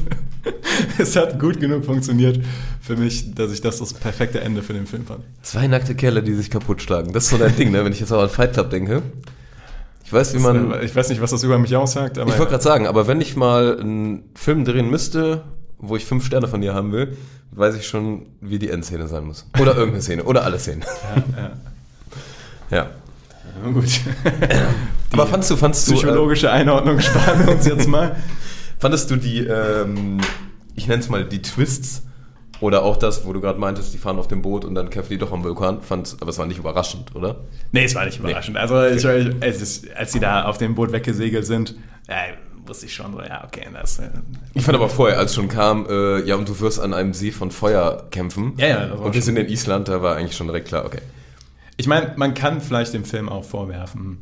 es 0.97 1.15
hat 1.15 1.39
gut 1.39 1.59
genug 1.59 1.83
funktioniert 1.85 2.39
für 2.81 2.95
mich, 2.97 3.33
dass 3.33 3.51
ich 3.51 3.61
das 3.61 3.79
das 3.79 3.93
perfekte 3.93 4.41
Ende 4.41 4.61
für 4.63 4.73
den 4.73 4.85
Film 4.85 5.05
fand. 5.05 5.21
zwei 5.41 5.67
nackte 5.67 5.95
Kerle, 5.95 6.21
die 6.23 6.33
sich 6.33 6.49
kaputt 6.49 6.81
schlagen. 6.81 7.13
Das 7.13 7.23
ist 7.25 7.29
so 7.31 7.37
dein 7.37 7.55
Ding, 7.55 7.71
ne? 7.71 7.83
Wenn 7.83 7.91
ich 7.93 7.99
jetzt 7.99 8.11
auch 8.11 8.21
an 8.21 8.29
Fight 8.29 8.53
Club 8.53 8.69
denke. 8.69 9.01
Ich 10.05 10.13
weiß, 10.13 10.35
wie 10.35 10.39
man. 10.39 10.69
Das, 10.69 10.81
äh, 10.81 10.85
ich 10.85 10.95
weiß 10.95 11.09
nicht, 11.09 11.21
was 11.21 11.31
das 11.31 11.43
über 11.43 11.57
mich 11.57 11.75
aussagt, 11.75 12.17
aber 12.19 12.31
Ich 12.31 12.37
wollte 12.37 12.51
gerade 12.51 12.63
sagen, 12.63 12.87
aber 12.87 13.07
wenn 13.07 13.19
ich 13.21 13.35
mal 13.35 13.79
einen 13.79 14.29
Film 14.35 14.63
drehen 14.63 14.89
müsste, 14.89 15.43
wo 15.79 15.95
ich 15.95 16.05
fünf 16.05 16.25
Sterne 16.25 16.47
von 16.47 16.61
dir 16.61 16.73
haben 16.73 16.91
will, 16.91 17.17
weiß 17.51 17.75
ich 17.75 17.87
schon, 17.87 18.27
wie 18.39 18.59
die 18.59 18.69
Endszene 18.69 19.07
sein 19.07 19.25
muss. 19.25 19.47
Oder 19.59 19.75
irgendeine 19.75 20.01
Szene. 20.01 20.23
Oder 20.23 20.43
alle 20.43 20.59
Szenen. 20.59 20.83
ja, 22.69 22.77
Ja. 22.77 22.89
ja, 23.63 23.71
gut. 23.71 23.85
Aber 25.11 25.27
fandst 25.27 25.49
du, 25.49 25.55
fandst 25.57 25.87
du, 25.87 25.93
äh, 25.93 25.95
Psychologische 25.95 26.51
Einordnung 26.51 26.99
sparen 26.99 27.45
wir 27.45 27.55
uns 27.55 27.65
jetzt 27.65 27.87
mal. 27.87 28.15
fandest 28.79 29.09
du 29.09 29.15
die, 29.15 29.39
ähm, 29.39 30.19
ich 30.75 30.87
nenne 30.87 31.01
es 31.01 31.09
mal 31.09 31.25
die 31.25 31.41
Twists 31.41 32.03
oder 32.61 32.83
auch 32.83 32.97
das, 32.97 33.25
wo 33.25 33.33
du 33.33 33.41
gerade 33.41 33.59
meintest, 33.59 33.93
die 33.93 33.97
fahren 33.97 34.17
auf 34.17 34.27
dem 34.27 34.41
Boot 34.41 34.65
und 34.65 34.75
dann 34.75 34.89
kämpfen 34.89 35.09
die 35.11 35.17
doch 35.17 35.31
am 35.31 35.43
Vulkan, 35.43 35.81
fand, 35.81 36.17
aber 36.21 36.29
es 36.29 36.37
war 36.37 36.45
nicht 36.45 36.57
überraschend, 36.57 37.15
oder? 37.15 37.37
Nee, 37.71 37.83
es 37.85 37.95
war 37.95 38.05
nicht 38.05 38.19
überraschend. 38.19 38.57
Also, 38.57 38.83
ich, 38.83 39.03
es 39.41 39.61
ist, 39.61 39.91
als 39.95 40.11
sie 40.13 40.19
da 40.19 40.45
auf 40.45 40.57
dem 40.57 40.75
Boot 40.75 40.91
weggesegelt 40.91 41.45
sind, 41.45 41.75
äh, 42.07 42.33
wusste 42.65 42.85
ich 42.85 42.93
schon 42.93 43.13
so, 43.13 43.21
ja, 43.21 43.43
okay, 43.45 43.67
das. 43.73 43.99
Äh, 43.99 44.09
Ich 44.53 44.63
fand 44.63 44.75
aber 44.75 44.89
vorher, 44.89 45.19
als 45.19 45.35
schon 45.35 45.47
kam, 45.47 45.85
äh, 45.89 46.21
ja, 46.23 46.35
und 46.35 46.47
du 46.49 46.59
wirst 46.59 46.79
an 46.79 46.93
einem 46.93 47.13
See 47.13 47.31
von 47.31 47.51
Feuer 47.51 48.07
kämpfen. 48.11 48.53
Ja, 48.57 48.67
ja, 48.67 48.87
das 48.87 48.97
war 48.99 49.05
Und 49.05 49.13
wir 49.13 49.21
sind 49.21 49.37
in 49.37 49.47
Island, 49.47 49.87
da 49.87 50.01
war 50.01 50.15
eigentlich 50.15 50.35
schon 50.35 50.47
direkt 50.47 50.67
klar, 50.69 50.85
okay. 50.85 51.01
Ich 51.77 51.87
meine, 51.87 52.13
man 52.15 52.33
kann 52.33 52.61
vielleicht 52.61 52.93
dem 52.93 53.03
Film 53.03 53.27
auch 53.27 53.43
vorwerfen, 53.43 54.19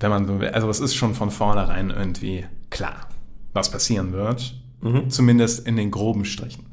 wenn 0.00 0.10
man 0.10 0.26
so 0.26 0.38
will. 0.40 0.48
Also, 0.50 0.70
es 0.70 0.78
ist 0.80 0.94
schon 0.94 1.14
von 1.14 1.30
vornherein 1.32 1.90
irgendwie 1.90 2.46
klar, 2.70 3.08
was 3.52 3.70
passieren 3.70 4.12
wird. 4.12 4.54
Zumindest 5.08 5.66
in 5.66 5.74
den 5.74 5.90
groben 5.90 6.24
Strichen. 6.24 6.64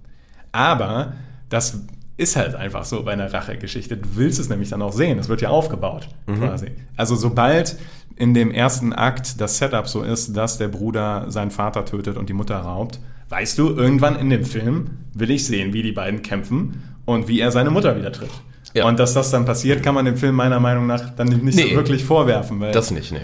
Aber 0.55 1.13
das 1.49 1.81
ist 2.17 2.35
halt 2.37 2.55
einfach 2.55 2.85
so 2.85 3.03
bei 3.03 3.11
einer 3.13 3.31
Rachegeschichte. 3.33 3.97
Du 3.97 4.07
willst 4.15 4.39
es 4.39 4.47
nämlich 4.49 4.69
dann 4.69 4.81
auch 4.81 4.93
sehen. 4.93 5.19
Es 5.19 5.27
wird 5.27 5.41
ja 5.41 5.49
aufgebaut, 5.49 6.07
quasi. 6.25 6.67
Also, 6.95 7.15
sobald 7.15 7.77
in 8.15 8.33
dem 8.33 8.51
ersten 8.51 8.93
Akt 8.93 9.41
das 9.41 9.57
Setup 9.57 9.87
so 9.87 10.01
ist, 10.01 10.35
dass 10.37 10.57
der 10.57 10.69
Bruder 10.69 11.25
seinen 11.27 11.51
Vater 11.51 11.83
tötet 11.83 12.15
und 12.17 12.29
die 12.29 12.33
Mutter 12.33 12.55
raubt, 12.55 12.99
weißt 13.27 13.57
du, 13.57 13.69
irgendwann 13.75 14.15
in 14.15 14.29
dem 14.29 14.45
Film 14.45 14.91
will 15.13 15.29
ich 15.31 15.45
sehen, 15.45 15.73
wie 15.73 15.81
die 15.83 15.91
beiden 15.91 16.21
kämpfen 16.21 16.81
und 17.03 17.27
wie 17.27 17.41
er 17.41 17.51
seine 17.51 17.71
Mutter 17.71 17.97
wieder 17.97 18.13
trifft. 18.13 18.41
Ja. 18.73 18.87
Und 18.87 18.99
dass 18.99 19.13
das 19.13 19.31
dann 19.31 19.43
passiert, 19.45 19.83
kann 19.83 19.95
man 19.95 20.05
dem 20.05 20.15
Film 20.15 20.35
meiner 20.35 20.59
Meinung 20.61 20.87
nach 20.87 21.09
dann 21.15 21.27
nicht 21.27 21.43
Nee. 21.55 21.69
so 21.69 21.75
wirklich 21.75 22.05
vorwerfen, 22.05 22.59
weil 22.61 22.71
Das 22.71 22.91
nicht, 22.91 23.11
nee. 23.11 23.19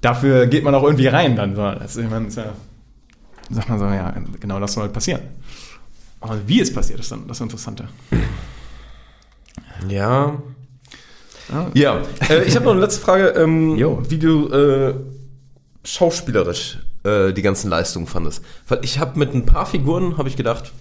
dafür 0.00 0.46
geht 0.46 0.62
man 0.64 0.74
auch 0.74 0.82
irgendwie 0.84 1.06
rein 1.08 1.34
dann. 1.34 1.54
So. 1.56 1.62
Das, 1.62 1.96
ich 1.96 2.08
meine, 2.08 2.28
ja, 2.28 2.52
sagt 3.50 3.68
man 3.68 3.78
so, 3.78 3.86
ja, 3.86 4.14
genau 4.38 4.60
das 4.60 4.72
soll 4.74 4.88
passieren. 4.88 5.20
Aber 6.20 6.38
wie 6.46 6.60
es 6.60 6.72
passiert, 6.72 7.00
ist 7.00 7.10
dann 7.10 7.26
das 7.26 7.40
Interessante. 7.40 7.88
Ja. 9.88 10.40
Ja, 11.74 12.02
äh, 12.28 12.44
ich 12.44 12.54
habe 12.54 12.66
noch 12.66 12.72
eine 12.72 12.80
letzte 12.82 13.00
Frage, 13.00 13.28
ähm, 13.30 13.76
wie 14.08 14.18
du 14.18 14.48
äh, 14.48 14.94
schauspielerisch 15.82 16.78
äh, 17.02 17.32
die 17.32 17.42
ganzen 17.42 17.68
Leistungen 17.70 18.06
fandest. 18.06 18.44
Weil 18.68 18.80
ich 18.84 18.98
habe 19.00 19.18
mit 19.18 19.34
ein 19.34 19.46
paar 19.46 19.66
Figuren, 19.66 20.16
habe 20.16 20.28
ich 20.28 20.36
gedacht, 20.36 20.72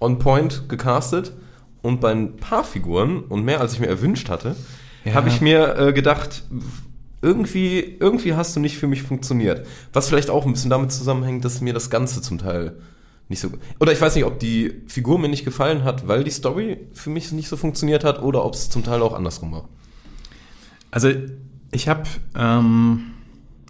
on 0.00 0.18
point 0.18 0.68
gecastet 0.68 1.32
und 1.82 2.00
bei 2.00 2.10
ein 2.10 2.36
paar 2.36 2.64
Figuren 2.64 3.20
und 3.20 3.44
mehr 3.44 3.60
als 3.60 3.74
ich 3.74 3.80
mir 3.80 3.88
erwünscht 3.88 4.30
hatte, 4.30 4.56
Ja. 5.04 5.14
habe 5.14 5.28
ich 5.28 5.40
mir 5.42 5.76
äh, 5.76 5.92
gedacht, 5.92 6.44
irgendwie, 7.20 7.96
irgendwie 8.00 8.34
hast 8.34 8.56
du 8.56 8.60
nicht 8.60 8.78
für 8.78 8.86
mich 8.86 9.02
funktioniert. 9.02 9.66
Was 9.92 10.08
vielleicht 10.08 10.30
auch 10.30 10.46
ein 10.46 10.52
bisschen 10.52 10.70
damit 10.70 10.90
zusammenhängt, 10.92 11.44
dass 11.44 11.60
mir 11.60 11.74
das 11.74 11.90
Ganze 11.90 12.22
zum 12.22 12.38
Teil 12.38 12.76
nicht 13.28 13.40
so. 13.40 13.50
Oder 13.80 13.92
ich 13.92 14.00
weiß 14.00 14.14
nicht, 14.14 14.24
ob 14.24 14.38
die 14.38 14.82
Figur 14.86 15.18
mir 15.18 15.28
nicht 15.28 15.44
gefallen 15.44 15.84
hat, 15.84 16.08
weil 16.08 16.24
die 16.24 16.30
Story 16.30 16.78
für 16.92 17.10
mich 17.10 17.32
nicht 17.32 17.48
so 17.48 17.56
funktioniert 17.56 18.04
hat, 18.04 18.22
oder 18.22 18.44
ob 18.44 18.54
es 18.54 18.70
zum 18.70 18.84
Teil 18.84 19.02
auch 19.02 19.14
andersrum 19.14 19.52
war. 19.52 19.68
Also 20.90 21.10
ich 21.70 21.88
habe 21.88 22.04
ähm, 22.36 23.12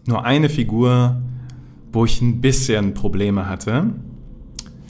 nur 0.07 0.25
eine 0.25 0.49
Figur, 0.49 1.23
wo 1.93 2.05
ich 2.05 2.21
ein 2.21 2.41
bisschen 2.41 2.95
Probleme 2.95 3.49
hatte. 3.49 3.91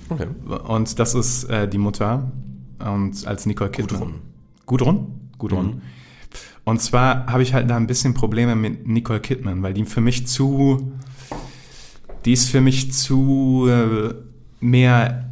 Okay. 0.08 0.26
Und 0.66 0.98
das 0.98 1.14
ist 1.14 1.44
äh, 1.44 1.68
die 1.68 1.78
Mutter 1.78 2.32
und 2.78 3.26
als 3.26 3.46
Nicole 3.46 3.70
Kidman. 3.70 4.14
Gudrun? 4.66 5.06
Gudrun. 5.38 5.82
Und 6.64 6.80
zwar 6.80 7.26
habe 7.26 7.42
ich 7.42 7.54
halt 7.54 7.68
da 7.68 7.76
ein 7.76 7.86
bisschen 7.86 8.14
Probleme 8.14 8.54
mit 8.54 8.86
Nicole 8.86 9.20
Kidman, 9.20 9.62
weil 9.62 9.74
die 9.74 9.84
für 9.84 10.00
mich 10.00 10.26
zu, 10.26 10.92
die 12.24 12.32
ist 12.32 12.50
für 12.50 12.60
mich 12.60 12.92
zu 12.92 13.66
äh, 13.68 14.14
mehr 14.62 15.28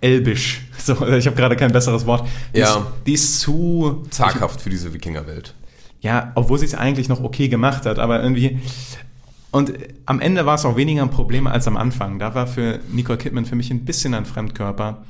elbisch. 0.00 0.62
So, 0.78 1.06
ich 1.08 1.26
habe 1.26 1.34
gerade 1.36 1.56
kein 1.56 1.72
besseres 1.72 2.06
Wort. 2.06 2.26
Die 2.54 2.60
Ja. 2.60 2.76
Ist, 2.76 2.86
die 3.06 3.12
ist 3.12 3.40
zu 3.40 4.06
Zaghaft 4.10 4.60
für 4.60 4.70
diese 4.70 4.94
Wikingerwelt. 4.94 5.52
ja, 6.00 6.30
obwohl 6.36 6.56
sie 6.58 6.64
es 6.66 6.74
eigentlich 6.74 7.08
noch 7.08 7.20
okay 7.22 7.48
gemacht 7.48 7.84
hat, 7.84 7.98
aber 7.98 8.22
irgendwie, 8.22 8.60
Und 9.50 9.72
am 10.06 10.20
Ende 10.20 10.46
war 10.46 10.54
es 10.54 10.64
auch 10.64 10.76
weniger 10.76 11.02
ein 11.02 11.10
Problem 11.10 11.46
als 11.48 11.66
am 11.66 11.76
Anfang. 11.76 12.18
Da 12.20 12.34
war 12.34 12.46
für 12.46 12.78
Nicole 12.92 13.18
Kidman 13.18 13.44
für 13.44 13.56
mich 13.56 13.70
ein 13.72 13.84
bisschen 13.84 14.14
ein 14.14 14.24
Fremdkörper, 14.24 15.04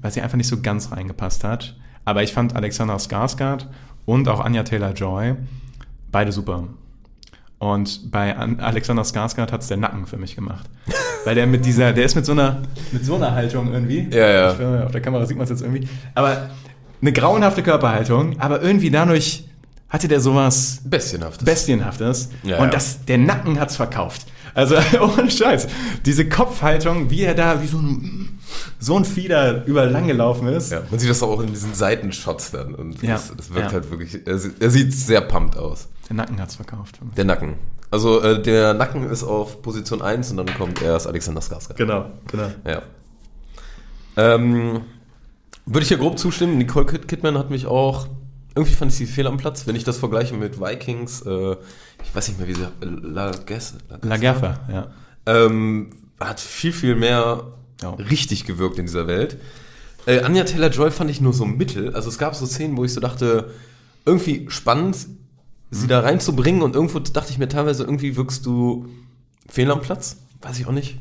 weil 0.00 0.10
sie 0.10 0.22
einfach 0.22 0.38
nicht 0.38 0.48
so 0.48 0.62
ganz 0.62 0.90
reingepasst 0.90 1.44
hat. 1.44 1.76
Aber 2.04 2.22
ich 2.22 2.32
fand 2.32 2.56
Alexander 2.56 2.96
Skarsgård 2.96 3.66
und 4.06 4.26
auch 4.28 4.40
Anya 4.40 4.62
Taylor-Joy 4.64 5.34
beide 6.10 6.32
super. 6.32 6.64
Und 7.58 8.10
bei 8.10 8.36
An 8.36 8.58
Alexander 8.58 9.02
Skarsgård 9.02 9.52
hat 9.52 9.60
es 9.60 9.68
der 9.68 9.76
Nacken 9.76 10.06
für 10.06 10.16
mich 10.16 10.34
gemacht. 10.34 10.68
Weil 11.24 11.34
der 11.34 11.46
mit 11.46 11.64
dieser, 11.64 11.92
der 11.92 12.04
ist 12.04 12.14
mit 12.14 12.26
so 12.26 12.32
einer, 12.32 12.62
mit 12.92 13.04
so 13.04 13.16
einer 13.16 13.32
Haltung 13.32 13.72
irgendwie. 13.72 14.08
Ja, 14.10 14.28
ja. 14.28 14.52
Ich, 14.52 14.84
auf 14.84 14.92
der 14.92 15.00
Kamera 15.00 15.24
sieht 15.26 15.36
man 15.36 15.44
es 15.44 15.50
jetzt 15.50 15.62
irgendwie. 15.62 15.88
Aber 16.14 16.50
eine 17.00 17.12
grauenhafte 17.12 17.62
Körperhaltung, 17.62 18.38
aber 18.40 18.60
irgendwie 18.62 18.90
dadurch 18.90 19.44
hatte 19.88 20.08
der 20.08 20.20
sowas 20.20 20.80
Bestienhaftes. 20.84 21.44
Bestienhaftes. 21.44 22.28
Ja, 22.42 22.58
und 22.58 22.64
ja. 22.66 22.70
das, 22.70 23.04
der 23.04 23.18
Nacken 23.18 23.60
hat's 23.60 23.76
verkauft. 23.76 24.26
Also, 24.54 24.76
ohne 25.00 25.30
Scheiß. 25.30 25.66
Diese 26.04 26.28
Kopfhaltung, 26.28 27.10
wie 27.10 27.22
er 27.22 27.34
da, 27.34 27.60
wie 27.62 27.66
so 27.66 27.78
ein, 27.78 28.38
so 28.78 28.96
ein 28.96 29.04
Fieder 29.04 29.64
überall 29.66 29.90
lang 29.90 30.06
gelaufen 30.06 30.46
ist. 30.48 30.70
ja, 30.72 30.82
man 30.90 30.98
sieht 31.00 31.10
das 31.10 31.22
auch 31.22 31.40
in 31.40 31.48
diesen 31.48 31.74
Seitenshots 31.74 32.50
dann. 32.52 32.74
Und 32.74 33.02
Ja, 33.02 33.14
das, 33.14 33.32
das 33.36 33.52
wirkt 33.52 33.72
halt 33.72 33.90
wirklich. 33.90 34.26
Er, 34.26 34.38
sieht- 34.38 34.60
er 34.60 34.70
sieht 34.70 34.92
sehr 34.92 35.20
pumped 35.22 35.56
aus. 35.56 35.88
Der 36.08 36.16
Nacken 36.16 36.40
hat's 36.40 36.54
verkauft. 36.56 36.98
Der 37.16 37.24
Nacken. 37.24 37.54
Also 37.94 38.20
äh, 38.22 38.42
der 38.42 38.74
Nacken 38.74 39.08
ist 39.08 39.22
auf 39.22 39.62
Position 39.62 40.02
1 40.02 40.32
und 40.32 40.38
dann 40.38 40.52
kommt 40.58 40.82
erst 40.82 41.06
Alexander 41.06 41.40
Skarsgård. 41.40 41.76
Genau, 41.76 42.06
genau. 42.28 42.50
Ja. 42.66 42.82
Ähm, 44.16 44.80
würde 45.64 45.82
ich 45.82 45.88
hier 45.88 45.98
grob 45.98 46.18
zustimmen. 46.18 46.58
Nicole 46.58 46.86
Kid 46.86 47.06
Kidman 47.06 47.38
hat 47.38 47.50
mich 47.50 47.66
auch. 47.66 48.08
Irgendwie 48.56 48.74
fand 48.74 48.90
ich 48.90 48.98
sie 48.98 49.06
fehl 49.06 49.28
am 49.28 49.36
Platz. 49.36 49.68
Wenn 49.68 49.76
ich 49.76 49.84
das 49.84 49.98
vergleiche 49.98 50.34
mit 50.34 50.60
Vikings, 50.60 51.22
äh, 51.22 51.52
ich 52.02 52.12
weiß 52.12 52.26
nicht 52.26 52.38
mehr, 52.40 52.48
wie 52.48 52.54
sie. 52.54 52.66
La 52.82 53.30
Guess, 53.30 53.74
La 54.02 54.16
Gerfa, 54.16 54.58
ja. 54.72 54.88
ähm, 55.26 55.90
hat 56.18 56.40
viel, 56.40 56.72
viel 56.72 56.96
mehr 56.96 57.44
Ja. 57.80 57.90
richtig 57.90 58.44
gewirkt 58.44 58.76
in 58.80 58.86
dieser 58.86 59.06
Welt. 59.06 59.36
Äh, 60.06 60.22
Anja 60.22 60.42
Taylor-Joy 60.42 60.90
fand 60.90 61.12
ich 61.12 61.20
nur 61.20 61.32
so 61.32 61.44
mittel. 61.44 61.94
Also 61.94 62.08
es 62.08 62.18
gab 62.18 62.34
so 62.34 62.44
Szenen, 62.44 62.76
wo 62.76 62.84
ich 62.84 62.92
so 62.92 63.00
dachte, 63.00 63.50
irgendwie 64.04 64.46
spannend, 64.50 64.96
sie 65.70 65.86
da 65.86 66.00
reinzubringen 66.00 66.62
und 66.62 66.74
irgendwo 66.74 66.98
dachte 66.98 67.30
ich 67.30 67.38
mir 67.38 67.48
teilweise, 67.48 67.84
irgendwie 67.84 68.16
wirkst 68.16 68.46
du 68.46 68.88
fehl 69.48 69.70
am 69.70 69.80
Platz. 69.80 70.18
Weiß 70.40 70.58
ich 70.58 70.66
auch 70.66 70.72
nicht. 70.72 70.98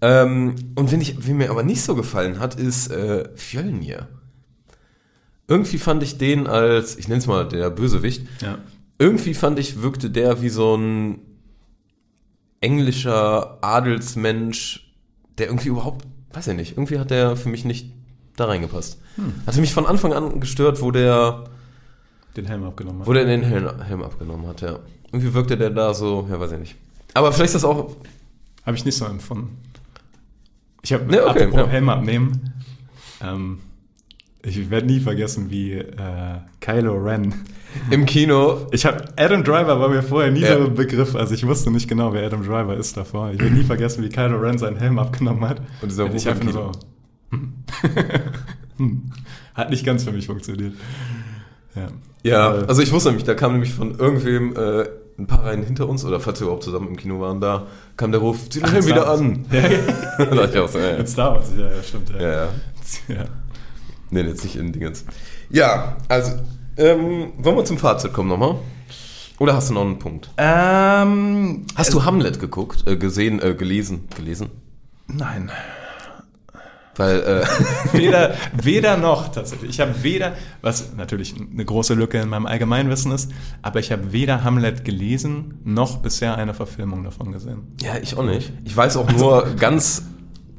Ähm, 0.00 0.56
und 0.74 0.92
wenn 0.92 1.00
ich, 1.00 1.26
wie 1.26 1.32
mir 1.32 1.50
aber 1.50 1.62
nicht 1.62 1.82
so 1.82 1.94
gefallen 1.94 2.38
hat, 2.38 2.56
ist 2.56 2.90
äh, 2.90 3.28
Fjölnir. 3.36 4.08
Irgendwie 5.48 5.78
fand 5.78 6.02
ich 6.02 6.18
den 6.18 6.46
als, 6.46 6.96
ich 6.96 7.08
nenne 7.08 7.20
es 7.20 7.26
mal 7.26 7.48
der 7.48 7.70
Bösewicht, 7.70 8.26
ja. 8.42 8.58
irgendwie 8.98 9.34
fand 9.34 9.58
ich, 9.58 9.82
wirkte 9.82 10.10
der 10.10 10.42
wie 10.42 10.48
so 10.48 10.76
ein 10.76 11.20
englischer 12.60 13.58
Adelsmensch, 13.62 14.92
der 15.38 15.46
irgendwie 15.46 15.68
überhaupt, 15.68 16.06
weiß 16.32 16.48
ich 16.48 16.56
nicht, 16.56 16.72
irgendwie 16.72 16.98
hat 16.98 17.10
der 17.10 17.36
für 17.36 17.48
mich 17.48 17.64
nicht 17.64 17.92
da 18.36 18.46
reingepasst. 18.46 18.98
Hatte 19.46 19.60
mich 19.60 19.72
von 19.72 19.86
Anfang 19.86 20.12
an 20.12 20.40
gestört, 20.40 20.80
wo 20.80 20.90
der, 20.90 21.44
Den 22.36 22.46
Helm 22.46 22.64
abgenommen 22.64 23.00
hat. 23.00 23.06
wo 23.06 23.12
der 23.12 23.24
den 23.24 23.42
Helm, 23.42 23.82
Helm 23.82 24.02
abgenommen 24.02 24.46
hat, 24.46 24.60
ja. 24.60 24.78
Irgendwie 25.12 25.32
wirkte 25.34 25.56
der 25.56 25.70
da 25.70 25.94
so, 25.94 26.26
ja, 26.30 26.38
weiß 26.40 26.52
ich 26.52 26.58
nicht. 26.58 26.76
Aber 27.14 27.30
vielleicht 27.32 27.54
ist 27.54 27.62
das 27.62 27.64
auch, 27.64 27.94
Habe 28.66 28.76
ich 28.76 28.84
nicht 28.84 28.96
so 28.96 29.04
empfunden. 29.04 29.56
Ich 30.82 30.92
habe 30.92 31.04
Nee, 31.04 31.20
okay, 31.20 31.48
ja. 31.52 31.66
Helm 31.66 31.88
abnehmen. 31.88 32.52
Ähm, 33.22 33.58
ich 34.42 34.68
werde 34.70 34.86
nie 34.86 35.00
vergessen, 35.00 35.48
wie 35.50 35.72
äh, 35.74 36.38
Kylo 36.60 36.94
Ren. 36.96 37.32
im 37.90 38.04
Kino, 38.04 38.66
Ich 38.72 38.84
habe 38.84 39.04
Adam 39.16 39.42
Driver 39.44 39.80
war 39.80 39.88
mir 39.88 40.02
vorher 40.02 40.30
nie 40.30 40.40
Ja. 40.40 40.58
so 40.58 40.64
ein 40.66 40.74
Begriff, 40.74 41.14
also 41.14 41.32
ich 41.34 41.46
wusste 41.46 41.70
nicht 41.70 41.88
genau, 41.88 42.12
wer 42.12 42.26
Adam 42.26 42.42
Driver 42.42 42.76
ist 42.76 42.96
davor. 42.96 43.30
Ich 43.30 43.38
werde 43.40 43.54
nie 43.54 43.64
vergessen, 43.64 44.02
wie 44.04 44.08
Kylo 44.08 44.38
Ren 44.38 44.58
seinen 44.58 44.76
Helm 44.76 44.98
abgenommen 44.98 45.48
hat. 45.48 45.60
Und 45.80 45.90
dieser 45.90 46.06
ich 46.06 46.26
Ruf 46.26 46.26
einfach 46.26 46.52
so. 46.52 46.72
hm. 47.30 47.52
Hm. 48.76 49.02
Hat 49.54 49.70
nicht 49.70 49.86
ganz 49.86 50.02
für 50.02 50.10
mich 50.12 50.26
funktioniert. 50.26 50.74
Ja. 51.76 51.86
Ja, 52.24 52.54
Äh, 52.62 52.64
also 52.66 52.82
ich 52.82 52.90
wusste 52.92 53.10
nämlich, 53.10 53.24
da 53.24 53.34
kam 53.34 53.52
nämlich 53.52 53.72
von 53.72 53.96
irgendwem, 53.98 54.56
äh, 54.56 54.86
ein 55.16 55.26
paar 55.28 55.44
Reihen 55.44 55.62
hinter 55.62 55.88
uns, 55.88 56.04
oder 56.04 56.18
falls 56.18 56.40
wir 56.40 56.46
überhaupt 56.46 56.64
zusammen 56.64 56.88
im 56.88 56.96
Kino 56.96 57.20
waren, 57.20 57.40
da 57.40 57.68
kam 57.96 58.10
der 58.10 58.20
Ruf, 58.20 58.50
zieh 58.50 58.60
den 58.60 58.84
wieder 58.86 59.08
an. 59.08 59.44
Ja, 59.52 59.60
ja. 59.60 59.78
da 60.18 60.24
dachte 60.24 60.50
ich 60.54 60.58
auch 60.58 60.68
so, 60.68 60.78
ja, 60.80 60.90
ja. 60.90 60.98
Mit 60.98 61.08
Star 61.08 61.34
Wars, 61.34 61.52
ja, 61.56 61.66
ja, 61.70 61.82
stimmt. 61.82 62.10
Ja. 62.10 62.20
ja, 62.20 62.30
ja. 62.30 62.48
Ja. 63.08 63.24
Nee, 64.10 64.22
jetzt 64.22 64.42
nicht 64.44 64.56
in 64.56 64.72
Dingens. 64.72 65.04
Ja, 65.50 65.96
also, 66.08 66.32
ähm, 66.76 67.32
wollen 67.38 67.56
wir 67.56 67.64
zum 67.64 67.78
Fazit 67.78 68.12
kommen 68.12 68.28
nochmal? 68.28 68.56
Oder 69.38 69.54
hast 69.54 69.70
du 69.70 69.74
noch 69.74 69.82
einen 69.82 69.98
Punkt? 69.98 70.30
Ähm, 70.36 71.66
Hast 71.74 71.92
du 71.92 72.04
Hamlet 72.04 72.38
geguckt, 72.40 72.86
äh, 72.86 72.96
gesehen, 72.96 73.40
äh, 73.42 73.54
gelesen, 73.54 74.08
gelesen? 74.16 74.50
nein. 75.06 75.50
Weil, 76.96 77.20
äh, 77.22 77.46
Weder, 77.92 78.34
weder 78.62 78.96
noch 78.96 79.28
tatsächlich. 79.32 79.70
Ich 79.70 79.80
habe 79.80 80.02
weder, 80.02 80.34
was 80.62 80.94
natürlich 80.96 81.34
eine 81.34 81.64
große 81.64 81.94
Lücke 81.94 82.20
in 82.20 82.28
meinem 82.28 82.46
Allgemeinwissen 82.46 83.10
ist, 83.12 83.30
aber 83.62 83.80
ich 83.80 83.90
habe 83.90 84.12
weder 84.12 84.44
Hamlet 84.44 84.84
gelesen, 84.84 85.58
noch 85.64 85.98
bisher 85.98 86.36
eine 86.36 86.54
Verfilmung 86.54 87.02
davon 87.04 87.32
gesehen. 87.32 87.74
ja, 87.80 87.96
ich 88.00 88.16
auch 88.16 88.24
nicht. 88.24 88.52
Ich 88.64 88.76
weiß 88.76 88.96
auch 88.96 89.10
nur 89.12 89.54
ganz 89.56 90.02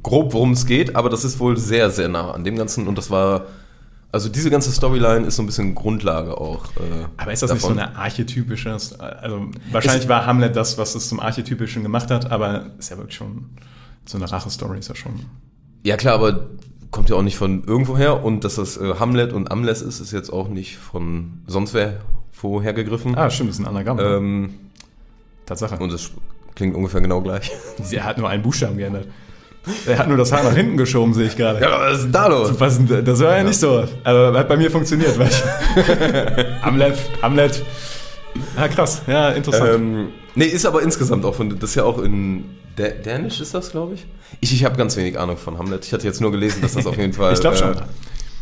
grob, 0.02 0.32
worum 0.34 0.52
es 0.52 0.66
geht, 0.66 0.94
aber 0.94 1.10
das 1.10 1.24
ist 1.24 1.40
wohl 1.40 1.56
sehr, 1.56 1.90
sehr 1.90 2.08
nah 2.08 2.30
an 2.32 2.44
dem 2.44 2.56
Ganzen 2.56 2.86
und 2.86 2.96
das 2.96 3.10
war, 3.10 3.46
also 4.12 4.28
diese 4.28 4.50
ganze 4.50 4.70
Storyline 4.70 5.26
ist 5.26 5.36
so 5.36 5.42
ein 5.42 5.46
bisschen 5.46 5.74
Grundlage 5.74 6.38
auch. 6.38 6.64
Äh, 6.76 7.06
Aber 7.16 7.32
ist 7.32 7.42
das 7.42 7.50
davon. 7.50 7.74
nicht 7.74 7.82
so 7.84 7.88
eine 7.90 7.98
archetypische, 7.98 8.70
also 8.70 9.50
wahrscheinlich 9.72 10.08
war 10.08 10.24
Hamlet 10.26 10.54
das, 10.54 10.78
was 10.78 10.94
es 10.94 11.08
zum 11.08 11.18
Archetypischen 11.18 11.82
gemacht 11.82 12.10
hat, 12.10 12.30
aber 12.30 12.66
ist 12.78 12.90
ja 12.90 12.98
wirklich 12.98 13.16
schon, 13.16 13.46
so 14.04 14.16
eine 14.18 14.30
Rache-Story 14.30 14.78
ist 14.78 14.88
ja 14.88 14.94
schon. 14.94 15.26
Ja 15.86 15.96
klar, 15.96 16.14
aber 16.14 16.46
kommt 16.90 17.10
ja 17.10 17.14
auch 17.14 17.22
nicht 17.22 17.36
von 17.36 17.62
irgendwoher 17.64 18.24
und 18.24 18.42
dass 18.42 18.56
das 18.56 18.76
äh, 18.76 18.94
Hamlet 18.98 19.32
und 19.32 19.52
Amles 19.52 19.82
ist, 19.82 20.00
ist 20.00 20.10
jetzt 20.10 20.32
auch 20.32 20.48
nicht 20.48 20.78
von 20.78 21.42
sonst 21.46 21.74
wer 21.74 21.98
woher 22.42 22.72
gegriffen. 22.72 23.16
Ah, 23.16 23.30
stimmt, 23.30 23.50
das 23.50 23.60
ist 23.60 23.64
ein 23.64 23.68
Anagramm. 23.68 24.00
Ähm, 24.00 24.54
Tatsache. 25.46 25.76
und 25.76 25.92
es 25.92 26.10
klingt 26.56 26.74
ungefähr 26.74 27.00
genau 27.00 27.20
gleich. 27.20 27.52
er 27.92 28.02
hat 28.02 28.18
nur 28.18 28.28
einen 28.28 28.42
Buchstaben 28.42 28.76
geändert. 28.76 29.06
Er 29.86 29.98
hat 29.98 30.08
nur 30.08 30.16
das 30.16 30.32
Haar 30.32 30.42
nach 30.42 30.54
hinten 30.56 30.76
geschoben, 30.76 31.14
sehe 31.14 31.28
ich 31.28 31.36
gerade. 31.36 31.60
Ja, 31.60 31.78
was 31.78 31.98
ist 31.98 32.02
denn 32.06 32.12
da 32.12 32.26
los? 32.26 32.56
Denn- 32.56 33.04
das 33.04 33.20
war 33.20 33.36
ja, 33.36 33.44
nicht 33.44 33.60
so. 33.60 33.84
Aber 34.02 34.36
hat 34.36 34.48
bei 34.48 34.56
mir 34.56 34.72
funktioniert. 34.72 35.16
Weil 35.16 35.28
ich 35.28 36.62
Hamlet, 36.62 36.98
Hamlet. 37.22 37.64
Ah, 38.56 38.66
krass. 38.66 39.02
Ja, 39.06 39.30
interessant. 39.30 39.70
Ähm, 39.72 40.08
nee, 40.36 40.44
ist 40.44 40.64
aber 40.66 40.82
insgesamt 40.82 41.24
auch 41.24 41.34
von, 41.34 41.50
das 41.58 41.70
ist 41.70 41.74
ja 41.74 41.84
auch 41.84 41.98
in 41.98 42.44
Dä- 42.78 43.00
Dänisch 43.02 43.40
ist 43.40 43.54
das, 43.54 43.70
glaube 43.70 43.94
ich. 43.94 44.06
Ich, 44.40 44.52
ich 44.52 44.64
habe 44.64 44.76
ganz 44.76 44.96
wenig 44.96 45.18
Ahnung 45.18 45.36
von 45.36 45.58
Hamlet. 45.58 45.84
Ich 45.84 45.92
hatte 45.92 46.06
jetzt 46.06 46.20
nur 46.20 46.30
gelesen, 46.30 46.60
dass 46.62 46.74
das 46.74 46.86
auf 46.86 46.96
jeden 46.98 47.12
Fall 47.14 47.32
Ich 47.32 47.40
glaub 47.40 47.56
schon. 47.56 47.72
äh, 47.74 47.82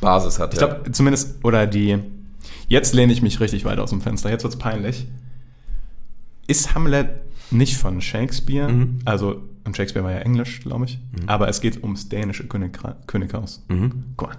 Basis 0.01 0.39
hat. 0.39 0.53
ich 0.53 0.59
glaube, 0.59 0.91
zumindest, 0.93 1.43
oder 1.45 1.67
die. 1.67 1.99
Jetzt 2.69 2.95
lehne 2.95 3.13
ich 3.13 3.23
mich 3.23 3.41
richtig 3.41 3.65
weit 3.65 3.79
aus 3.79 3.91
dem 3.91 4.01
Fenster. 4.01 4.29
Jetzt 4.31 4.43
wird's 4.43 4.57
peinlich. 4.59 5.07
Ist 6.47 6.75
Hamlet 6.75 7.09
nicht 7.51 7.77
von 7.77 8.01
Shakespeare? 8.01 8.71
Mhm. 8.71 8.99
Also, 9.05 9.43
und 9.65 9.77
Shakespeare 9.77 10.05
war 10.05 10.13
ja 10.13 10.19
Englisch, 10.19 10.61
glaube 10.61 10.85
ich. 10.87 10.99
Aber 11.27 11.49
es 11.49 11.61
geht 11.61 11.83
ums 11.83 12.09
dänische 12.09 12.47
Königra 12.47 12.97
Könighaus. 13.07 13.65
Mhm. 13.69 14.05
Guck 14.17 14.29
mal. 14.31 14.37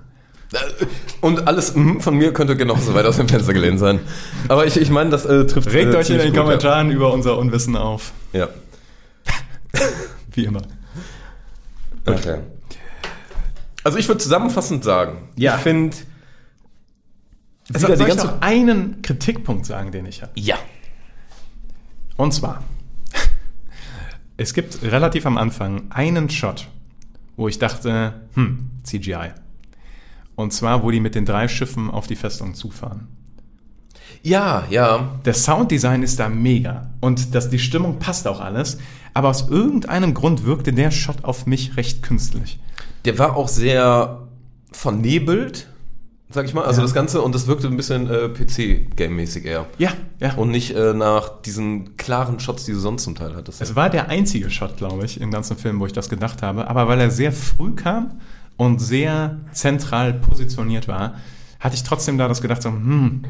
Und 1.22 1.48
alles 1.48 1.72
von 2.00 2.16
mir 2.16 2.34
könnte 2.34 2.56
genauso 2.56 2.94
weit 2.94 3.06
aus 3.06 3.18
dem 3.18 3.28
Fenster 3.28 3.54
gelehnt 3.54 3.80
sein. 3.80 4.00
Aber 4.48 4.66
ich, 4.66 4.78
ich 4.78 4.90
meine, 4.90 5.10
das 5.10 5.26
äh, 5.26 5.46
trifft. 5.46 5.72
Regt 5.74 5.94
äh, 5.94 5.98
euch 5.98 6.10
in 6.10 6.18
den 6.20 6.34
gut, 6.34 6.38
Kommentaren 6.38 6.92
über 6.92 7.12
unser 7.12 7.38
Unwissen 7.38 7.76
auf. 7.76 8.12
Ja. 8.32 8.48
ja. 9.26 9.30
Wie 10.34 10.46
immer. 10.46 10.62
Okay. 12.06 12.40
Also 13.84 13.98
ich 13.98 14.08
würde 14.08 14.20
zusammenfassend 14.20 14.84
sagen, 14.84 15.30
Ja. 15.36 15.56
ich 15.56 15.62
finde 15.62 15.96
Soll, 17.74 17.98
soll 17.98 18.10
ich 18.10 18.16
noch 18.16 18.42
einen 18.42 19.02
Kritikpunkt 19.02 19.66
sagen, 19.66 19.92
den 19.92 20.06
ich 20.06 20.22
habe? 20.22 20.32
Ja. 20.36 20.58
Und 22.16 22.34
zwar, 22.34 22.64
es 24.38 24.54
gibt 24.54 24.84
relativ 24.84 25.26
am 25.26 25.38
Anfang 25.38 25.92
einen 25.92 26.30
Shot, 26.30 26.68
wo 27.36 27.48
ich 27.48 27.58
dachte, 27.58 28.14
hm, 28.36 28.70
CGI. 28.84 29.32
Und 30.36 30.52
zwar, 30.54 30.84
wo 30.84 30.92
die 30.92 31.00
mit 31.00 31.16
den 31.16 31.26
drei 31.26 31.48
Schiffen 31.48 31.90
auf 31.90 32.08
die 32.08 32.16
Festung 32.16 32.54
zufahren. 32.56 33.08
Ja, 34.22 34.64
ja. 34.70 35.12
Der 35.24 35.34
Sounddesign 35.34 36.02
ist 36.04 36.20
da 36.20 36.30
mega 36.30 36.90
und 37.00 37.36
das, 37.36 37.50
die 37.50 37.60
Stimmung 37.60 38.00
passt 38.00 38.28
auch 38.28 38.40
alles, 38.42 38.78
aber 39.14 39.30
aus 39.30 39.50
irgendeinem 39.50 40.14
Grund 40.14 40.46
wirkte 40.46 40.74
der 40.74 40.92
Shot 40.92 41.24
auf 41.24 41.46
mich 41.46 41.78
recht 41.78 42.02
künstlich. 42.02 42.60
Der 43.06 43.20
war 43.20 43.36
auch 43.36 43.48
sehr 43.48 44.24
vernebelt, 44.72 45.68
sag 46.30 46.46
ich 46.46 46.54
mal. 46.54 46.66
Also 46.66 46.82
Ja. 46.82 46.86
das 46.86 46.94
Ganze, 46.94 47.22
und 47.22 47.36
das 47.36 47.46
wirkte 47.48 47.68
ein 47.68 47.78
bisschen 47.78 48.10
äh, 48.10 48.30
PC-Game-mäßig 48.30 49.46
eher. 49.46 49.68
Ja, 49.78 49.92
ja. 50.20 50.34
Und 50.36 50.50
nicht 50.50 50.76
äh, 50.76 50.94
nach 50.94 51.42
diesen 51.44 51.96
klaren 51.98 52.40
Shots, 52.40 52.66
die 52.66 52.72
du 52.74 52.80
sonst 52.80 53.04
zum 53.04 53.16
Teil 53.16 53.36
hattest. 53.36 53.62
Es 53.62 53.76
war 53.76 53.90
der 53.90 54.10
einzige 54.10 54.50
Shot, 54.50 54.76
glaube 54.78 55.06
ich, 55.06 55.22
im 55.22 55.32
ganzen 55.32 55.56
Film, 55.56 55.80
wo 55.80 55.86
ich 55.86 55.94
das 55.94 56.10
gedacht 56.10 56.42
habe. 56.42 56.68
Aber 56.68 56.88
weil 56.88 57.00
er 57.00 57.12
sehr 57.12 57.32
früh 57.32 57.74
kam 57.74 58.20
und 58.58 58.80
sehr 58.80 59.40
zentral 59.52 60.14
positioniert 60.14 60.88
war, 60.88 61.16
hatte 61.60 61.76
ich 61.76 61.84
trotzdem 61.84 62.18
da 62.18 62.28
das 62.28 62.42
gedacht, 62.42 62.62
so, 62.62 62.70
hm, 62.70 63.26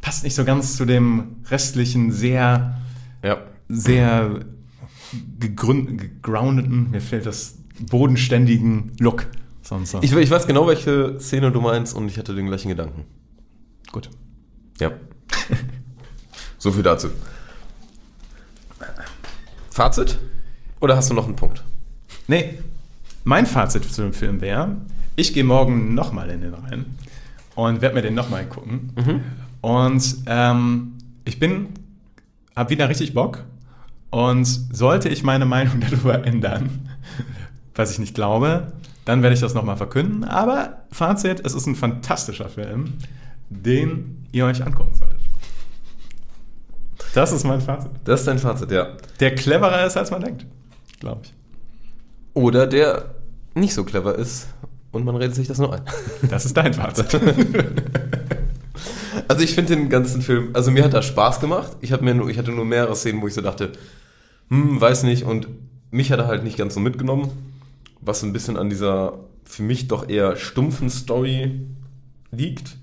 passt 0.00 0.24
nicht 0.24 0.34
so 0.34 0.44
ganz 0.44 0.76
zu 0.76 0.84
dem 0.84 1.36
restlichen, 1.50 2.12
sehr 2.12 2.80
ja. 3.22 3.38
sehr 3.68 4.40
gegroundeten, 5.38 6.90
mir 6.90 7.00
fehlt 7.00 7.26
das 7.26 7.58
bodenständigen 7.90 8.92
Look. 8.98 9.26
Sonst 9.62 9.90
so. 9.90 10.02
Ich, 10.02 10.12
ich 10.12 10.30
weiß 10.30 10.46
genau, 10.46 10.66
welche 10.66 11.18
Szene 11.20 11.52
du 11.52 11.60
meinst 11.60 11.94
und 11.94 12.08
ich 12.08 12.18
hatte 12.18 12.34
den 12.34 12.46
gleichen 12.46 12.68
Gedanken. 12.68 13.04
Gut. 13.92 14.10
Ja. 14.78 14.92
so 16.58 16.72
viel 16.72 16.82
dazu. 16.82 17.08
Fazit? 19.70 20.18
Oder 20.80 20.96
hast 20.96 21.10
du 21.10 21.14
noch 21.14 21.26
einen 21.26 21.36
Punkt? 21.36 21.64
Nee, 22.26 22.58
mein 23.30 23.46
Fazit 23.46 23.84
zu 23.84 24.02
dem 24.02 24.12
Film 24.12 24.40
wäre, 24.40 24.76
ich 25.14 25.32
gehe 25.32 25.44
morgen 25.44 25.94
nochmal 25.94 26.30
in 26.30 26.40
den 26.40 26.52
rein 26.52 26.84
und 27.54 27.80
werde 27.80 27.94
mir 27.94 28.02
den 28.02 28.14
nochmal 28.14 28.44
gucken. 28.44 28.92
Und 29.60 30.16
ähm, 30.26 30.94
ich 31.24 31.38
bin, 31.38 31.68
habe 32.56 32.70
wieder 32.70 32.88
richtig 32.88 33.14
Bock. 33.14 33.44
Und 34.10 34.46
sollte 34.46 35.08
ich 35.08 35.22
meine 35.22 35.44
Meinung 35.44 35.78
darüber 35.90 36.24
ändern, 36.26 36.88
was 37.76 37.92
ich 37.92 38.00
nicht 38.00 38.16
glaube, 38.16 38.72
dann 39.04 39.22
werde 39.22 39.34
ich 39.34 39.40
das 39.40 39.54
nochmal 39.54 39.76
verkünden. 39.76 40.24
Aber 40.24 40.82
Fazit, 40.90 41.46
es 41.46 41.54
ist 41.54 41.66
ein 41.66 41.76
fantastischer 41.76 42.48
Film, 42.48 42.94
den 43.48 44.26
ihr 44.32 44.44
euch 44.46 44.60
angucken 44.66 44.96
solltet. 44.96 45.20
Das 47.14 47.30
ist 47.30 47.44
mein 47.44 47.60
Fazit. 47.60 47.92
Das 48.02 48.20
ist 48.20 48.26
dein 48.26 48.40
Fazit, 48.40 48.72
ja. 48.72 48.88
Der 49.20 49.36
cleverer 49.36 49.86
ist, 49.86 49.96
als 49.96 50.10
man 50.10 50.20
denkt, 50.20 50.46
glaube 50.98 51.20
ich. 51.22 51.34
Oder 52.34 52.66
der 52.66 53.19
nicht 53.60 53.74
so 53.74 53.84
clever 53.84 54.16
ist 54.16 54.48
und 54.92 55.04
man 55.04 55.16
redet 55.16 55.34
sich 55.34 55.46
das 55.46 55.58
nur 55.58 55.72
ein. 55.72 55.82
Das 56.28 56.44
ist 56.44 56.56
dein 56.56 56.74
Fazit. 56.74 57.20
Also 59.28 59.44
ich 59.44 59.54
finde 59.54 59.76
den 59.76 59.88
ganzen 59.88 60.22
Film, 60.22 60.50
also 60.54 60.72
mir 60.72 60.82
hat 60.82 60.92
das 60.92 61.06
Spaß 61.06 61.38
gemacht. 61.38 61.76
Ich, 61.80 61.92
hab 61.92 62.02
mir 62.02 62.14
nur, 62.14 62.28
ich 62.28 62.36
hatte 62.36 62.50
nur 62.50 62.64
mehrere 62.64 62.96
Szenen, 62.96 63.22
wo 63.22 63.28
ich 63.28 63.34
so 63.34 63.40
dachte, 63.40 63.70
hm, 64.48 64.80
weiß 64.80 65.04
nicht. 65.04 65.22
Und 65.22 65.46
mich 65.92 66.10
hat 66.10 66.18
er 66.18 66.26
halt 66.26 66.42
nicht 66.42 66.58
ganz 66.58 66.74
so 66.74 66.80
mitgenommen, 66.80 67.30
was 68.00 68.24
ein 68.24 68.32
bisschen 68.32 68.56
an 68.56 68.70
dieser 68.70 69.20
für 69.44 69.62
mich 69.62 69.86
doch 69.86 70.08
eher 70.08 70.36
stumpfen 70.36 70.90
Story 70.90 71.60
liegt. 72.32 72.76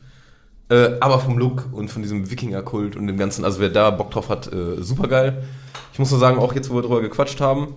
Äh, 0.70 0.92
aber 1.02 1.20
vom 1.20 1.38
Look 1.38 1.68
und 1.74 1.90
von 1.90 2.02
diesem 2.02 2.30
Wikinger-Kult 2.30 2.96
und 2.96 3.08
dem 3.08 3.18
Ganzen, 3.18 3.44
also 3.44 3.60
wer 3.60 3.70
da 3.70 3.90
Bock 3.90 4.12
drauf 4.12 4.30
hat, 4.30 4.52
äh, 4.52 4.82
super 4.82 5.10
geil. 5.10 5.44
Ich 5.92 6.00
muss 6.00 6.12
nur 6.12 6.20
sagen, 6.20 6.40
auch 6.40 6.54
jetzt, 6.54 6.70
wo 6.70 6.76
wir 6.76 6.82
drüber 6.82 7.02
gequatscht 7.02 7.42
haben, 7.42 7.76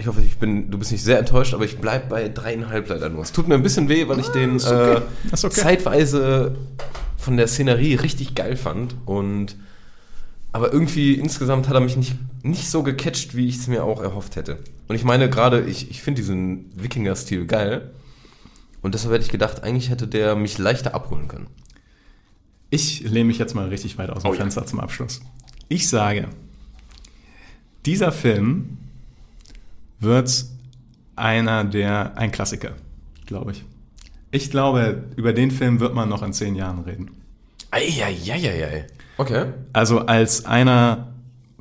ich 0.00 0.06
hoffe, 0.06 0.22
ich 0.22 0.38
bin, 0.38 0.70
du 0.70 0.78
bist 0.78 0.90
nicht 0.92 1.04
sehr 1.04 1.18
enttäuscht, 1.18 1.54
aber 1.54 1.64
ich 1.64 1.78
bleib 1.78 2.08
bei 2.08 2.28
dreieinhalb 2.28 2.88
leider 2.88 3.08
nur. 3.08 3.22
Es 3.22 3.32
tut 3.32 3.46
mir 3.48 3.54
ein 3.54 3.62
bisschen 3.62 3.88
weh, 3.88 4.08
weil 4.08 4.18
ich 4.18 4.28
den 4.28 4.56
ist 4.56 4.66
okay. 4.66 5.02
äh, 5.30 5.34
Ist 5.34 5.44
okay. 5.44 5.60
zeitweise 5.60 6.56
von 7.16 7.36
der 7.36 7.46
Szenerie 7.46 7.94
richtig 7.96 8.34
geil 8.34 8.56
fand 8.56 8.96
und 9.04 9.56
aber 10.52 10.72
irgendwie 10.72 11.14
insgesamt 11.14 11.68
hat 11.68 11.74
er 11.74 11.80
mich 11.80 11.96
nicht, 11.96 12.14
nicht 12.42 12.68
so 12.68 12.82
gecatcht, 12.82 13.36
wie 13.36 13.46
ich 13.46 13.58
es 13.58 13.68
mir 13.68 13.84
auch 13.84 14.02
erhofft 14.02 14.34
hätte. 14.34 14.58
Und 14.88 14.96
ich 14.96 15.04
meine 15.04 15.30
gerade, 15.30 15.60
ich, 15.60 15.90
ich 15.90 16.02
finde 16.02 16.22
diesen 16.22 16.72
Wikinger-Stil 16.74 17.46
geil 17.46 17.90
und 18.82 18.94
deshalb 18.94 19.14
hätte 19.14 19.24
ich 19.24 19.30
gedacht, 19.30 19.62
eigentlich 19.62 19.90
hätte 19.90 20.08
der 20.08 20.34
mich 20.34 20.58
leichter 20.58 20.94
abholen 20.94 21.28
können. 21.28 21.46
Ich 22.70 23.00
lehne 23.02 23.26
mich 23.26 23.38
jetzt 23.38 23.54
mal 23.54 23.68
richtig 23.68 23.98
weit 23.98 24.10
aus 24.10 24.22
dem 24.22 24.30
Oh 24.30 24.34
ja. 24.34 24.40
Fenster 24.40 24.64
zum 24.66 24.80
Abschluss. 24.80 25.20
Ich 25.68 25.88
sage, 25.88 26.28
dieser 27.86 28.10
Film 28.12 28.78
wird 30.00 30.46
einer 31.16 31.64
der, 31.64 32.16
ein 32.16 32.32
Klassiker, 32.32 32.72
glaube 33.26 33.52
ich. 33.52 33.64
Ich 34.32 34.50
glaube, 34.50 35.04
über 35.16 35.32
den 35.32 35.50
Film 35.50 35.80
wird 35.80 35.94
man 35.94 36.08
noch 36.08 36.22
in 36.22 36.32
zehn 36.32 36.54
Jahren 36.54 36.80
reden. 36.80 37.10
Eieieiei. 37.70 38.86
Okay. 39.18 39.52
Also 39.72 40.00
als 40.00 40.44
einer, 40.46 41.12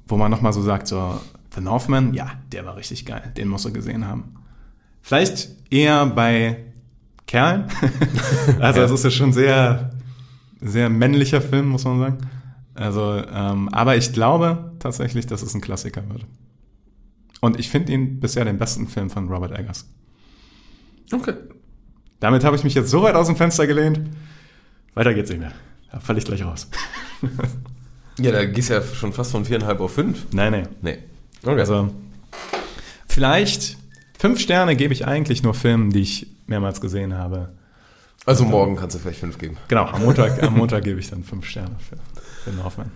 wo 0.07 0.17
man 0.17 0.31
nochmal 0.31 0.53
so 0.53 0.61
sagt, 0.61 0.87
so, 0.87 1.19
The 1.53 1.61
Northman, 1.61 2.13
ja, 2.13 2.31
der 2.51 2.65
war 2.65 2.77
richtig 2.77 3.05
geil, 3.05 3.33
den 3.35 3.47
musst 3.47 3.65
du 3.65 3.73
gesehen 3.73 4.07
haben. 4.07 4.35
Vielleicht 5.01 5.49
eher 5.69 6.05
bei 6.05 6.57
Kerlen. 7.25 7.65
also 8.59 8.81
es 8.81 8.91
ist 8.91 9.03
ja 9.03 9.11
schon 9.11 9.33
sehr, 9.33 9.91
sehr 10.61 10.89
männlicher 10.89 11.41
Film, 11.41 11.69
muss 11.69 11.85
man 11.85 11.99
sagen. 11.99 12.17
Also, 12.75 13.21
ähm, 13.31 13.69
aber 13.69 13.97
ich 13.97 14.13
glaube 14.13 14.71
tatsächlich, 14.79 15.27
dass 15.27 15.41
es 15.41 15.53
ein 15.53 15.61
Klassiker 15.61 16.07
wird. 16.09 16.25
Und 17.41 17.59
ich 17.59 17.69
finde 17.69 17.93
ihn 17.93 18.19
bisher 18.19 18.45
den 18.45 18.57
besten 18.57 18.87
Film 18.87 19.09
von 19.09 19.29
Robert 19.29 19.57
Eggers. 19.57 19.87
Okay. 21.11 21.33
Damit 22.19 22.43
habe 22.43 22.55
ich 22.55 22.63
mich 22.63 22.73
jetzt 22.73 22.89
so 22.89 23.01
weit 23.01 23.15
aus 23.15 23.27
dem 23.27 23.35
Fenster 23.35 23.65
gelehnt. 23.65 24.01
Weiter 24.93 25.13
geht's 25.13 25.29
nicht 25.29 25.39
mehr. 25.39 25.53
Da 25.91 25.99
falle 25.99 26.19
ich 26.19 26.25
gleich 26.25 26.43
raus. 26.43 26.67
Ja, 28.21 28.33
da 28.33 28.43
gehst 28.43 28.69
du 28.69 28.73
ja 28.73 28.81
schon 28.81 29.13
fast 29.13 29.31
von 29.31 29.45
viereinhalb 29.45 29.79
auf 29.79 29.93
fünf. 29.93 30.25
nein, 30.33 30.51
nein. 30.51 30.67
Nee. 30.81 30.97
Okay. 31.41 31.57
Also, 31.61 31.89
vielleicht 33.07 33.77
fünf 34.17 34.41
Sterne 34.41 34.75
gebe 34.75 34.93
ich 34.93 35.07
eigentlich 35.07 35.41
nur 35.41 35.53
Filmen, 35.53 35.91
die 35.91 36.01
ich 36.01 36.27
mehrmals 36.45 36.81
gesehen 36.81 37.13
habe. 37.17 37.53
also 38.25 38.43
morgen 38.43 38.75
kannst 38.75 38.95
du 38.95 38.99
vielleicht 38.99 39.19
fünf 39.21 39.37
geben. 39.37 39.55
Genau, 39.69 39.85
am 39.85 40.03
Montag, 40.03 40.43
am 40.43 40.53
Montag 40.57 40.83
gebe 40.83 40.99
ich 40.99 41.09
dann 41.09 41.23
fünf 41.23 41.45
Sterne 41.45 41.77
für 41.79 41.95
den 42.49 42.57
Northman. 42.57 42.91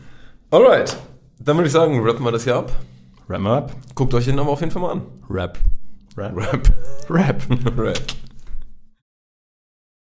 Alright. 0.52 0.98
Dann 1.40 1.56
würde 1.56 1.68
ich 1.68 1.74
sagen, 1.74 2.02
rappen 2.02 2.26
wir 2.26 2.32
das 2.34 2.44
hier 2.44 2.56
ab. 2.58 2.72
Up. 3.30 3.72
Guckt 3.96 4.14
euch 4.14 4.26
den 4.26 4.40
aber 4.40 4.50
auf 4.50 4.60
jeden 4.60 4.72
Fall 4.72 4.82
mal 4.82 4.92
an. 4.92 5.02
Rap. 5.30 5.58
Rap. 6.18 6.36
Rap. 6.36 6.74
Rap. 7.10 7.42
Rap. 7.78 8.00